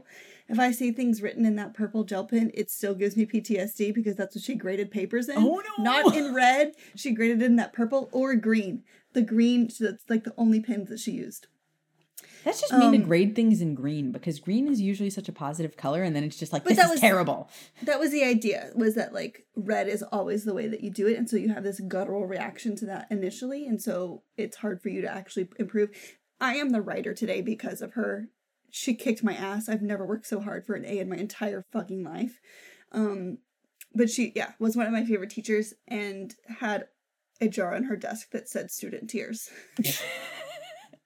If 0.49 0.61
I 0.61 0.71
see 0.71 0.93
things 0.93 1.23
written 1.23 1.45
in 1.45 1.57
that 1.57 1.75
purple 1.75 2.05
gel 2.05 2.25
pen, 2.25 2.53
it 2.55 2.71
still 2.71 2.95
gives 2.95 3.17
me 3.17 3.27
PTSD 3.27 3.93
because 3.93 4.15
that's 4.15 4.37
what 4.37 4.45
she 4.45 4.55
graded 4.55 4.93
papers 4.93 5.29
in. 5.29 5.39
Oh, 5.39 5.61
no. 5.79 5.85
Not 5.85 6.17
in 6.17 6.35
red. 6.35 6.73
She 6.95 7.13
graded 7.13 7.43
in 7.43 7.57
that 7.57 7.73
purple 7.73 8.09
or 8.13 8.35
green. 8.37 8.85
The 9.13 9.23
green, 9.23 9.69
that's 9.81 10.05
like 10.09 10.25
the 10.25 10.35
only 10.37 10.61
pens 10.61 10.89
that 10.91 11.01
she 11.01 11.13
used. 11.13 11.49
That's 12.47 12.61
just 12.61 12.73
mean 12.73 12.93
to 12.93 12.99
Um, 12.99 13.03
grade 13.05 13.35
things 13.35 13.61
in 13.61 13.75
green 13.75 14.13
because 14.13 14.39
green 14.39 14.69
is 14.69 14.81
usually 14.81 15.11
such 15.11 15.29
a 15.29 15.33
positive 15.33 15.77
color, 15.77 16.05
and 16.05 16.15
then 16.15 16.23
it's 16.23 16.39
just 16.39 16.53
like 16.53 16.63
this 16.63 16.77
that 16.77 16.85
is 16.85 16.91
was- 16.93 17.01
terrible. 17.01 17.51
That 17.83 17.99
was 17.99 18.13
the 18.13 18.23
idea, 18.23 18.71
was 18.77 18.95
that 18.95 19.13
like 19.13 19.47
red 19.57 19.89
is 19.89 20.05
always 20.05 20.45
the 20.45 20.55
way 20.55 20.69
that 20.69 20.81
you 20.81 20.91
do 20.91 21.09
it. 21.09 21.19
And 21.19 21.29
so 21.29 21.37
you 21.37 21.49
have 21.49 21.65
this 21.65 21.81
guttural 21.81 22.25
reaction 22.25 22.77
to 22.77 22.87
that 22.87 23.09
initially. 23.11 23.67
And 23.67 23.83
so 23.83 24.23
it's 24.37 24.59
hard 24.59 24.81
for 24.81 24.91
you 24.91 25.01
to 25.01 25.13
actually 25.13 25.49
improve. 25.59 25.91
I 26.41 26.55
am 26.55 26.71
the 26.71 26.81
writer 26.81 27.13
today 27.15 27.41
because 27.43 27.83
of 27.83 27.95
her. 27.95 28.29
She 28.71 28.95
kicked 28.95 29.25
my 29.25 29.35
ass. 29.35 29.69
I've 29.69 29.83
never 29.83 30.07
worked 30.07 30.29
so 30.29 30.39
hard 30.39 30.65
for 30.67 30.75
an 30.77 30.85
A 30.85 31.01
in 31.01 31.09
my 31.09 31.17
entire 31.17 31.65
fucking 31.73 32.05
life. 32.05 32.39
Um, 32.93 33.39
but 33.93 34.09
she, 34.09 34.33
yeah, 34.37 34.53
was 34.61 34.77
one 34.77 34.87
of 34.87 34.93
my 34.93 35.05
favorite 35.05 35.31
teachers 35.31 35.75
and 35.89 36.33
had 36.61 36.87
a 37.41 37.49
jar 37.49 37.75
on 37.75 37.85
her 37.85 37.97
desk 37.97 38.31
that 38.31 38.49
said 38.49 38.71
student 38.71 39.11
tears. 39.11 39.51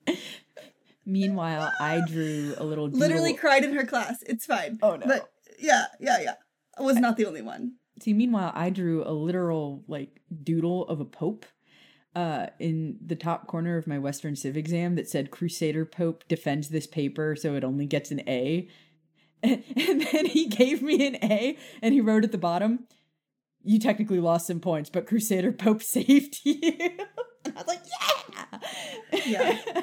Meanwhile, 1.11 1.73
I 1.81 2.03
drew 2.07 2.55
a 2.57 2.65
little 2.65 2.87
doodle. 2.87 3.01
Literally 3.09 3.35
cried 3.35 3.65
in 3.65 3.75
her 3.75 3.85
class. 3.85 4.23
It's 4.27 4.47
fine. 4.47 4.79
Oh, 4.81 4.97
no. 4.97 5.07
But 5.07 5.29
yeah, 5.59 5.87
yeah, 5.99 6.21
yeah. 6.23 6.35
I 6.79 6.83
was 6.83 6.97
not 6.97 7.17
the 7.17 7.27
only 7.27 7.43
one. 7.43 7.73
See, 8.01 8.15
meanwhile, 8.15 8.53
I 8.55 8.71
drew 8.71 9.03
a 9.05 9.13
literal 9.13 9.85
like 9.89 10.21
doodle 10.43 10.87
of 10.89 11.01
a 11.01 11.05
pope 11.05 11.45
uh 12.17 12.47
in 12.59 12.97
the 13.05 13.15
top 13.15 13.47
corner 13.47 13.77
of 13.77 13.87
my 13.87 13.99
Western 13.99 14.35
Civ 14.35 14.57
exam 14.57 14.97
that 14.97 15.09
said 15.09 15.31
Crusader 15.31 15.85
Pope 15.85 16.25
defends 16.27 16.69
this 16.69 16.87
paper 16.87 17.37
so 17.37 17.55
it 17.55 17.65
only 17.65 17.87
gets 17.87 18.11
an 18.11 18.21
A. 18.29 18.69
And, 19.43 19.63
and 19.77 20.03
then 20.13 20.27
he 20.27 20.47
gave 20.47 20.83
me 20.83 21.07
an 21.07 21.17
A 21.17 21.57
and 21.83 21.93
he 21.93 22.01
wrote 22.01 22.25
at 22.25 22.33
the 22.33 22.39
bottom, 22.39 22.87
you 23.63 23.79
technically 23.79 24.21
lost 24.21 24.47
some 24.47 24.61
points, 24.61 24.91
but 24.91 25.07
Crusader 25.07 25.53
Pope 25.53 25.83
saved 25.97 26.41
you. 26.45 26.61
and 27.45 27.57
I 27.57 27.63
was 27.63 27.67
like, 27.67 27.83
yeah. 28.01 28.59
Yeah. 29.27 29.83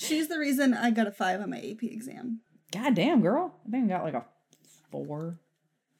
She's 0.00 0.28
the 0.28 0.38
reason 0.38 0.74
I 0.74 0.90
got 0.92 1.08
a 1.08 1.10
five 1.10 1.40
on 1.40 1.50
my 1.50 1.58
AP 1.58 1.82
exam. 1.82 2.40
God 2.72 2.94
damn, 2.94 3.20
girl. 3.20 3.54
I 3.66 3.70
think 3.70 3.84
I 3.86 3.88
got 3.96 4.04
like 4.04 4.14
a 4.14 4.24
four. 4.90 5.40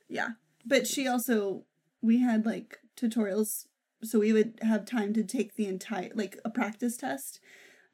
Yeah. 0.09 0.29
But 0.65 0.87
she 0.87 1.09
also, 1.09 1.65
we 2.01 2.21
had 2.21 2.47
like 2.47 2.79
tutorials, 2.97 3.67
so 4.05 4.21
we 4.21 4.33
would 4.33 4.61
have 4.63 4.85
time 4.85 5.13
to 5.15 5.25
take 5.25 5.57
the 5.57 5.67
entire, 5.67 6.11
like 6.15 6.39
a 6.45 6.51
practice 6.51 6.97
test. 6.97 7.41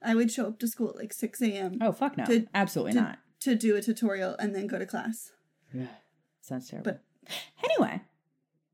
I 0.03 0.15
would 0.15 0.31
show 0.31 0.47
up 0.49 0.59
to 0.59 0.69
school 0.69 0.91
at 0.91 0.97
like 0.97 1.15
6 1.15 1.41
a.m. 1.41 1.79
Oh, 1.81 1.91
fuck 1.93 2.19
no. 2.19 2.27
To- 2.27 2.47
Absolutely 2.55 2.93
to, 2.93 3.01
not. 3.01 3.19
to 3.41 3.55
do 3.55 3.75
a 3.75 3.81
tutorial 3.81 4.37
and 4.39 4.55
then 4.55 4.67
go 4.67 4.79
to 4.79 4.85
class. 4.87 5.33
Yeah. 5.73 5.87
Sounds 6.43 6.69
terrible. 6.69 6.93
But- 6.93 7.33
anyway, 7.65 8.03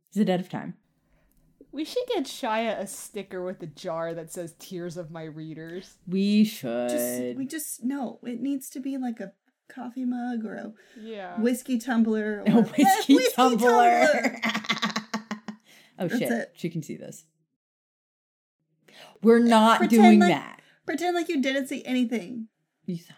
it's 0.08 0.16
the 0.16 0.24
Debt 0.24 0.40
of 0.40 0.48
Time. 0.48 0.74
We 1.72 1.84
should 1.84 2.02
get 2.08 2.24
Shaya 2.24 2.78
a 2.80 2.86
sticker 2.86 3.44
with 3.44 3.62
a 3.62 3.66
jar 3.66 4.12
that 4.14 4.32
says 4.32 4.54
"Tears 4.58 4.96
of 4.96 5.10
My 5.10 5.22
Readers." 5.24 5.98
We 6.06 6.44
should. 6.44 6.90
Just, 6.90 7.36
we 7.36 7.46
just, 7.46 7.84
no, 7.84 8.18
it 8.24 8.40
needs 8.40 8.68
to 8.70 8.80
be 8.80 8.96
like 8.98 9.20
a 9.20 9.32
coffee 9.72 10.04
mug 10.04 10.44
or 10.44 10.54
a 10.56 10.72
Yeah. 11.00 11.40
whiskey 11.40 11.78
tumbler 11.78 12.42
or 12.46 12.58
a 12.58 12.62
whiskey, 12.76 13.14
whiskey 13.14 13.34
tumbler. 13.36 14.08
oh 15.98 16.08
That's 16.08 16.18
shit. 16.18 16.32
it. 16.32 16.52
She 16.54 16.70
can 16.70 16.82
see 16.82 16.96
this. 16.96 17.24
We're 19.22 19.38
not 19.38 19.78
Pretend 19.78 20.02
doing 20.02 20.20
like- 20.20 20.30
that. 20.30 20.60
Pretend 20.86 21.14
like 21.14 21.28
you 21.28 21.40
didn't 21.40 21.68
see 21.68 21.84
anything. 21.84 22.48
You 22.86 22.96
saw 22.96 23.14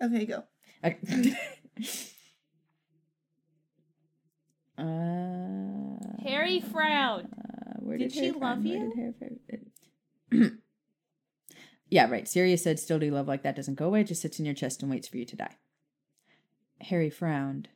nothing. 0.00 0.16
Okay, 0.16 0.24
go. 0.26 0.44
Okay. 0.82 1.36
uh, 4.78 5.93
Harry 6.24 6.60
frowned. 6.60 7.28
Uh, 7.32 7.74
where 7.80 7.98
Did 7.98 8.12
did, 8.12 8.18
she 8.18 8.30
love 8.32 8.64
you? 8.64 8.92
did 8.94 9.14
Harry 10.32 10.50
yeah, 11.88 12.10
right. 12.10 12.26
Sirius 12.26 12.62
said, 12.62 12.78
"Still 12.80 12.98
do 12.98 13.10
love 13.10 13.28
like 13.28 13.42
that 13.42 13.54
doesn't 13.56 13.74
go 13.76 13.86
away. 13.86 14.00
It 14.00 14.08
just 14.08 14.22
sits 14.22 14.38
in 14.38 14.44
your 14.44 14.54
chest 14.54 14.82
and 14.82 14.90
waits 14.90 15.06
for 15.08 15.16
you 15.18 15.24
to 15.26 15.36
die." 15.36 15.56
Harry 16.80 17.10
frowned. 17.10 17.68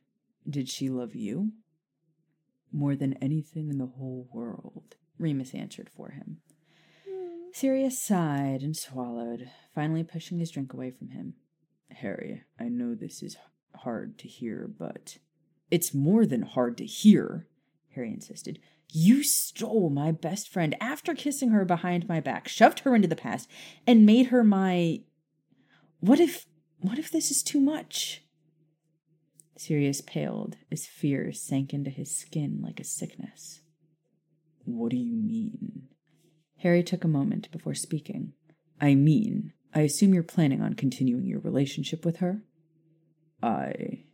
Did 0.49 0.69
she 0.69 0.89
love 0.89 1.15
you? 1.15 1.53
More 2.73 2.97
than 2.97 3.15
anything 3.15 3.69
in 3.71 3.79
the 3.79 3.87
whole 3.87 4.29
world, 4.33 4.97
Remus 5.19 5.55
answered 5.55 5.91
for 5.95 6.11
him. 6.11 6.39
Sirius 7.53 8.01
sighed 8.03 8.63
and 8.63 8.77
swallowed, 8.77 9.51
finally 9.75 10.05
pushing 10.05 10.39
his 10.39 10.51
drink 10.51 10.73
away 10.73 10.91
from 10.91 11.11
him. 11.11 11.35
Harry, 11.91 12.45
I 12.59 12.69
know 12.69 12.95
this 12.95 13.23
is 13.23 13.37
hard 13.75 14.19
to 14.19 14.29
hear, 14.29 14.71
but 14.79 15.19
it's 15.71 15.95
more 15.95 16.27
than 16.27 16.43
hard 16.43 16.77
to 16.79 16.85
hear, 16.87 17.47
Harry 17.95 18.11
insisted. 18.11 18.59
You 18.91 19.23
stole 19.23 19.91
my 19.91 20.13
best 20.13 20.49
friend 20.49 20.75
after 20.81 21.15
kissing 21.15 21.51
her 21.51 21.65
behind 21.65 22.09
my 22.09 22.21
back, 22.21 22.49
shoved 22.49 22.81
her 22.81 22.95
into 22.95 23.09
the 23.09 23.17
past, 23.17 23.49
and 23.87 24.07
made 24.07 24.27
her 24.27 24.43
my. 24.45 25.01
What 26.01 26.21
if. 26.21 26.47
What 26.81 26.99
if 26.99 27.11
this 27.11 27.33
is 27.33 27.43
too 27.43 27.61
much? 27.61 28.23
Sirius 29.57 30.01
paled 30.01 30.57
as 30.71 30.87
fear 30.87 31.33
sank 31.33 31.75
into 31.75 31.91
his 31.91 32.17
skin 32.17 32.61
like 32.63 32.79
a 32.79 32.85
sickness. 32.85 33.63
What 34.65 34.91
do 34.91 34.97
you 34.97 35.17
mean? 35.17 35.89
Harry 36.59 36.85
took 36.85 37.03
a 37.03 37.09
moment 37.09 37.51
before 37.51 37.75
speaking. 37.75 38.35
I 38.81 38.95
mean, 38.95 39.53
I 39.75 39.81
assume 39.81 40.15
you're 40.15 40.23
planning 40.23 40.63
on 40.63 40.75
continuing 40.75 41.27
your 41.27 41.41
relationship 41.41 42.05
with 42.05 42.19
her? 42.19 42.43
I. 43.43 44.05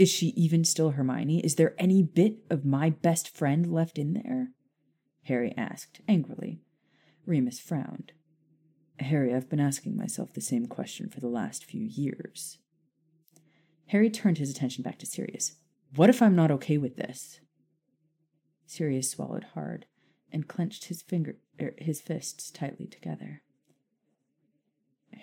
Is 0.00 0.08
she 0.08 0.28
even 0.28 0.64
still 0.64 0.92
Hermione? 0.92 1.40
Is 1.40 1.56
there 1.56 1.74
any 1.76 2.02
bit 2.02 2.38
of 2.48 2.64
my 2.64 2.88
best 2.88 3.36
friend 3.36 3.70
left 3.70 3.98
in 3.98 4.14
there? 4.14 4.48
Harry 5.24 5.52
asked, 5.58 6.00
angrily. 6.08 6.62
Remus 7.26 7.60
frowned. 7.60 8.12
Harry, 8.98 9.34
I've 9.34 9.50
been 9.50 9.60
asking 9.60 9.98
myself 9.98 10.32
the 10.32 10.40
same 10.40 10.64
question 10.64 11.10
for 11.10 11.20
the 11.20 11.28
last 11.28 11.66
few 11.66 11.82
years. 11.82 12.56
Harry 13.88 14.08
turned 14.08 14.38
his 14.38 14.50
attention 14.50 14.82
back 14.82 14.98
to 15.00 15.04
Sirius. 15.06 15.56
What 15.94 16.08
if 16.08 16.22
I'm 16.22 16.34
not 16.34 16.50
okay 16.50 16.78
with 16.78 16.96
this? 16.96 17.40
Sirius 18.64 19.10
swallowed 19.10 19.48
hard 19.52 19.84
and 20.32 20.48
clenched 20.48 20.86
his 20.86 21.02
finger 21.02 21.36
er, 21.60 21.74
his 21.76 22.00
fists 22.00 22.50
tightly 22.50 22.86
together. 22.86 23.42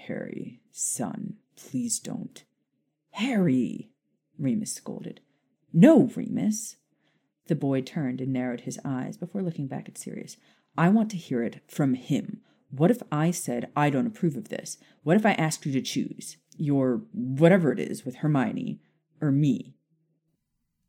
Harry, 0.06 0.62
son, 0.72 1.38
please 1.56 1.98
don't. 1.98 2.44
Harry, 3.14 3.90
Remus 4.40 4.74
scolded. 4.74 5.22
No, 5.74 6.10
Remus. 6.16 6.78
The 7.48 7.56
boy 7.56 7.82
turned 7.82 8.22
and 8.22 8.34
narrowed 8.34 8.62
his 8.62 8.80
eyes 8.84 9.18
before 9.18 9.42
looking 9.42 9.68
back 9.68 9.88
at 9.88 9.98
Sirius. 9.98 10.38
I 10.78 10.90
want 10.90 11.10
to 11.12 11.18
hear 11.18 11.44
it 11.44 11.62
from 11.68 11.94
him. 11.94 12.42
What 12.70 12.92
if 12.92 13.02
I 13.12 13.32
said 13.32 13.72
I 13.76 13.90
don't 13.90 14.08
approve 14.08 14.36
of 14.36 14.50
this? 14.50 14.78
What 15.04 15.16
if 15.16 15.26
I 15.26 15.32
asked 15.34 15.66
you 15.66 15.72
to 15.72 15.82
choose 15.82 16.38
your 16.58 17.02
whatever 17.14 17.72
it 17.72 17.80
is 17.80 18.06
with 18.06 18.18
Hermione 18.18 18.80
or 19.22 19.32
me? 19.32 19.76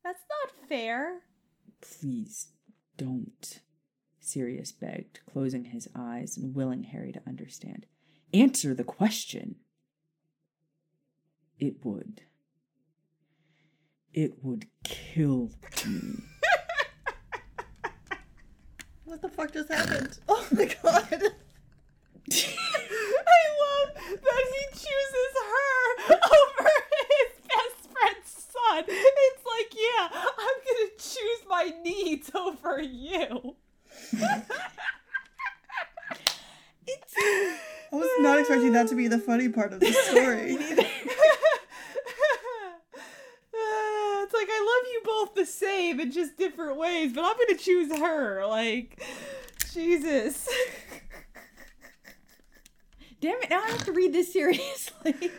That's 0.02 0.24
not 0.28 0.68
fair. 0.68 1.20
Please 1.80 2.48
don't, 2.96 3.60
Sirius 4.18 4.72
begged, 4.72 5.20
closing 5.30 5.66
his 5.66 5.88
eyes 5.94 6.36
and 6.36 6.54
willing 6.54 6.82
Harry 6.84 7.12
to 7.12 7.22
understand. 7.26 7.86
Answer 8.34 8.74
the 8.74 8.84
question. 8.84 9.56
It 11.58 11.84
would. 11.84 12.22
It 14.14 14.42
would 14.42 14.66
kill 14.84 15.50
me. 15.86 16.22
What 19.04 19.22
the 19.22 19.28
fuck 19.28 19.52
just 19.52 19.70
happened? 19.70 20.18
Oh 20.28 20.46
my 20.50 20.64
god. 20.64 20.82
I 22.30 23.44
love 23.62 23.94
that 23.94 24.44
he 24.52 24.64
chooses 24.72 25.32
her 25.48 26.14
over 26.14 26.70
his 27.08 27.32
best 27.48 27.80
friend's 27.90 28.30
son. 28.52 28.84
It's 28.86 29.44
like, 29.46 29.74
yeah, 29.74 30.08
I'm 30.12 30.58
gonna 30.66 30.90
choose 30.98 31.42
my 31.48 31.72
needs 31.82 32.30
over 32.34 32.80
you. 32.82 33.56
I 37.90 37.96
was 37.96 38.08
not 38.20 38.38
expecting 38.38 38.72
that 38.72 38.88
to 38.88 38.94
be 38.94 39.08
the 39.08 39.18
funny 39.18 39.48
part 39.48 39.72
of 39.72 39.80
the 39.80 39.92
story. 39.92 40.56
Uh, 43.60 44.22
it's 44.22 44.34
like 44.34 44.48
I 44.50 44.60
love 44.60 44.92
you 44.92 45.00
both 45.04 45.34
the 45.34 45.46
same 45.46 45.98
in 46.00 46.12
just 46.12 46.36
different 46.36 46.76
ways, 46.76 47.07
but 47.18 47.24
I'm 47.24 47.36
gonna 47.36 47.58
choose 47.58 47.98
her. 47.98 48.46
Like, 48.46 49.02
Jesus. 49.72 50.48
Damn 53.20 53.42
it, 53.42 53.50
now 53.50 53.60
I 53.60 53.70
have 53.70 53.84
to 53.86 53.92
read 53.92 54.12
this 54.12 54.32
seriously. 54.32 55.14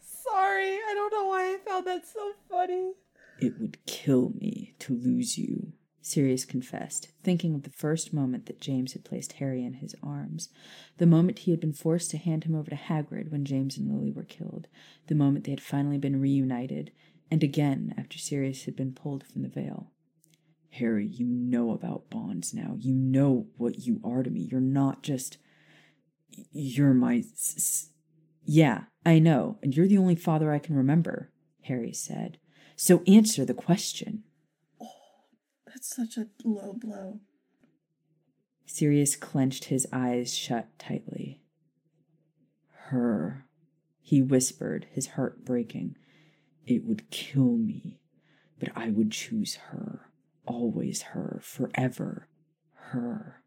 Sorry, 0.00 0.72
I 0.72 0.92
don't 0.94 1.12
know 1.12 1.26
why 1.26 1.54
I 1.54 1.58
found 1.64 1.86
that 1.86 2.08
so 2.08 2.32
funny. 2.50 2.94
It 3.38 3.60
would 3.60 3.86
kill 3.86 4.30
me 4.30 4.74
to 4.80 4.92
lose 4.92 5.38
you, 5.38 5.74
Sirius 6.02 6.44
confessed, 6.44 7.10
thinking 7.22 7.54
of 7.54 7.62
the 7.62 7.70
first 7.70 8.12
moment 8.12 8.46
that 8.46 8.60
James 8.60 8.94
had 8.94 9.04
placed 9.04 9.34
Harry 9.34 9.64
in 9.64 9.74
his 9.74 9.94
arms, 10.02 10.48
the 10.98 11.06
moment 11.06 11.40
he 11.40 11.52
had 11.52 11.60
been 11.60 11.72
forced 11.72 12.10
to 12.10 12.18
hand 12.18 12.42
him 12.42 12.56
over 12.56 12.70
to 12.70 12.76
Hagrid 12.76 13.30
when 13.30 13.44
James 13.44 13.78
and 13.78 13.88
Lily 13.88 14.10
were 14.10 14.24
killed, 14.24 14.66
the 15.06 15.14
moment 15.14 15.44
they 15.44 15.52
had 15.52 15.62
finally 15.62 15.98
been 15.98 16.20
reunited, 16.20 16.90
and 17.30 17.44
again 17.44 17.94
after 17.96 18.18
Sirius 18.18 18.64
had 18.64 18.74
been 18.74 18.92
pulled 18.92 19.24
from 19.24 19.42
the 19.42 19.48
veil. 19.48 19.92
Harry, 20.74 21.06
you 21.06 21.24
know 21.26 21.70
about 21.70 22.10
bonds 22.10 22.52
now. 22.52 22.76
You 22.78 22.94
know 22.94 23.46
what 23.56 23.80
you 23.86 24.00
are 24.02 24.22
to 24.24 24.30
me. 24.30 24.40
You're 24.40 24.60
not 24.60 25.02
just. 25.02 25.38
You're 26.50 26.94
my. 26.94 27.22
Yeah, 28.44 28.84
I 29.06 29.20
know, 29.20 29.58
and 29.62 29.74
you're 29.74 29.86
the 29.86 29.98
only 29.98 30.16
father 30.16 30.52
I 30.52 30.58
can 30.58 30.76
remember, 30.76 31.30
Harry 31.62 31.92
said. 31.92 32.38
So 32.76 33.02
answer 33.06 33.44
the 33.44 33.54
question. 33.54 34.24
Oh, 34.82 34.88
that's 35.66 35.94
such 35.94 36.16
a 36.16 36.26
low 36.44 36.72
blow. 36.72 37.20
Sirius 38.66 39.14
clenched 39.14 39.66
his 39.66 39.86
eyes 39.92 40.34
shut 40.34 40.76
tightly. 40.78 41.40
Her, 42.88 43.46
he 44.02 44.20
whispered, 44.20 44.86
his 44.90 45.08
heart 45.08 45.44
breaking. 45.44 45.96
It 46.66 46.84
would 46.84 47.10
kill 47.10 47.56
me, 47.56 48.00
but 48.58 48.70
I 48.74 48.90
would 48.90 49.12
choose 49.12 49.54
her. 49.70 50.10
Always 50.46 51.02
her, 51.02 51.40
forever 51.42 52.28
her. 52.74 53.42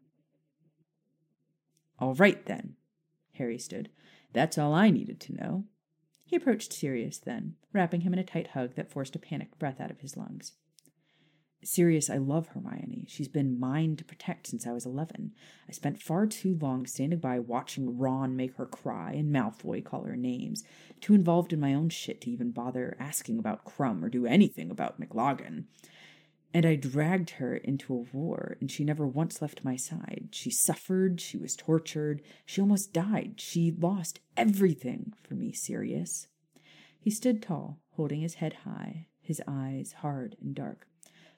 All 1.98 2.14
right 2.14 2.44
then, 2.46 2.76
Harry 3.34 3.58
stood. 3.58 3.90
That's 4.32 4.58
all 4.58 4.74
I 4.74 4.90
needed 4.90 5.20
to 5.20 5.34
know. 5.34 5.64
He 6.24 6.36
approached 6.36 6.72
Sirius 6.72 7.18
then, 7.18 7.54
wrapping 7.72 8.02
him 8.02 8.12
in 8.12 8.18
a 8.18 8.24
tight 8.24 8.48
hug 8.48 8.74
that 8.74 8.90
forced 8.90 9.16
a 9.16 9.18
panicked 9.18 9.58
breath 9.58 9.80
out 9.80 9.90
of 9.90 10.00
his 10.00 10.16
lungs. 10.16 10.52
Sirius, 11.64 12.08
I 12.08 12.18
love 12.18 12.48
Hermione. 12.48 13.06
She's 13.08 13.26
been 13.26 13.58
mine 13.58 13.96
to 13.96 14.04
protect 14.04 14.46
since 14.46 14.66
I 14.66 14.72
was 14.72 14.86
11. 14.86 15.32
I 15.68 15.72
spent 15.72 16.00
far 16.00 16.26
too 16.26 16.56
long 16.60 16.86
standing 16.86 17.18
by 17.18 17.40
watching 17.40 17.98
Ron 17.98 18.36
make 18.36 18.54
her 18.56 18.66
cry 18.66 19.12
and 19.12 19.34
Malfoy 19.34 19.84
call 19.84 20.04
her 20.04 20.16
names, 20.16 20.62
too 21.00 21.14
involved 21.14 21.52
in 21.52 21.58
my 21.58 21.74
own 21.74 21.88
shit 21.88 22.20
to 22.20 22.30
even 22.30 22.52
bother 22.52 22.96
asking 23.00 23.40
about 23.40 23.64
Krum 23.64 24.04
or 24.04 24.08
do 24.08 24.24
anything 24.24 24.70
about 24.70 25.00
McLaggen. 25.00 25.64
And 26.54 26.64
I 26.64 26.76
dragged 26.76 27.30
her 27.30 27.56
into 27.56 27.94
a 27.94 28.16
war, 28.16 28.56
and 28.60 28.70
she 28.70 28.82
never 28.82 29.06
once 29.06 29.42
left 29.42 29.64
my 29.64 29.76
side. 29.76 30.28
She 30.32 30.50
suffered, 30.50 31.20
she 31.20 31.36
was 31.36 31.54
tortured, 31.54 32.22
she 32.46 32.60
almost 32.60 32.92
died. 32.94 33.34
She 33.36 33.70
lost 33.70 34.20
everything 34.36 35.12
for 35.22 35.34
me, 35.34 35.52
Sirius. 35.52 36.26
He 36.98 37.10
stood 37.10 37.42
tall, 37.42 37.80
holding 37.96 38.22
his 38.22 38.34
head 38.34 38.58
high, 38.64 39.08
his 39.20 39.42
eyes 39.46 39.96
hard 40.00 40.36
and 40.40 40.54
dark. 40.54 40.86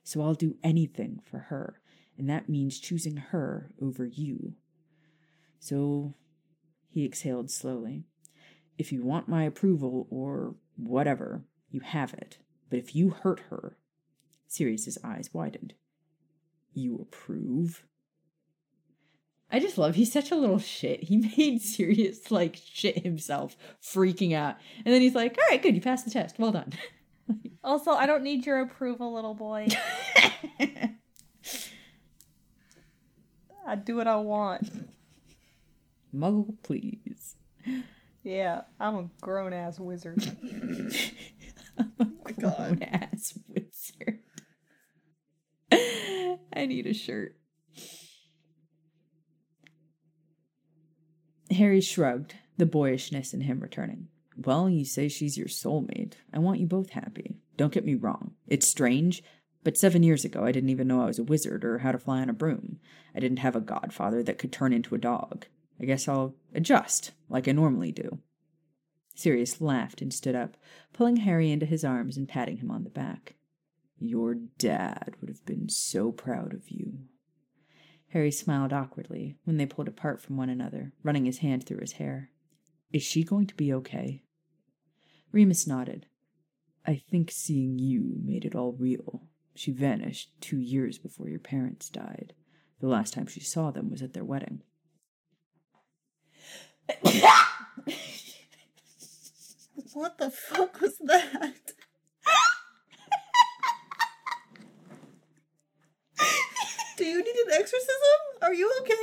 So 0.04 0.22
I'll 0.22 0.34
do 0.34 0.56
anything 0.62 1.20
for 1.24 1.38
her, 1.38 1.80
and 2.16 2.30
that 2.30 2.48
means 2.48 2.78
choosing 2.78 3.16
her 3.16 3.72
over 3.82 4.06
you. 4.06 4.54
So 5.58 6.14
he 6.88 7.04
exhaled 7.04 7.50
slowly. 7.50 8.04
If 8.78 8.92
you 8.92 9.04
want 9.04 9.28
my 9.28 9.42
approval 9.44 10.06
or 10.08 10.54
whatever, 10.76 11.44
you 11.68 11.80
have 11.80 12.14
it. 12.14 12.38
But 12.70 12.78
if 12.78 12.94
you 12.94 13.10
hurt 13.10 13.40
her, 13.50 13.76
Sirius's 14.50 14.98
eyes 15.04 15.30
widened. 15.32 15.74
You 16.74 16.98
approve? 17.00 17.84
I 19.52 19.60
just 19.60 19.78
love 19.78 19.94
he's 19.94 20.12
such 20.12 20.30
a 20.32 20.36
little 20.36 20.58
shit. 20.58 21.04
He 21.04 21.16
made 21.36 21.62
Sirius 21.62 22.30
like 22.32 22.56
shit 22.56 22.98
himself, 22.98 23.56
freaking 23.80 24.34
out. 24.34 24.56
And 24.84 24.92
then 24.92 25.00
he's 25.00 25.14
like, 25.14 25.38
All 25.38 25.44
right, 25.50 25.62
good, 25.62 25.76
you 25.76 25.80
passed 25.80 26.04
the 26.04 26.10
test. 26.10 26.38
Well 26.38 26.52
done. 26.52 26.72
Also, 27.62 27.92
I 27.92 28.06
don't 28.06 28.24
need 28.24 28.44
your 28.44 28.60
approval, 28.60 29.14
little 29.14 29.34
boy. 29.34 29.68
I 33.64 33.76
do 33.76 33.94
what 33.94 34.08
I 34.08 34.16
want. 34.16 34.68
Muggle, 36.12 36.56
please. 36.64 37.36
Yeah, 38.24 38.62
I'm 38.80 38.94
a 38.96 39.10
grown 39.20 39.52
ass 39.52 39.78
wizard. 39.78 40.24
I'm 41.78 41.92
a 42.00 42.06
oh 42.06 42.32
grown 42.36 42.82
ass 42.82 43.38
wizard. 43.46 43.59
I 45.72 46.66
need 46.66 46.86
a 46.86 46.94
shirt. 46.94 47.36
Harry 51.50 51.80
shrugged, 51.80 52.34
the 52.58 52.66
boyishness 52.66 53.34
in 53.34 53.42
him 53.42 53.60
returning. 53.60 54.08
Well, 54.36 54.70
you 54.70 54.84
say 54.84 55.08
she's 55.08 55.36
your 55.36 55.48
soulmate. 55.48 56.14
I 56.32 56.38
want 56.38 56.60
you 56.60 56.66
both 56.66 56.90
happy. 56.90 57.36
Don't 57.56 57.72
get 57.72 57.84
me 57.84 57.94
wrong. 57.94 58.34
It's 58.46 58.66
strange, 58.66 59.22
but 59.64 59.76
seven 59.76 60.02
years 60.02 60.24
ago 60.24 60.44
I 60.44 60.52
didn't 60.52 60.70
even 60.70 60.88
know 60.88 61.02
I 61.02 61.06
was 61.06 61.18
a 61.18 61.24
wizard 61.24 61.64
or 61.64 61.78
how 61.78 61.92
to 61.92 61.98
fly 61.98 62.20
on 62.20 62.30
a 62.30 62.34
broom. 62.34 62.78
I 63.14 63.20
didn't 63.20 63.40
have 63.40 63.56
a 63.56 63.60
godfather 63.60 64.22
that 64.22 64.38
could 64.38 64.52
turn 64.52 64.72
into 64.72 64.94
a 64.94 64.98
dog. 64.98 65.46
I 65.80 65.84
guess 65.84 66.06
I'll 66.08 66.34
adjust, 66.54 67.12
like 67.28 67.48
I 67.48 67.52
normally 67.52 67.92
do. 67.92 68.18
Sirius 69.14 69.60
laughed 69.60 70.00
and 70.00 70.14
stood 70.14 70.34
up, 70.34 70.56
pulling 70.92 71.16
Harry 71.16 71.50
into 71.50 71.66
his 71.66 71.84
arms 71.84 72.16
and 72.16 72.28
patting 72.28 72.58
him 72.58 72.70
on 72.70 72.84
the 72.84 72.90
back. 72.90 73.34
Your 74.00 74.34
dad 74.34 75.14
would 75.20 75.28
have 75.28 75.44
been 75.44 75.68
so 75.68 76.10
proud 76.10 76.54
of 76.54 76.70
you. 76.70 77.00
Harry 78.08 78.30
smiled 78.30 78.72
awkwardly 78.72 79.36
when 79.44 79.58
they 79.58 79.66
pulled 79.66 79.88
apart 79.88 80.20
from 80.20 80.38
one 80.38 80.48
another, 80.48 80.92
running 81.02 81.26
his 81.26 81.38
hand 81.38 81.64
through 81.64 81.80
his 81.80 81.92
hair. 81.92 82.30
Is 82.92 83.02
she 83.02 83.22
going 83.22 83.46
to 83.46 83.54
be 83.54 83.72
okay? 83.74 84.22
Remus 85.32 85.66
nodded. 85.66 86.06
I 86.86 86.96
think 86.96 87.30
seeing 87.30 87.78
you 87.78 88.16
made 88.24 88.46
it 88.46 88.54
all 88.54 88.72
real. 88.72 89.22
She 89.54 89.70
vanished 89.70 90.30
two 90.40 90.58
years 90.58 90.98
before 90.98 91.28
your 91.28 91.38
parents 91.38 91.90
died. 91.90 92.32
The 92.80 92.88
last 92.88 93.12
time 93.12 93.26
she 93.26 93.40
saw 93.40 93.70
them 93.70 93.90
was 93.90 94.00
at 94.00 94.14
their 94.14 94.24
wedding. 94.24 94.62
What 99.92 100.18
the 100.18 100.30
fuck 100.30 100.80
was 100.80 100.96
that? 101.04 101.72
Do 107.00 107.06
you 107.06 107.24
need 107.24 107.34
an 107.46 107.52
exorcism? 107.54 108.20
Are 108.42 108.52
you 108.52 108.70
okay? 108.82 108.94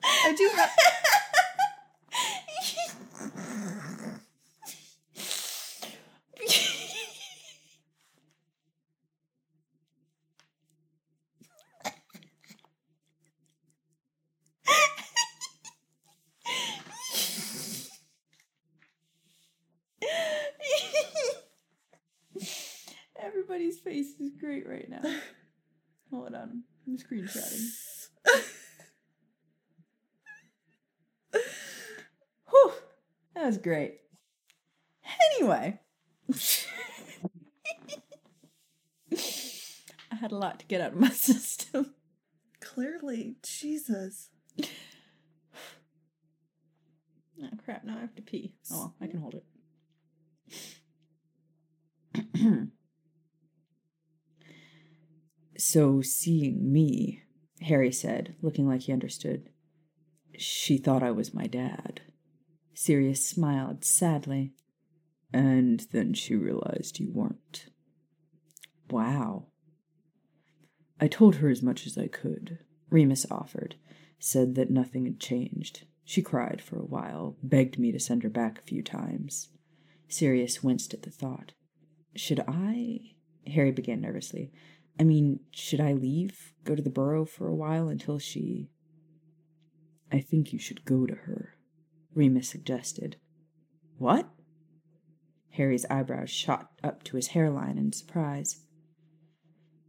I 0.24 0.34
do 0.34 0.50
have. 0.56 0.70
Everybody's 23.22 23.78
face 23.78 24.09
is 24.20 24.30
great 24.38 24.68
right 24.68 24.88
now. 24.88 25.02
Hold 26.10 26.34
on. 26.34 26.64
I'm 26.86 26.96
screenshotting. 26.98 27.68
Whew. 32.50 32.72
That 33.34 33.46
was 33.46 33.58
great. 33.58 34.00
Anyway. 35.36 35.78
I 39.12 40.16
had 40.20 40.32
a 40.32 40.36
lot 40.36 40.58
to 40.60 40.66
get 40.66 40.80
out 40.80 40.92
of 40.92 40.98
my 40.98 41.10
system. 41.10 41.94
Clearly, 42.60 43.36
Jesus. 43.42 44.30
Oh 47.42 47.48
crap, 47.64 47.84
now 47.84 47.96
I 47.96 48.00
have 48.00 48.14
to 48.16 48.20
pee. 48.22 48.54
Oh 48.70 48.76
well, 48.76 48.94
I 49.00 49.06
can 49.06 49.18
hold 49.18 49.32
it. 49.32 49.44
So, 55.70 56.02
seeing 56.02 56.72
me, 56.72 57.22
Harry 57.62 57.92
said, 57.92 58.34
looking 58.42 58.66
like 58.66 58.82
he 58.82 58.92
understood, 58.92 59.50
she 60.36 60.78
thought 60.78 61.02
I 61.02 61.10
was 61.10 61.34
my 61.34 61.46
dad. 61.46 62.00
Sirius 62.74 63.24
smiled 63.24 63.84
sadly. 63.84 64.52
And 65.32 65.86
then 65.92 66.12
she 66.14 66.34
realized 66.34 66.98
you 66.98 67.12
weren't. 67.12 67.66
Wow. 68.90 69.46
I 71.00 71.06
told 71.06 71.36
her 71.36 71.48
as 71.48 71.62
much 71.62 71.86
as 71.86 71.96
I 71.96 72.08
could. 72.08 72.58
Remus 72.90 73.26
offered, 73.30 73.76
said 74.18 74.56
that 74.56 74.70
nothing 74.70 75.04
had 75.04 75.20
changed. 75.20 75.84
She 76.04 76.22
cried 76.22 76.60
for 76.60 76.78
a 76.78 76.84
while, 76.84 77.36
begged 77.42 77.78
me 77.78 77.92
to 77.92 78.00
send 78.00 78.24
her 78.24 78.28
back 78.28 78.58
a 78.58 78.62
few 78.62 78.82
times. 78.82 79.48
Sirius 80.08 80.64
winced 80.64 80.92
at 80.92 81.02
the 81.02 81.10
thought. 81.10 81.52
Should 82.16 82.40
I? 82.48 83.12
Harry 83.46 83.70
began 83.70 84.00
nervously. 84.00 84.50
I 85.00 85.02
mean, 85.02 85.40
should 85.50 85.80
I 85.80 85.94
leave? 85.94 86.52
Go 86.62 86.74
to 86.74 86.82
the 86.82 86.90
burrow 86.90 87.24
for 87.24 87.48
a 87.48 87.54
while 87.54 87.88
until 87.88 88.18
she. 88.18 88.68
I 90.12 90.20
think 90.20 90.52
you 90.52 90.58
should 90.58 90.84
go 90.84 91.06
to 91.06 91.14
her, 91.14 91.56
Remus 92.14 92.50
suggested. 92.50 93.16
What? 93.96 94.28
Harry's 95.52 95.86
eyebrows 95.88 96.28
shot 96.28 96.72
up 96.84 97.02
to 97.04 97.16
his 97.16 97.28
hairline 97.28 97.78
in 97.78 97.94
surprise. 97.94 98.60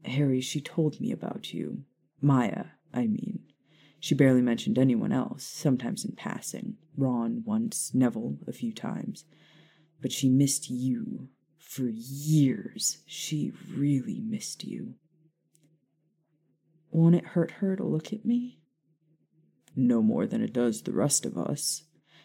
Harry, 0.05 0.39
she 0.39 0.61
told 0.61 1.01
me 1.01 1.11
about 1.11 1.53
you. 1.53 1.83
Maya, 2.21 2.67
I 2.93 3.07
mean. 3.07 3.39
She 3.99 4.15
barely 4.15 4.41
mentioned 4.41 4.79
anyone 4.79 5.11
else, 5.11 5.43
sometimes 5.43 6.05
in 6.05 6.15
passing. 6.15 6.77
Ron 6.95 7.43
once, 7.45 7.93
Neville 7.93 8.37
a 8.47 8.53
few 8.53 8.71
times. 8.71 9.25
But 10.01 10.13
she 10.13 10.29
missed 10.29 10.69
you. 10.69 11.27
For 11.71 11.87
years, 11.87 12.97
she 13.05 13.53
really 13.73 14.19
missed 14.19 14.65
you. 14.65 14.95
Won't 16.89 17.15
it 17.15 17.27
hurt 17.27 17.51
her 17.51 17.77
to 17.77 17.85
look 17.85 18.11
at 18.11 18.25
me? 18.25 18.59
No 19.73 20.01
more 20.01 20.27
than 20.27 20.41
it 20.41 20.51
does 20.51 20.81
the 20.81 20.91
rest 20.91 21.25
of 21.25 21.37
us, 21.37 21.83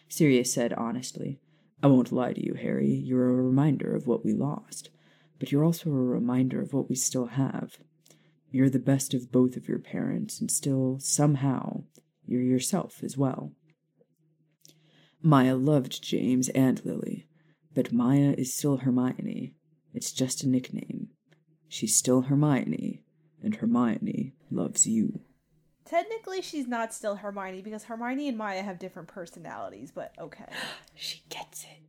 Sirius 0.09 0.51
said 0.51 0.73
honestly. 0.73 1.39
I 1.81 1.87
won't 1.87 2.11
lie 2.11 2.33
to 2.33 2.45
you, 2.45 2.55
Harry. 2.55 2.93
You're 2.93 3.29
a 3.29 3.41
reminder 3.41 3.95
of 3.95 4.05
what 4.05 4.25
we 4.25 4.33
lost, 4.33 4.89
but 5.39 5.49
you're 5.49 5.63
also 5.63 5.91
a 5.91 5.93
reminder 5.93 6.61
of 6.61 6.73
what 6.73 6.89
we 6.89 6.97
still 6.97 7.27
have. 7.27 7.77
You're 8.51 8.69
the 8.69 8.79
best 8.79 9.13
of 9.13 9.31
both 9.31 9.55
of 9.55 9.69
your 9.69 9.79
parents, 9.79 10.41
and 10.41 10.51
still, 10.51 10.97
somehow, 10.99 11.83
you're 12.25 12.41
yourself 12.41 13.01
as 13.01 13.17
well. 13.17 13.53
Maya 15.21 15.55
loved 15.55 16.03
James 16.03 16.49
and 16.49 16.83
Lily, 16.83 17.27
but 17.77 17.93
Maya 17.93 18.33
is 18.35 18.55
still 18.55 18.77
Hermione. 18.77 19.53
It's 19.93 20.11
just 20.11 20.41
a 20.41 20.49
nickname. 20.49 21.09
She's 21.67 21.95
still 21.95 22.23
Hermione, 22.23 23.03
and 23.43 23.53
Hermione 23.53 24.33
loves 24.49 24.87
you. 24.87 25.19
Technically, 25.85 26.41
she's 26.41 26.67
not 26.67 26.91
still 26.91 27.17
Hermione 27.17 27.61
because 27.61 27.83
Hermione 27.83 28.29
and 28.29 28.35
Maya 28.35 28.63
have 28.63 28.79
different 28.79 29.09
personalities, 29.09 29.91
but 29.93 30.15
okay. 30.19 30.45
She 30.95 31.21
gets 31.29 31.65
it. 31.65 31.83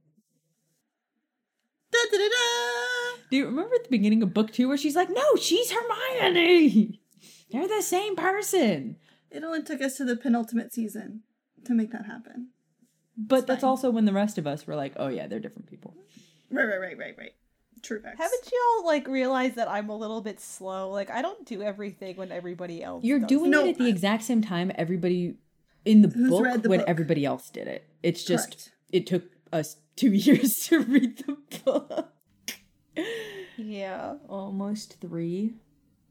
Da, 1.91 1.99
da, 2.11 2.19
da, 2.19 2.29
da. 2.29 3.23
Do 3.31 3.37
you 3.39 3.47
remember 3.47 3.77
at 3.77 3.85
the 3.85 3.91
beginning 3.91 4.23
of 4.23 4.35
book 4.35 4.53
two 4.53 4.69
where 4.69 4.77
she's 4.77 4.95
like, 4.95 5.09
no, 5.09 5.37
she's 5.41 5.71
Hermione? 5.71 7.01
They're 7.51 7.67
the 7.67 7.81
same 7.81 8.15
person. 8.15 8.97
It 9.31 9.43
only 9.43 9.63
took 9.63 9.81
us 9.81 9.97
to 9.97 10.05
the 10.05 10.17
penultimate 10.17 10.75
season 10.75 11.23
to 11.65 11.73
make 11.73 11.93
that 11.93 12.05
happen. 12.05 12.51
But 13.21 13.41
It's 13.41 13.47
that's 13.49 13.61
fine. 13.63 13.69
also 13.71 13.91
when 13.91 14.05
the 14.05 14.13
rest 14.13 14.39
of 14.39 14.47
us 14.47 14.67
were 14.67 14.77
like, 14.77 14.93
oh 14.97 15.09
yeah, 15.09 15.27
they're 15.27 15.41
different 15.41 15.69
people. 15.69 15.93
Right, 16.51 16.65
right, 16.65 16.81
right, 16.81 16.97
right, 16.97 17.15
right. 17.19 17.33
True 17.83 18.01
facts. 18.01 18.19
Haven't 18.19 18.51
y'all 18.53 18.87
like 18.87 19.07
realized 19.09 19.57
that 19.57 19.69
I'm 19.69 19.89
a 19.89 19.97
little 19.97 20.21
bit 20.21 20.41
slow? 20.41 20.91
Like 20.91 21.11
I 21.11 21.21
don't 21.23 21.45
do 21.47 21.63
everything 21.63 22.17
when 22.17 22.31
everybody 22.33 22.83
else. 22.83 23.05
You're 23.05 23.19
does 23.21 23.29
doing 23.29 23.51
No, 23.51 23.65
it 23.67 23.71
at 23.71 23.79
the 23.79 23.87
I- 23.87 23.89
exact 23.89 24.23
same 24.25 24.41
time 24.43 24.71
everybody 24.77 25.37
in 25.85 26.03
the 26.03 26.09
Who's 26.09 26.31
book 26.31 26.63
the 26.63 26.69
when 26.69 26.81
book. 26.81 26.89
everybody 26.89 27.25
else 27.25 27.51
did 27.51 27.67
it. 27.69 27.85
It's 28.03 28.23
just 28.25 28.49
Correct. 28.51 28.73
it 28.93 29.07
took 29.07 29.25
us 29.53 29.77
two 29.97 30.13
years 30.13 30.55
to 30.69 30.81
read 30.81 31.19
the 31.27 31.37
book. 31.65 32.09
Yeah. 33.57 34.15
Almost 34.29 35.01
three. 35.01 35.55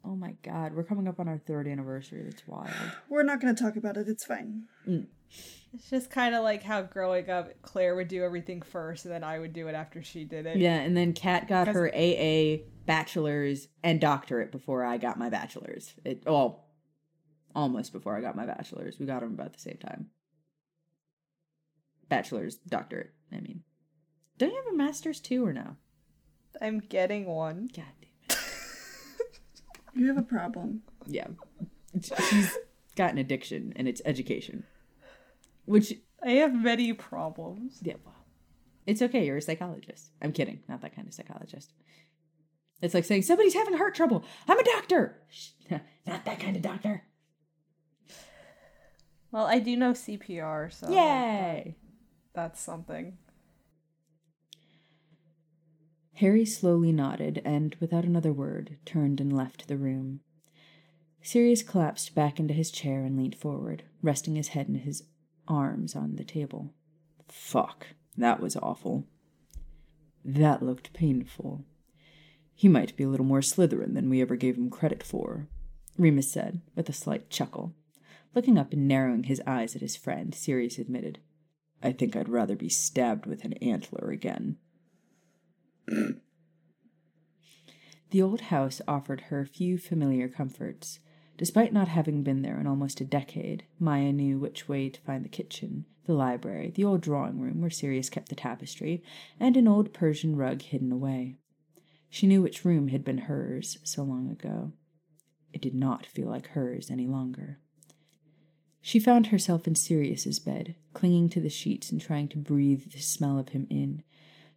Oh 0.06 0.16
my 0.16 0.36
god, 0.42 0.74
we're 0.74 0.84
coming 0.84 1.08
up 1.08 1.20
on 1.20 1.28
our 1.28 1.38
third 1.38 1.68
anniversary. 1.68 2.24
That's 2.24 2.48
wild. 2.48 2.70
We're 3.10 3.24
not 3.24 3.42
going 3.42 3.54
to 3.54 3.62
talk 3.62 3.76
about 3.76 3.98
it. 3.98 4.08
It's 4.08 4.24
fine. 4.24 4.64
Mm. 4.88 5.08
It's 5.78 5.92
just 5.92 6.10
kind 6.10 6.34
of 6.34 6.44
like 6.44 6.64
how 6.64 6.82
growing 6.82 7.30
up, 7.30 7.50
Claire 7.62 7.96
would 7.96 8.08
do 8.08 8.24
everything 8.24 8.64
first, 8.64 9.06
and 9.06 9.14
then 9.14 9.24
I 9.24 9.38
would 9.38 9.54
do 9.54 9.68
it 9.68 9.76
after 9.76 10.02
she 10.02 10.26
did 10.26 10.48
it. 10.48 10.58
Yeah, 10.58 10.78
and 10.78 10.98
then 10.98 11.14
Kat 11.14 11.48
got 11.48 11.68
her 11.68 11.88
AA 11.94 12.64
bachelor's 12.88 13.68
and 13.84 14.02
doctorate 14.02 14.52
before 14.52 14.84
I 14.84 14.98
got 14.98 15.20
my 15.20 15.30
bachelor's. 15.30 15.94
It 16.04 16.24
well, 16.26 16.66
almost 17.54 17.94
before 17.94 18.18
I 18.18 18.22
got 18.22 18.36
my 18.36 18.48
bachelor's. 18.48 18.98
We 18.98 19.06
got 19.06 19.22
them 19.22 19.34
about 19.34 19.54
the 19.54 19.60
same 19.60 19.78
time. 19.78 20.08
Bachelor's, 22.10 22.56
doctorate. 22.56 23.12
I 23.32 23.36
mean, 23.36 23.62
don't 24.40 24.50
you 24.50 24.64
have 24.66 24.74
a 24.74 24.78
master's 24.78 25.20
too, 25.20 25.46
or 25.46 25.54
no? 25.54 25.76
I'm 26.60 26.80
getting 26.80 27.28
one. 27.28 27.70
God 27.72 27.86
damn 28.02 28.30
it. 28.32 28.38
You 29.94 30.08
have 30.08 30.18
a 30.18 30.24
problem. 30.24 30.82
Yeah, 31.06 31.28
she's 32.02 32.58
got 32.96 33.12
an 33.12 33.20
addiction, 33.20 33.74
and 33.76 33.88
it's 33.88 34.02
education. 34.06 34.64
Which, 35.68 35.94
I 36.26 36.32
have 36.32 36.54
many 36.56 36.94
problems. 36.94 37.80
yeah, 37.84 37.96
well, 38.04 38.16
it's 38.88 39.02
okay. 39.02 39.26
You're 39.26 39.38
a 39.38 39.42
psychologist. 39.42 40.12
I'm 40.22 40.32
kidding. 40.32 40.62
Not 40.68 40.82
that 40.82 40.96
kind 40.96 41.08
of 41.08 41.14
psychologist. 41.14 41.74
It's 42.82 42.94
like 42.94 43.06
saying 43.06 43.24
somebody's 43.24 43.54
having 43.54 43.78
heart 43.78 43.94
trouble. 43.96 44.24
I'm 44.48 44.58
a 44.60 44.64
doctor. 44.64 45.22
Shh, 45.30 45.50
Not 46.06 46.26
that 46.26 46.40
kind 46.40 46.56
of 46.56 46.62
doctor. 46.62 47.04
Well, 49.32 49.46
I 49.46 49.60
do 49.60 49.76
know 49.76 49.92
CPR, 49.92 50.72
so 50.74 50.90
Yay! 50.90 51.76
that's 52.34 52.62
something. 52.62 53.18
Harry 56.16 56.46
slowly 56.46 56.92
nodded 56.92 57.42
and, 57.46 57.76
without 57.80 58.06
another 58.06 58.32
word, 58.32 58.78
turned 58.86 59.20
and 59.20 59.36
left 59.36 59.68
the 59.68 59.78
room. 59.78 60.22
Sirius 61.22 61.62
collapsed 61.62 62.16
back 62.16 62.40
into 62.40 62.54
his 62.54 62.72
chair 62.72 63.04
and 63.04 63.18
leaned 63.18 63.36
forward, 63.36 63.84
resting 64.02 64.36
his 64.36 64.50
head 64.50 64.70
in 64.70 64.76
his 64.76 65.04
arms 65.48 65.96
on 65.96 66.16
the 66.16 66.24
table. 66.24 66.74
Fuck, 67.28 67.88
that 68.18 68.40
was 68.40 68.56
awful. 68.56 69.06
That 70.24 70.62
looked 70.62 70.94
painful. 70.94 71.66
He 72.54 72.68
might 72.68 72.96
be 72.98 73.04
a 73.04 73.08
little 73.08 73.26
more 73.26 73.42
Slytherin 73.42 73.94
than 73.94 74.10
we 74.10 74.22
ever 74.22 74.36
gave 74.36 74.58
him 74.58 74.70
credit 74.70 75.04
for, 75.04 75.48
Remus 75.98 76.32
said, 76.32 76.62
with 76.76 76.90
a 76.90 76.94
slight 76.94 77.30
chuckle. 77.30 77.74
Looking 78.36 78.58
up 78.58 78.74
and 78.74 78.88
narrowing 78.88 79.24
his 79.24 79.42
eyes 79.46 79.76
at 79.76 79.82
his 79.82 79.96
friend, 79.96 80.34
Sirius 80.34 80.78
admitted, 80.78 81.20
I 81.82 81.92
think 81.92 82.16
I'd 82.16 82.30
rather 82.30 82.56
be 82.56 82.70
stabbed 82.70 83.26
with 83.26 83.44
an 83.44 83.54
antler 83.54 84.10
again. 84.12 84.58
The 88.10 88.22
old 88.22 88.42
house 88.42 88.82
offered 88.88 89.22
her 89.22 89.46
few 89.46 89.78
familiar 89.78 90.30
comforts. 90.30 91.00
Despite 91.38 91.72
not 91.72 91.88
having 91.88 92.24
been 92.24 92.42
there 92.42 92.60
in 92.60 92.66
almost 92.66 93.00
a 93.00 93.06
decade, 93.06 93.64
Maya 93.80 94.12
knew 94.12 94.40
which 94.40 94.68
way 94.68 94.90
to 94.90 95.02
find 95.02 95.24
the 95.24 95.30
kitchen, 95.30 95.86
the 96.06 96.14
library, 96.14 96.72
the 96.74 96.84
old 96.84 97.02
drawing 97.02 97.40
room 97.40 97.62
where 97.62 97.70
Sirius 97.70 98.10
kept 98.10 98.30
the 98.30 98.36
tapestry, 98.36 99.04
and 99.40 99.56
an 99.56 99.68
old 99.68 99.94
Persian 99.94 100.36
rug 100.36 100.64
hidden 100.64 100.92
away. 100.92 101.36
She 102.10 102.26
knew 102.26 102.42
which 102.42 102.66
room 102.66 102.88
had 102.88 103.04
been 103.04 103.20
hers 103.20 103.78
so 103.84 104.04
long 104.04 104.32
ago. 104.32 104.72
It 105.54 105.62
did 105.62 105.76
not 105.76 106.06
feel 106.06 106.28
like 106.28 106.48
hers 106.48 106.90
any 106.90 107.06
longer. 107.06 107.60
She 108.82 109.00
found 109.00 109.28
herself 109.28 109.68
in 109.68 109.76
Sirius's 109.76 110.40
bed, 110.40 110.76
clinging 110.94 111.30
to 111.30 111.42
the 111.42 111.50
sheets 111.50 111.92
and 111.92 112.00
trying 112.00 112.30
to 112.30 112.38
breathe 112.38 112.92
the 112.92 113.00
smell 113.00 113.38
of 113.38 113.50
him 113.50 113.68
in. 113.70 114.02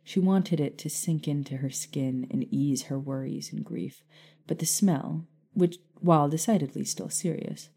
She 0.04 0.20
wanted 0.20 0.60
it 0.60 0.78
to 0.78 0.88
sink 0.88 1.28
into 1.28 1.58
her 1.58 1.70
skin 1.70 2.26
and 2.30 2.46
ease 2.50 2.84
her 2.84 2.98
worries 2.98 3.52
and 3.52 3.64
grief, 3.64 4.02
but 4.46 4.60
the 4.60 4.66
smell, 4.66 5.26
which, 5.52 5.78
while 6.00 6.28
decidedly 6.28 6.84
still 6.84 7.08
Sirius, 7.08 7.70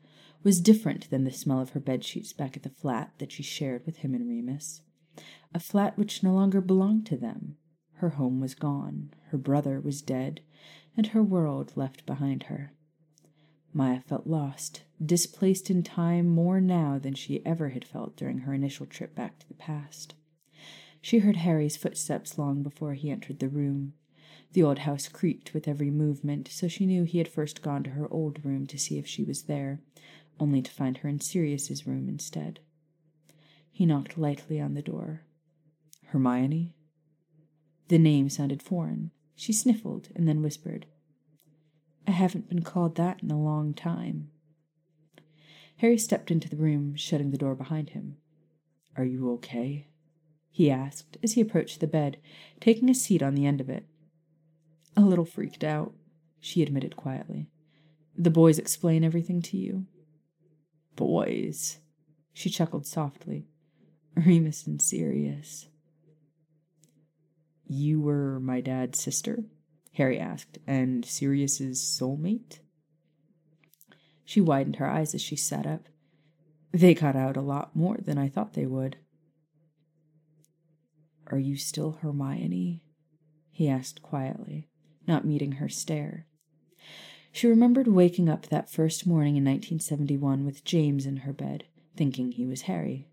was 0.43 0.61
different 0.61 1.09
than 1.09 1.23
the 1.23 1.31
smell 1.31 1.61
of 1.61 1.71
her 1.71 1.79
bed 1.79 2.03
sheets 2.03 2.33
back 2.33 2.57
at 2.57 2.63
the 2.63 2.69
flat 2.69 3.13
that 3.17 3.31
she 3.31 3.43
shared 3.43 3.85
with 3.85 3.97
him 3.97 4.13
and 4.13 4.27
Remus. 4.27 4.81
A 5.53 5.59
flat 5.59 5.97
which 5.97 6.23
no 6.23 6.33
longer 6.33 6.61
belonged 6.61 7.05
to 7.07 7.17
them. 7.17 7.57
Her 7.95 8.09
home 8.09 8.39
was 8.41 8.55
gone, 8.55 9.13
her 9.27 9.37
brother 9.37 9.79
was 9.79 10.01
dead, 10.01 10.41
and 10.97 11.07
her 11.07 11.23
world 11.23 11.71
left 11.75 12.05
behind 12.05 12.43
her. 12.43 12.73
Maya 13.73 14.01
felt 14.01 14.27
lost, 14.27 14.83
displaced 15.03 15.69
in 15.69 15.81
time 15.81 16.27
more 16.27 16.61
now 16.61 16.99
than 16.99 17.13
she 17.13 17.45
ever 17.45 17.69
had 17.69 17.85
felt 17.85 18.15
during 18.15 18.39
her 18.39 18.53
initial 18.53 18.85
trip 18.85 19.15
back 19.15 19.39
to 19.39 19.47
the 19.47 19.53
past. 19.53 20.15
She 21.01 21.19
heard 21.19 21.37
Harry's 21.37 21.77
footsteps 21.77 22.37
long 22.37 22.63
before 22.63 22.93
he 22.93 23.09
entered 23.09 23.39
the 23.39 23.49
room. 23.49 23.93
The 24.53 24.63
old 24.63 24.79
house 24.79 25.07
creaked 25.07 25.53
with 25.53 25.67
every 25.67 25.89
movement, 25.89 26.47
so 26.47 26.67
she 26.67 26.85
knew 26.85 27.03
he 27.03 27.17
had 27.17 27.27
first 27.27 27.63
gone 27.63 27.83
to 27.83 27.89
her 27.91 28.11
old 28.11 28.45
room 28.45 28.67
to 28.67 28.77
see 28.77 28.99
if 28.99 29.07
she 29.07 29.23
was 29.23 29.43
there, 29.43 29.81
only 30.39 30.61
to 30.61 30.71
find 30.71 30.97
her 30.97 31.09
in 31.09 31.19
Sirius's 31.19 31.87
room 31.87 32.07
instead. 32.07 32.59
He 33.71 33.87
knocked 33.87 34.17
lightly 34.17 34.61
on 34.61 34.75
the 34.75 34.83
door. 34.83 35.23
Hermione? 36.05 36.75
The 37.87 37.97
name 37.97 38.29
sounded 38.29 38.61
foreign. 38.61 39.09
She 39.35 39.51
sniffled 39.53 40.09
and 40.15 40.27
then 40.27 40.43
whispered, 40.43 40.85
I 42.07 42.11
haven't 42.11 42.49
been 42.49 42.61
called 42.61 42.95
that 42.95 43.23
in 43.23 43.31
a 43.31 43.41
long 43.41 43.73
time. 43.73 44.29
Harry 45.77 45.97
stepped 45.97 46.29
into 46.29 46.47
the 46.47 46.57
room, 46.57 46.95
shutting 46.95 47.31
the 47.31 47.37
door 47.37 47.55
behind 47.55 47.91
him. 47.91 48.17
Are 48.95 49.05
you 49.05 49.31
okay? 49.33 49.87
he 50.51 50.69
asked 50.69 51.17
as 51.23 51.33
he 51.33 51.41
approached 51.41 51.79
the 51.79 51.87
bed, 51.87 52.17
taking 52.59 52.87
a 52.89 52.93
seat 52.93 53.23
on 53.23 53.33
the 53.33 53.47
end 53.47 53.59
of 53.59 53.69
it. 53.69 53.87
A 54.95 55.01
little 55.01 55.25
freaked 55.25 55.63
out, 55.63 55.93
she 56.39 56.61
admitted 56.61 56.95
quietly. 56.95 57.49
The 58.15 58.29
boys 58.29 58.59
explain 58.59 59.03
everything 59.03 59.41
to 59.43 59.57
you? 59.57 59.87
Boys? 60.95 61.79
She 62.33 62.49
chuckled 62.49 62.85
softly. 62.85 63.47
Remus 64.15 64.67
and 64.67 64.81
Sirius. 64.81 65.67
You 67.65 68.01
were 68.01 68.39
my 68.39 68.61
dad's 68.61 69.01
sister? 69.01 69.45
Harry 69.93 70.19
asked, 70.19 70.57
and 70.67 71.05
Sirius's 71.05 71.79
soulmate? 71.79 72.59
She 74.25 74.41
widened 74.41 74.77
her 74.77 74.87
eyes 74.87 75.13
as 75.15 75.21
she 75.21 75.35
sat 75.35 75.65
up. 75.65 75.87
They 76.71 76.93
got 76.93 77.15
out 77.15 77.37
a 77.37 77.41
lot 77.41 77.75
more 77.75 77.97
than 77.97 78.17
I 78.17 78.29
thought 78.29 78.53
they 78.53 78.65
would. 78.65 78.97
Are 81.27 81.39
you 81.39 81.55
still 81.55 81.93
Hermione? 81.93 82.83
he 83.51 83.69
asked 83.69 84.01
quietly, 84.01 84.67
not 85.07 85.25
meeting 85.25 85.53
her 85.53 85.69
stare. 85.69 86.25
She 87.31 87.47
remembered 87.47 87.87
waking 87.87 88.29
up 88.29 88.47
that 88.47 88.69
first 88.69 89.07
morning 89.07 89.35
in 89.35 89.43
1971 89.43 90.45
with 90.45 90.63
James 90.63 91.05
in 91.05 91.17
her 91.17 91.33
bed, 91.33 91.65
thinking 91.95 92.31
he 92.31 92.45
was 92.45 92.63
Harry. 92.63 93.07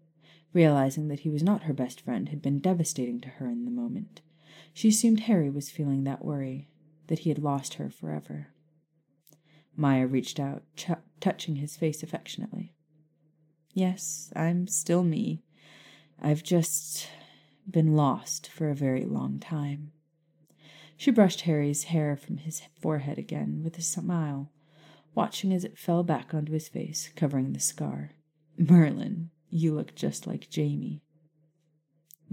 Realizing 0.53 1.09
that 1.09 1.21
he 1.21 1.31
was 1.31 1.43
not 1.43 1.63
her 1.63 1.73
best 1.73 2.01
friend 2.01 2.29
had 2.29 2.43
been 2.43 2.59
devastating 2.59 3.21
to 3.23 3.29
her 3.29 3.47
in 3.47 3.65
the 3.65 3.71
moment. 3.71 4.21
She 4.75 4.89
assumed 4.89 5.21
Harry 5.21 5.49
was 5.49 5.71
feeling 5.71 6.05
that 6.05 6.25
worry, 6.25 6.69
that 7.07 7.21
he 7.21 7.31
had 7.31 7.39
lost 7.39 7.75
her 7.75 7.89
forever. 7.89 8.49
Maya 9.77 10.07
reached 10.07 10.39
out, 10.39 10.65
ch- 10.77 10.91
touching 11.21 11.57
his 11.57 11.77
face 11.77 12.03
affectionately. 12.03 12.75
Yes, 13.73 14.33
I'm 14.37 14.67
still 14.67 15.03
me. 15.03 15.43
I've 16.21 16.43
just 16.43 17.09
been 17.69 17.95
lost 17.95 18.49
for 18.49 18.69
a 18.69 18.75
very 18.75 19.05
long 19.05 19.39
time. 19.39 19.93
She 21.01 21.11
brushed 21.11 21.41
Harry's 21.41 21.85
hair 21.85 22.15
from 22.15 22.37
his 22.37 22.61
forehead 22.79 23.17
again 23.17 23.63
with 23.65 23.79
a 23.79 23.81
smile, 23.81 24.53
watching 25.15 25.51
as 25.51 25.65
it 25.65 25.79
fell 25.79 26.03
back 26.03 26.35
onto 26.35 26.53
his 26.53 26.69
face, 26.69 27.09
covering 27.17 27.55
the 27.55 27.59
scar. 27.59 28.11
Merlin, 28.59 29.31
you 29.49 29.75
look 29.75 29.95
just 29.95 30.27
like 30.27 30.51
Jamie. 30.51 31.01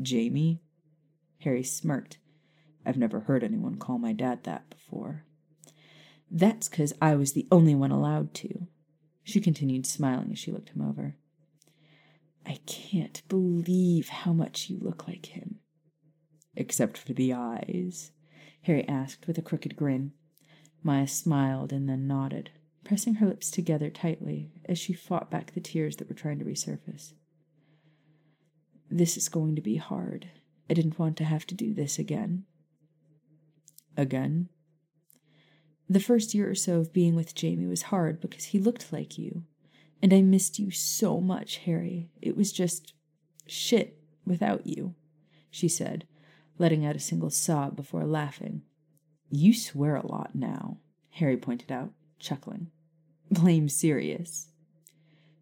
Jamie? 0.01 0.59
Harry 1.39 1.63
smirked. 1.63 2.17
I've 2.85 2.97
never 2.97 3.21
heard 3.21 3.41
anyone 3.41 3.77
call 3.77 3.99
my 3.99 4.11
dad 4.11 4.43
that 4.43 4.69
before. 4.69 5.23
That's 6.29 6.67
'cause 6.67 6.91
I 7.01 7.15
was 7.15 7.31
the 7.31 7.47
only 7.49 7.73
one 7.73 7.91
allowed 7.91 8.33
to. 8.33 8.67
She 9.23 9.39
continued, 9.39 9.85
smiling 9.85 10.33
as 10.33 10.39
she 10.39 10.51
looked 10.51 10.71
him 10.71 10.81
over. 10.81 11.15
I 12.45 12.55
can't 12.65 13.23
believe 13.29 14.09
how 14.09 14.33
much 14.33 14.69
you 14.69 14.77
look 14.77 15.07
like 15.07 15.27
him. 15.27 15.61
Except 16.53 16.97
for 16.97 17.13
the 17.13 17.31
eyes, 17.31 18.11
Harry 18.67 18.85
asked 18.89 19.27
with 19.27 19.37
a 19.37 19.41
crooked 19.41 19.77
grin. 19.77 20.11
Maya 20.83 21.07
smiled 21.07 21.71
and 21.71 21.87
then 21.87 22.05
nodded, 22.05 22.49
pressing 22.83 23.15
her 23.15 23.25
lips 23.25 23.49
together 23.49 23.89
tightly 23.89 24.51
as 24.65 24.77
she 24.77 24.91
fought 24.91 25.31
back 25.31 25.53
the 25.53 25.61
tears 25.61 25.95
that 25.95 26.09
were 26.09 26.15
trying 26.15 26.37
to 26.37 26.43
resurface. 26.43 27.13
This 28.91 29.15
is 29.15 29.29
going 29.29 29.55
to 29.55 29.61
be 29.61 29.77
hard. 29.77 30.27
I 30.69 30.73
didn't 30.73 30.99
want 30.99 31.15
to 31.17 31.23
have 31.23 31.47
to 31.47 31.55
do 31.55 31.73
this 31.73 31.97
again. 31.97 32.43
Again? 33.95 34.49
The 35.89 36.01
first 36.01 36.33
year 36.33 36.49
or 36.49 36.55
so 36.55 36.79
of 36.79 36.91
being 36.91 37.15
with 37.15 37.35
Jamie 37.35 37.67
was 37.67 37.83
hard 37.83 38.19
because 38.19 38.45
he 38.45 38.59
looked 38.59 38.91
like 38.91 39.17
you. 39.17 39.43
And 40.01 40.13
I 40.13 40.21
missed 40.21 40.59
you 40.59 40.71
so 40.71 41.21
much, 41.21 41.59
Harry. 41.59 42.09
It 42.21 42.35
was 42.35 42.51
just 42.51 42.93
shit 43.45 43.97
without 44.25 44.67
you, 44.67 44.93
she 45.49 45.69
said, 45.69 46.05
letting 46.57 46.85
out 46.85 46.95
a 46.95 46.99
single 46.99 47.29
sob 47.29 47.75
before 47.75 48.05
laughing. 48.05 48.63
You 49.29 49.53
swear 49.53 49.95
a 49.95 50.05
lot 50.05 50.31
now, 50.33 50.77
Harry 51.11 51.37
pointed 51.37 51.71
out, 51.71 51.91
chuckling. 52.19 52.71
Blame 53.29 53.67
Sirius. 53.67 54.49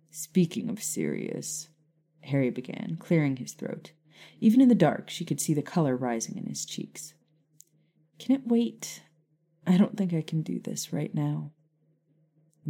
Speaking 0.10 0.70
of 0.70 0.82
Sirius, 0.82 1.70
Harry 2.22 2.50
began, 2.50 2.98
clearing 3.00 3.38
his 3.38 3.54
throat. 3.54 3.92
Even 4.40 4.62
in 4.62 4.70
the 4.70 4.76
dark, 4.76 5.10
she 5.10 5.26
could 5.26 5.40
see 5.40 5.54
the 5.54 5.62
color 5.62 5.96
rising 5.96 6.38
in 6.38 6.46
his 6.46 6.66
cheeks. 6.66 7.14
Can 8.18 8.36
it 8.36 8.48
wait? 8.48 9.04
I 9.68 9.78
don't 9.78 9.98
think 9.98 10.14
I 10.14 10.22
can 10.22 10.42
do 10.42 10.60
this 10.60 10.94
right 10.94 11.14
now. 11.14 11.52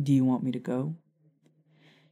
Do 0.01 0.11
you 0.11 0.25
want 0.25 0.43
me 0.43 0.51
to 0.51 0.59
go? 0.59 0.95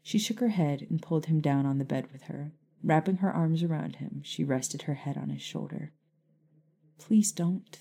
She 0.01 0.19
shook 0.19 0.39
her 0.39 0.49
head 0.49 0.85
and 0.89 1.01
pulled 1.01 1.25
him 1.25 1.41
down 1.41 1.65
on 1.65 1.77
the 1.77 1.85
bed 1.85 2.11
with 2.11 2.23
her. 2.23 2.51
Wrapping 2.83 3.17
her 3.17 3.31
arms 3.31 3.63
around 3.63 3.97
him, 3.97 4.21
she 4.23 4.43
rested 4.43 4.83
her 4.83 4.95
head 4.95 5.17
on 5.17 5.29
his 5.29 5.41
shoulder. 5.41 5.93
Please 6.97 7.31
don't. 7.31 7.79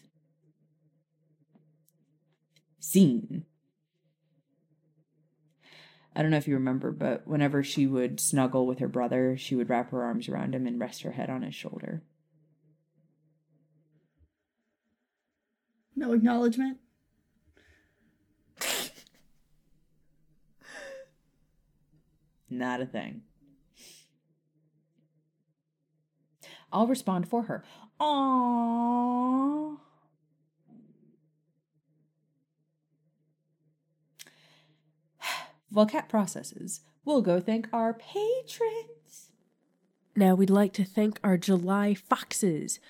Scene. 2.81 3.45
I 6.15 6.21
don't 6.21 6.31
know 6.31 6.37
if 6.37 6.47
you 6.47 6.55
remember, 6.55 6.93
but 6.93 7.27
whenever 7.27 7.63
she 7.63 7.87
would 7.87 8.21
snuggle 8.21 8.67
with 8.67 8.81
her 8.81 8.89
brother, 8.89 9.37
she 9.37 9.55
would 9.55 9.71
wrap 9.71 9.91
her 9.91 10.03
arms 10.03 10.29
around 10.29 10.55
him 10.55 10.67
and 10.67 10.79
rest 10.79 11.03
her 11.03 11.13
head 11.13 11.31
on 11.31 11.41
his 11.43 11.55
shoulder. 11.55 12.03
No 15.97 16.13
acknowledgement. 16.13 16.79
Not 22.51 22.81
a 22.83 22.87
thing. 22.87 23.23
I'll 26.73 26.87
respond 26.87 27.29
for 27.29 27.45
her. 27.45 27.65
Aww. 28.03 29.79
While 35.71 35.87
Kat 35.89 36.09
processes, 36.09 36.81
we'll 37.05 37.23
go 37.23 37.41
thank 37.41 37.69
our 37.73 37.95
patrons. 37.95 39.31
Now 40.17 40.35
we'd 40.35 40.51
like 40.51 40.73
to 40.75 40.85
thank 40.85 41.21
our 41.23 41.39
July 41.39 41.95
Foxes. 41.95 42.81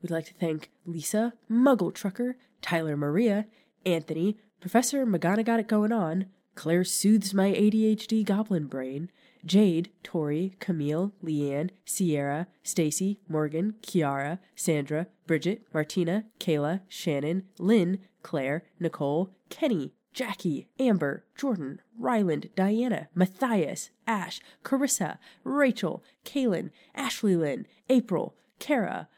We'd 0.00 0.10
like 0.10 0.26
to 0.26 0.34
thank 0.34 0.70
Lisa, 0.86 1.34
Muggle 1.50 1.92
Trucker, 1.92 2.36
Tyler 2.62 2.96
Maria, 2.96 3.46
Anthony, 3.84 4.38
Professor 4.60 5.04
Magana 5.04 5.44
Got 5.44 5.60
It 5.60 5.68
Going 5.68 5.92
On, 5.92 6.26
Claire 6.54 6.84
Soothes 6.84 7.34
My 7.34 7.52
ADHD 7.52 8.24
Goblin 8.24 8.66
Brain, 8.66 9.10
Jade, 9.44 9.90
Tori, 10.02 10.54
Camille, 10.60 11.12
Leanne, 11.22 11.70
Sierra, 11.84 12.46
Stacy, 12.62 13.18
Morgan, 13.28 13.74
Kiara, 13.82 14.38
Sandra, 14.54 15.06
Bridget, 15.26 15.62
Martina, 15.74 16.24
Kayla, 16.38 16.80
Shannon, 16.88 17.44
Lynn, 17.58 17.98
Claire, 18.22 18.64
Nicole, 18.78 19.30
Kenny, 19.48 19.92
Jackie, 20.12 20.68
Amber, 20.78 21.24
Jordan, 21.34 21.80
Ryland, 21.98 22.50
Diana, 22.54 23.08
Matthias, 23.14 23.90
Ash, 24.06 24.40
Carissa, 24.62 25.18
Rachel, 25.42 26.04
Kaylin, 26.24 26.70
Ashley 26.94 27.34
Lynn, 27.34 27.66
April, 27.88 28.36
Kara, 28.58 29.08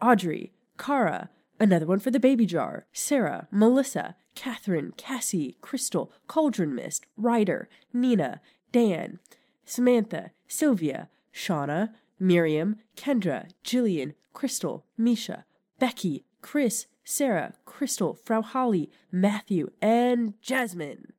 Audrey, 0.00 0.52
Kara, 0.78 1.28
another 1.58 1.86
one 1.86 1.98
for 1.98 2.10
the 2.10 2.20
baby 2.20 2.46
jar, 2.46 2.86
Sarah, 2.92 3.48
Melissa, 3.50 4.14
Catherine, 4.34 4.92
Cassie, 4.96 5.56
Crystal, 5.60 6.12
Cauldron 6.28 6.74
Mist, 6.74 7.06
Ryder, 7.16 7.68
Nina, 7.92 8.40
Dan, 8.70 9.18
Samantha, 9.68 10.30
Sylvia, 10.48 11.10
Shauna, 11.32 11.90
Miriam, 12.18 12.76
Kendra, 12.96 13.48
Jillian, 13.62 14.14
Crystal, 14.32 14.86
Misha, 14.96 15.44
Becky, 15.78 16.24
Chris, 16.40 16.86
Sarah, 17.04 17.52
Crystal, 17.64 18.14
Frau 18.14 18.40
Holly, 18.40 18.90
Matthew, 19.12 19.70
and 19.82 20.34
Jasmine. 20.40 21.12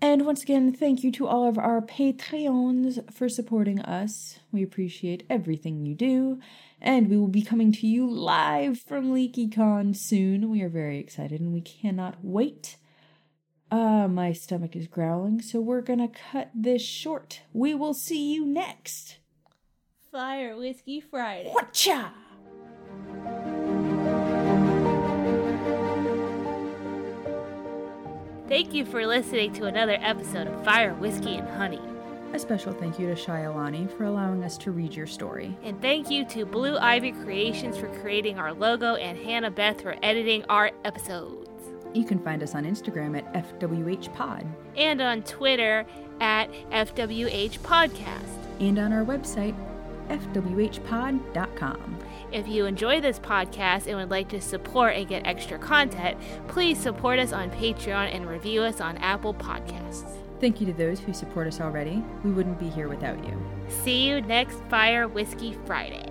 And 0.00 0.24
once 0.24 0.42
again, 0.42 0.72
thank 0.72 1.02
you 1.02 1.12
to 1.12 1.26
all 1.26 1.46
of 1.46 1.58
our 1.58 1.82
Patreons 1.82 3.12
for 3.12 3.28
supporting 3.28 3.80
us. 3.80 4.38
We 4.50 4.62
appreciate 4.62 5.26
everything 5.28 5.84
you 5.84 5.94
do. 5.94 6.40
And 6.80 7.10
we 7.10 7.18
will 7.18 7.28
be 7.28 7.42
coming 7.42 7.70
to 7.72 7.86
you 7.86 8.08
live 8.08 8.78
from 8.78 9.12
LeakyCon 9.12 9.94
soon. 9.94 10.48
We 10.48 10.62
are 10.62 10.70
very 10.70 10.98
excited 10.98 11.40
and 11.40 11.52
we 11.52 11.60
cannot 11.60 12.16
wait. 12.22 12.76
Uh, 13.70 14.08
my 14.08 14.32
stomach 14.32 14.74
is 14.74 14.88
growling, 14.88 15.40
so 15.40 15.60
we're 15.60 15.80
gonna 15.80 16.08
cut 16.08 16.50
this 16.54 16.82
short. 16.82 17.42
We 17.52 17.74
will 17.74 17.94
see 17.94 18.32
you 18.32 18.44
next. 18.44 19.18
Fire 20.10 20.56
Whiskey 20.56 21.00
Friday. 21.00 21.50
Whatcha? 21.50 22.12
Thank 28.48 28.74
you 28.74 28.84
for 28.84 29.06
listening 29.06 29.52
to 29.54 29.66
another 29.66 29.96
episode 30.00 30.48
of 30.48 30.64
Fire, 30.64 30.94
Whiskey, 30.94 31.36
and 31.36 31.48
Honey. 31.50 31.80
A 32.32 32.38
special 32.38 32.72
thank 32.72 32.98
you 32.98 33.06
to 33.06 33.14
ShayaLonnie 33.14 33.96
for 33.96 34.04
allowing 34.04 34.42
us 34.42 34.58
to 34.58 34.72
read 34.72 34.94
your 34.94 35.06
story. 35.06 35.56
And 35.62 35.80
thank 35.80 36.10
you 36.10 36.24
to 36.26 36.44
Blue 36.44 36.76
Ivy 36.76 37.12
Creations 37.12 37.76
for 37.76 37.86
creating 38.00 38.40
our 38.40 38.52
logo 38.52 38.96
and 38.96 39.16
Hannah 39.16 39.50
Beth 39.52 39.80
for 39.80 39.94
editing 40.02 40.44
our 40.48 40.72
episodes. 40.84 41.49
You 41.92 42.04
can 42.04 42.18
find 42.20 42.42
us 42.42 42.54
on 42.54 42.64
Instagram 42.64 43.16
at 43.18 43.32
FWHPod 43.60 44.46
And 44.76 45.00
on 45.00 45.22
Twitter 45.22 45.84
at 46.20 46.50
FWH 46.70 47.58
Podcast. 47.60 48.28
and 48.60 48.78
on 48.78 48.92
our 48.92 49.04
website, 49.04 49.54
FWHpod.com. 50.08 51.98
If 52.32 52.46
you 52.46 52.66
enjoy 52.66 53.00
this 53.00 53.18
podcast 53.18 53.86
and 53.88 53.96
would 53.96 54.10
like 54.10 54.28
to 54.28 54.40
support 54.40 54.94
and 54.96 55.08
get 55.08 55.26
extra 55.26 55.58
content, 55.58 56.16
please 56.48 56.78
support 56.78 57.18
us 57.18 57.32
on 57.32 57.50
Patreon 57.50 58.14
and 58.14 58.28
review 58.28 58.62
us 58.62 58.80
on 58.80 58.96
Apple 58.98 59.34
Podcasts. 59.34 60.16
Thank 60.40 60.60
you 60.60 60.66
to 60.68 60.72
those 60.72 61.00
who 61.00 61.12
support 61.12 61.46
us 61.48 61.60
already. 61.60 62.04
We 62.24 62.30
wouldn't 62.30 62.58
be 62.60 62.68
here 62.70 62.88
without 62.88 63.22
you. 63.24 63.36
See 63.68 64.06
you 64.08 64.20
next 64.22 64.60
Fire 64.70 65.06
Whiskey 65.08 65.56
Friday. 65.66 66.06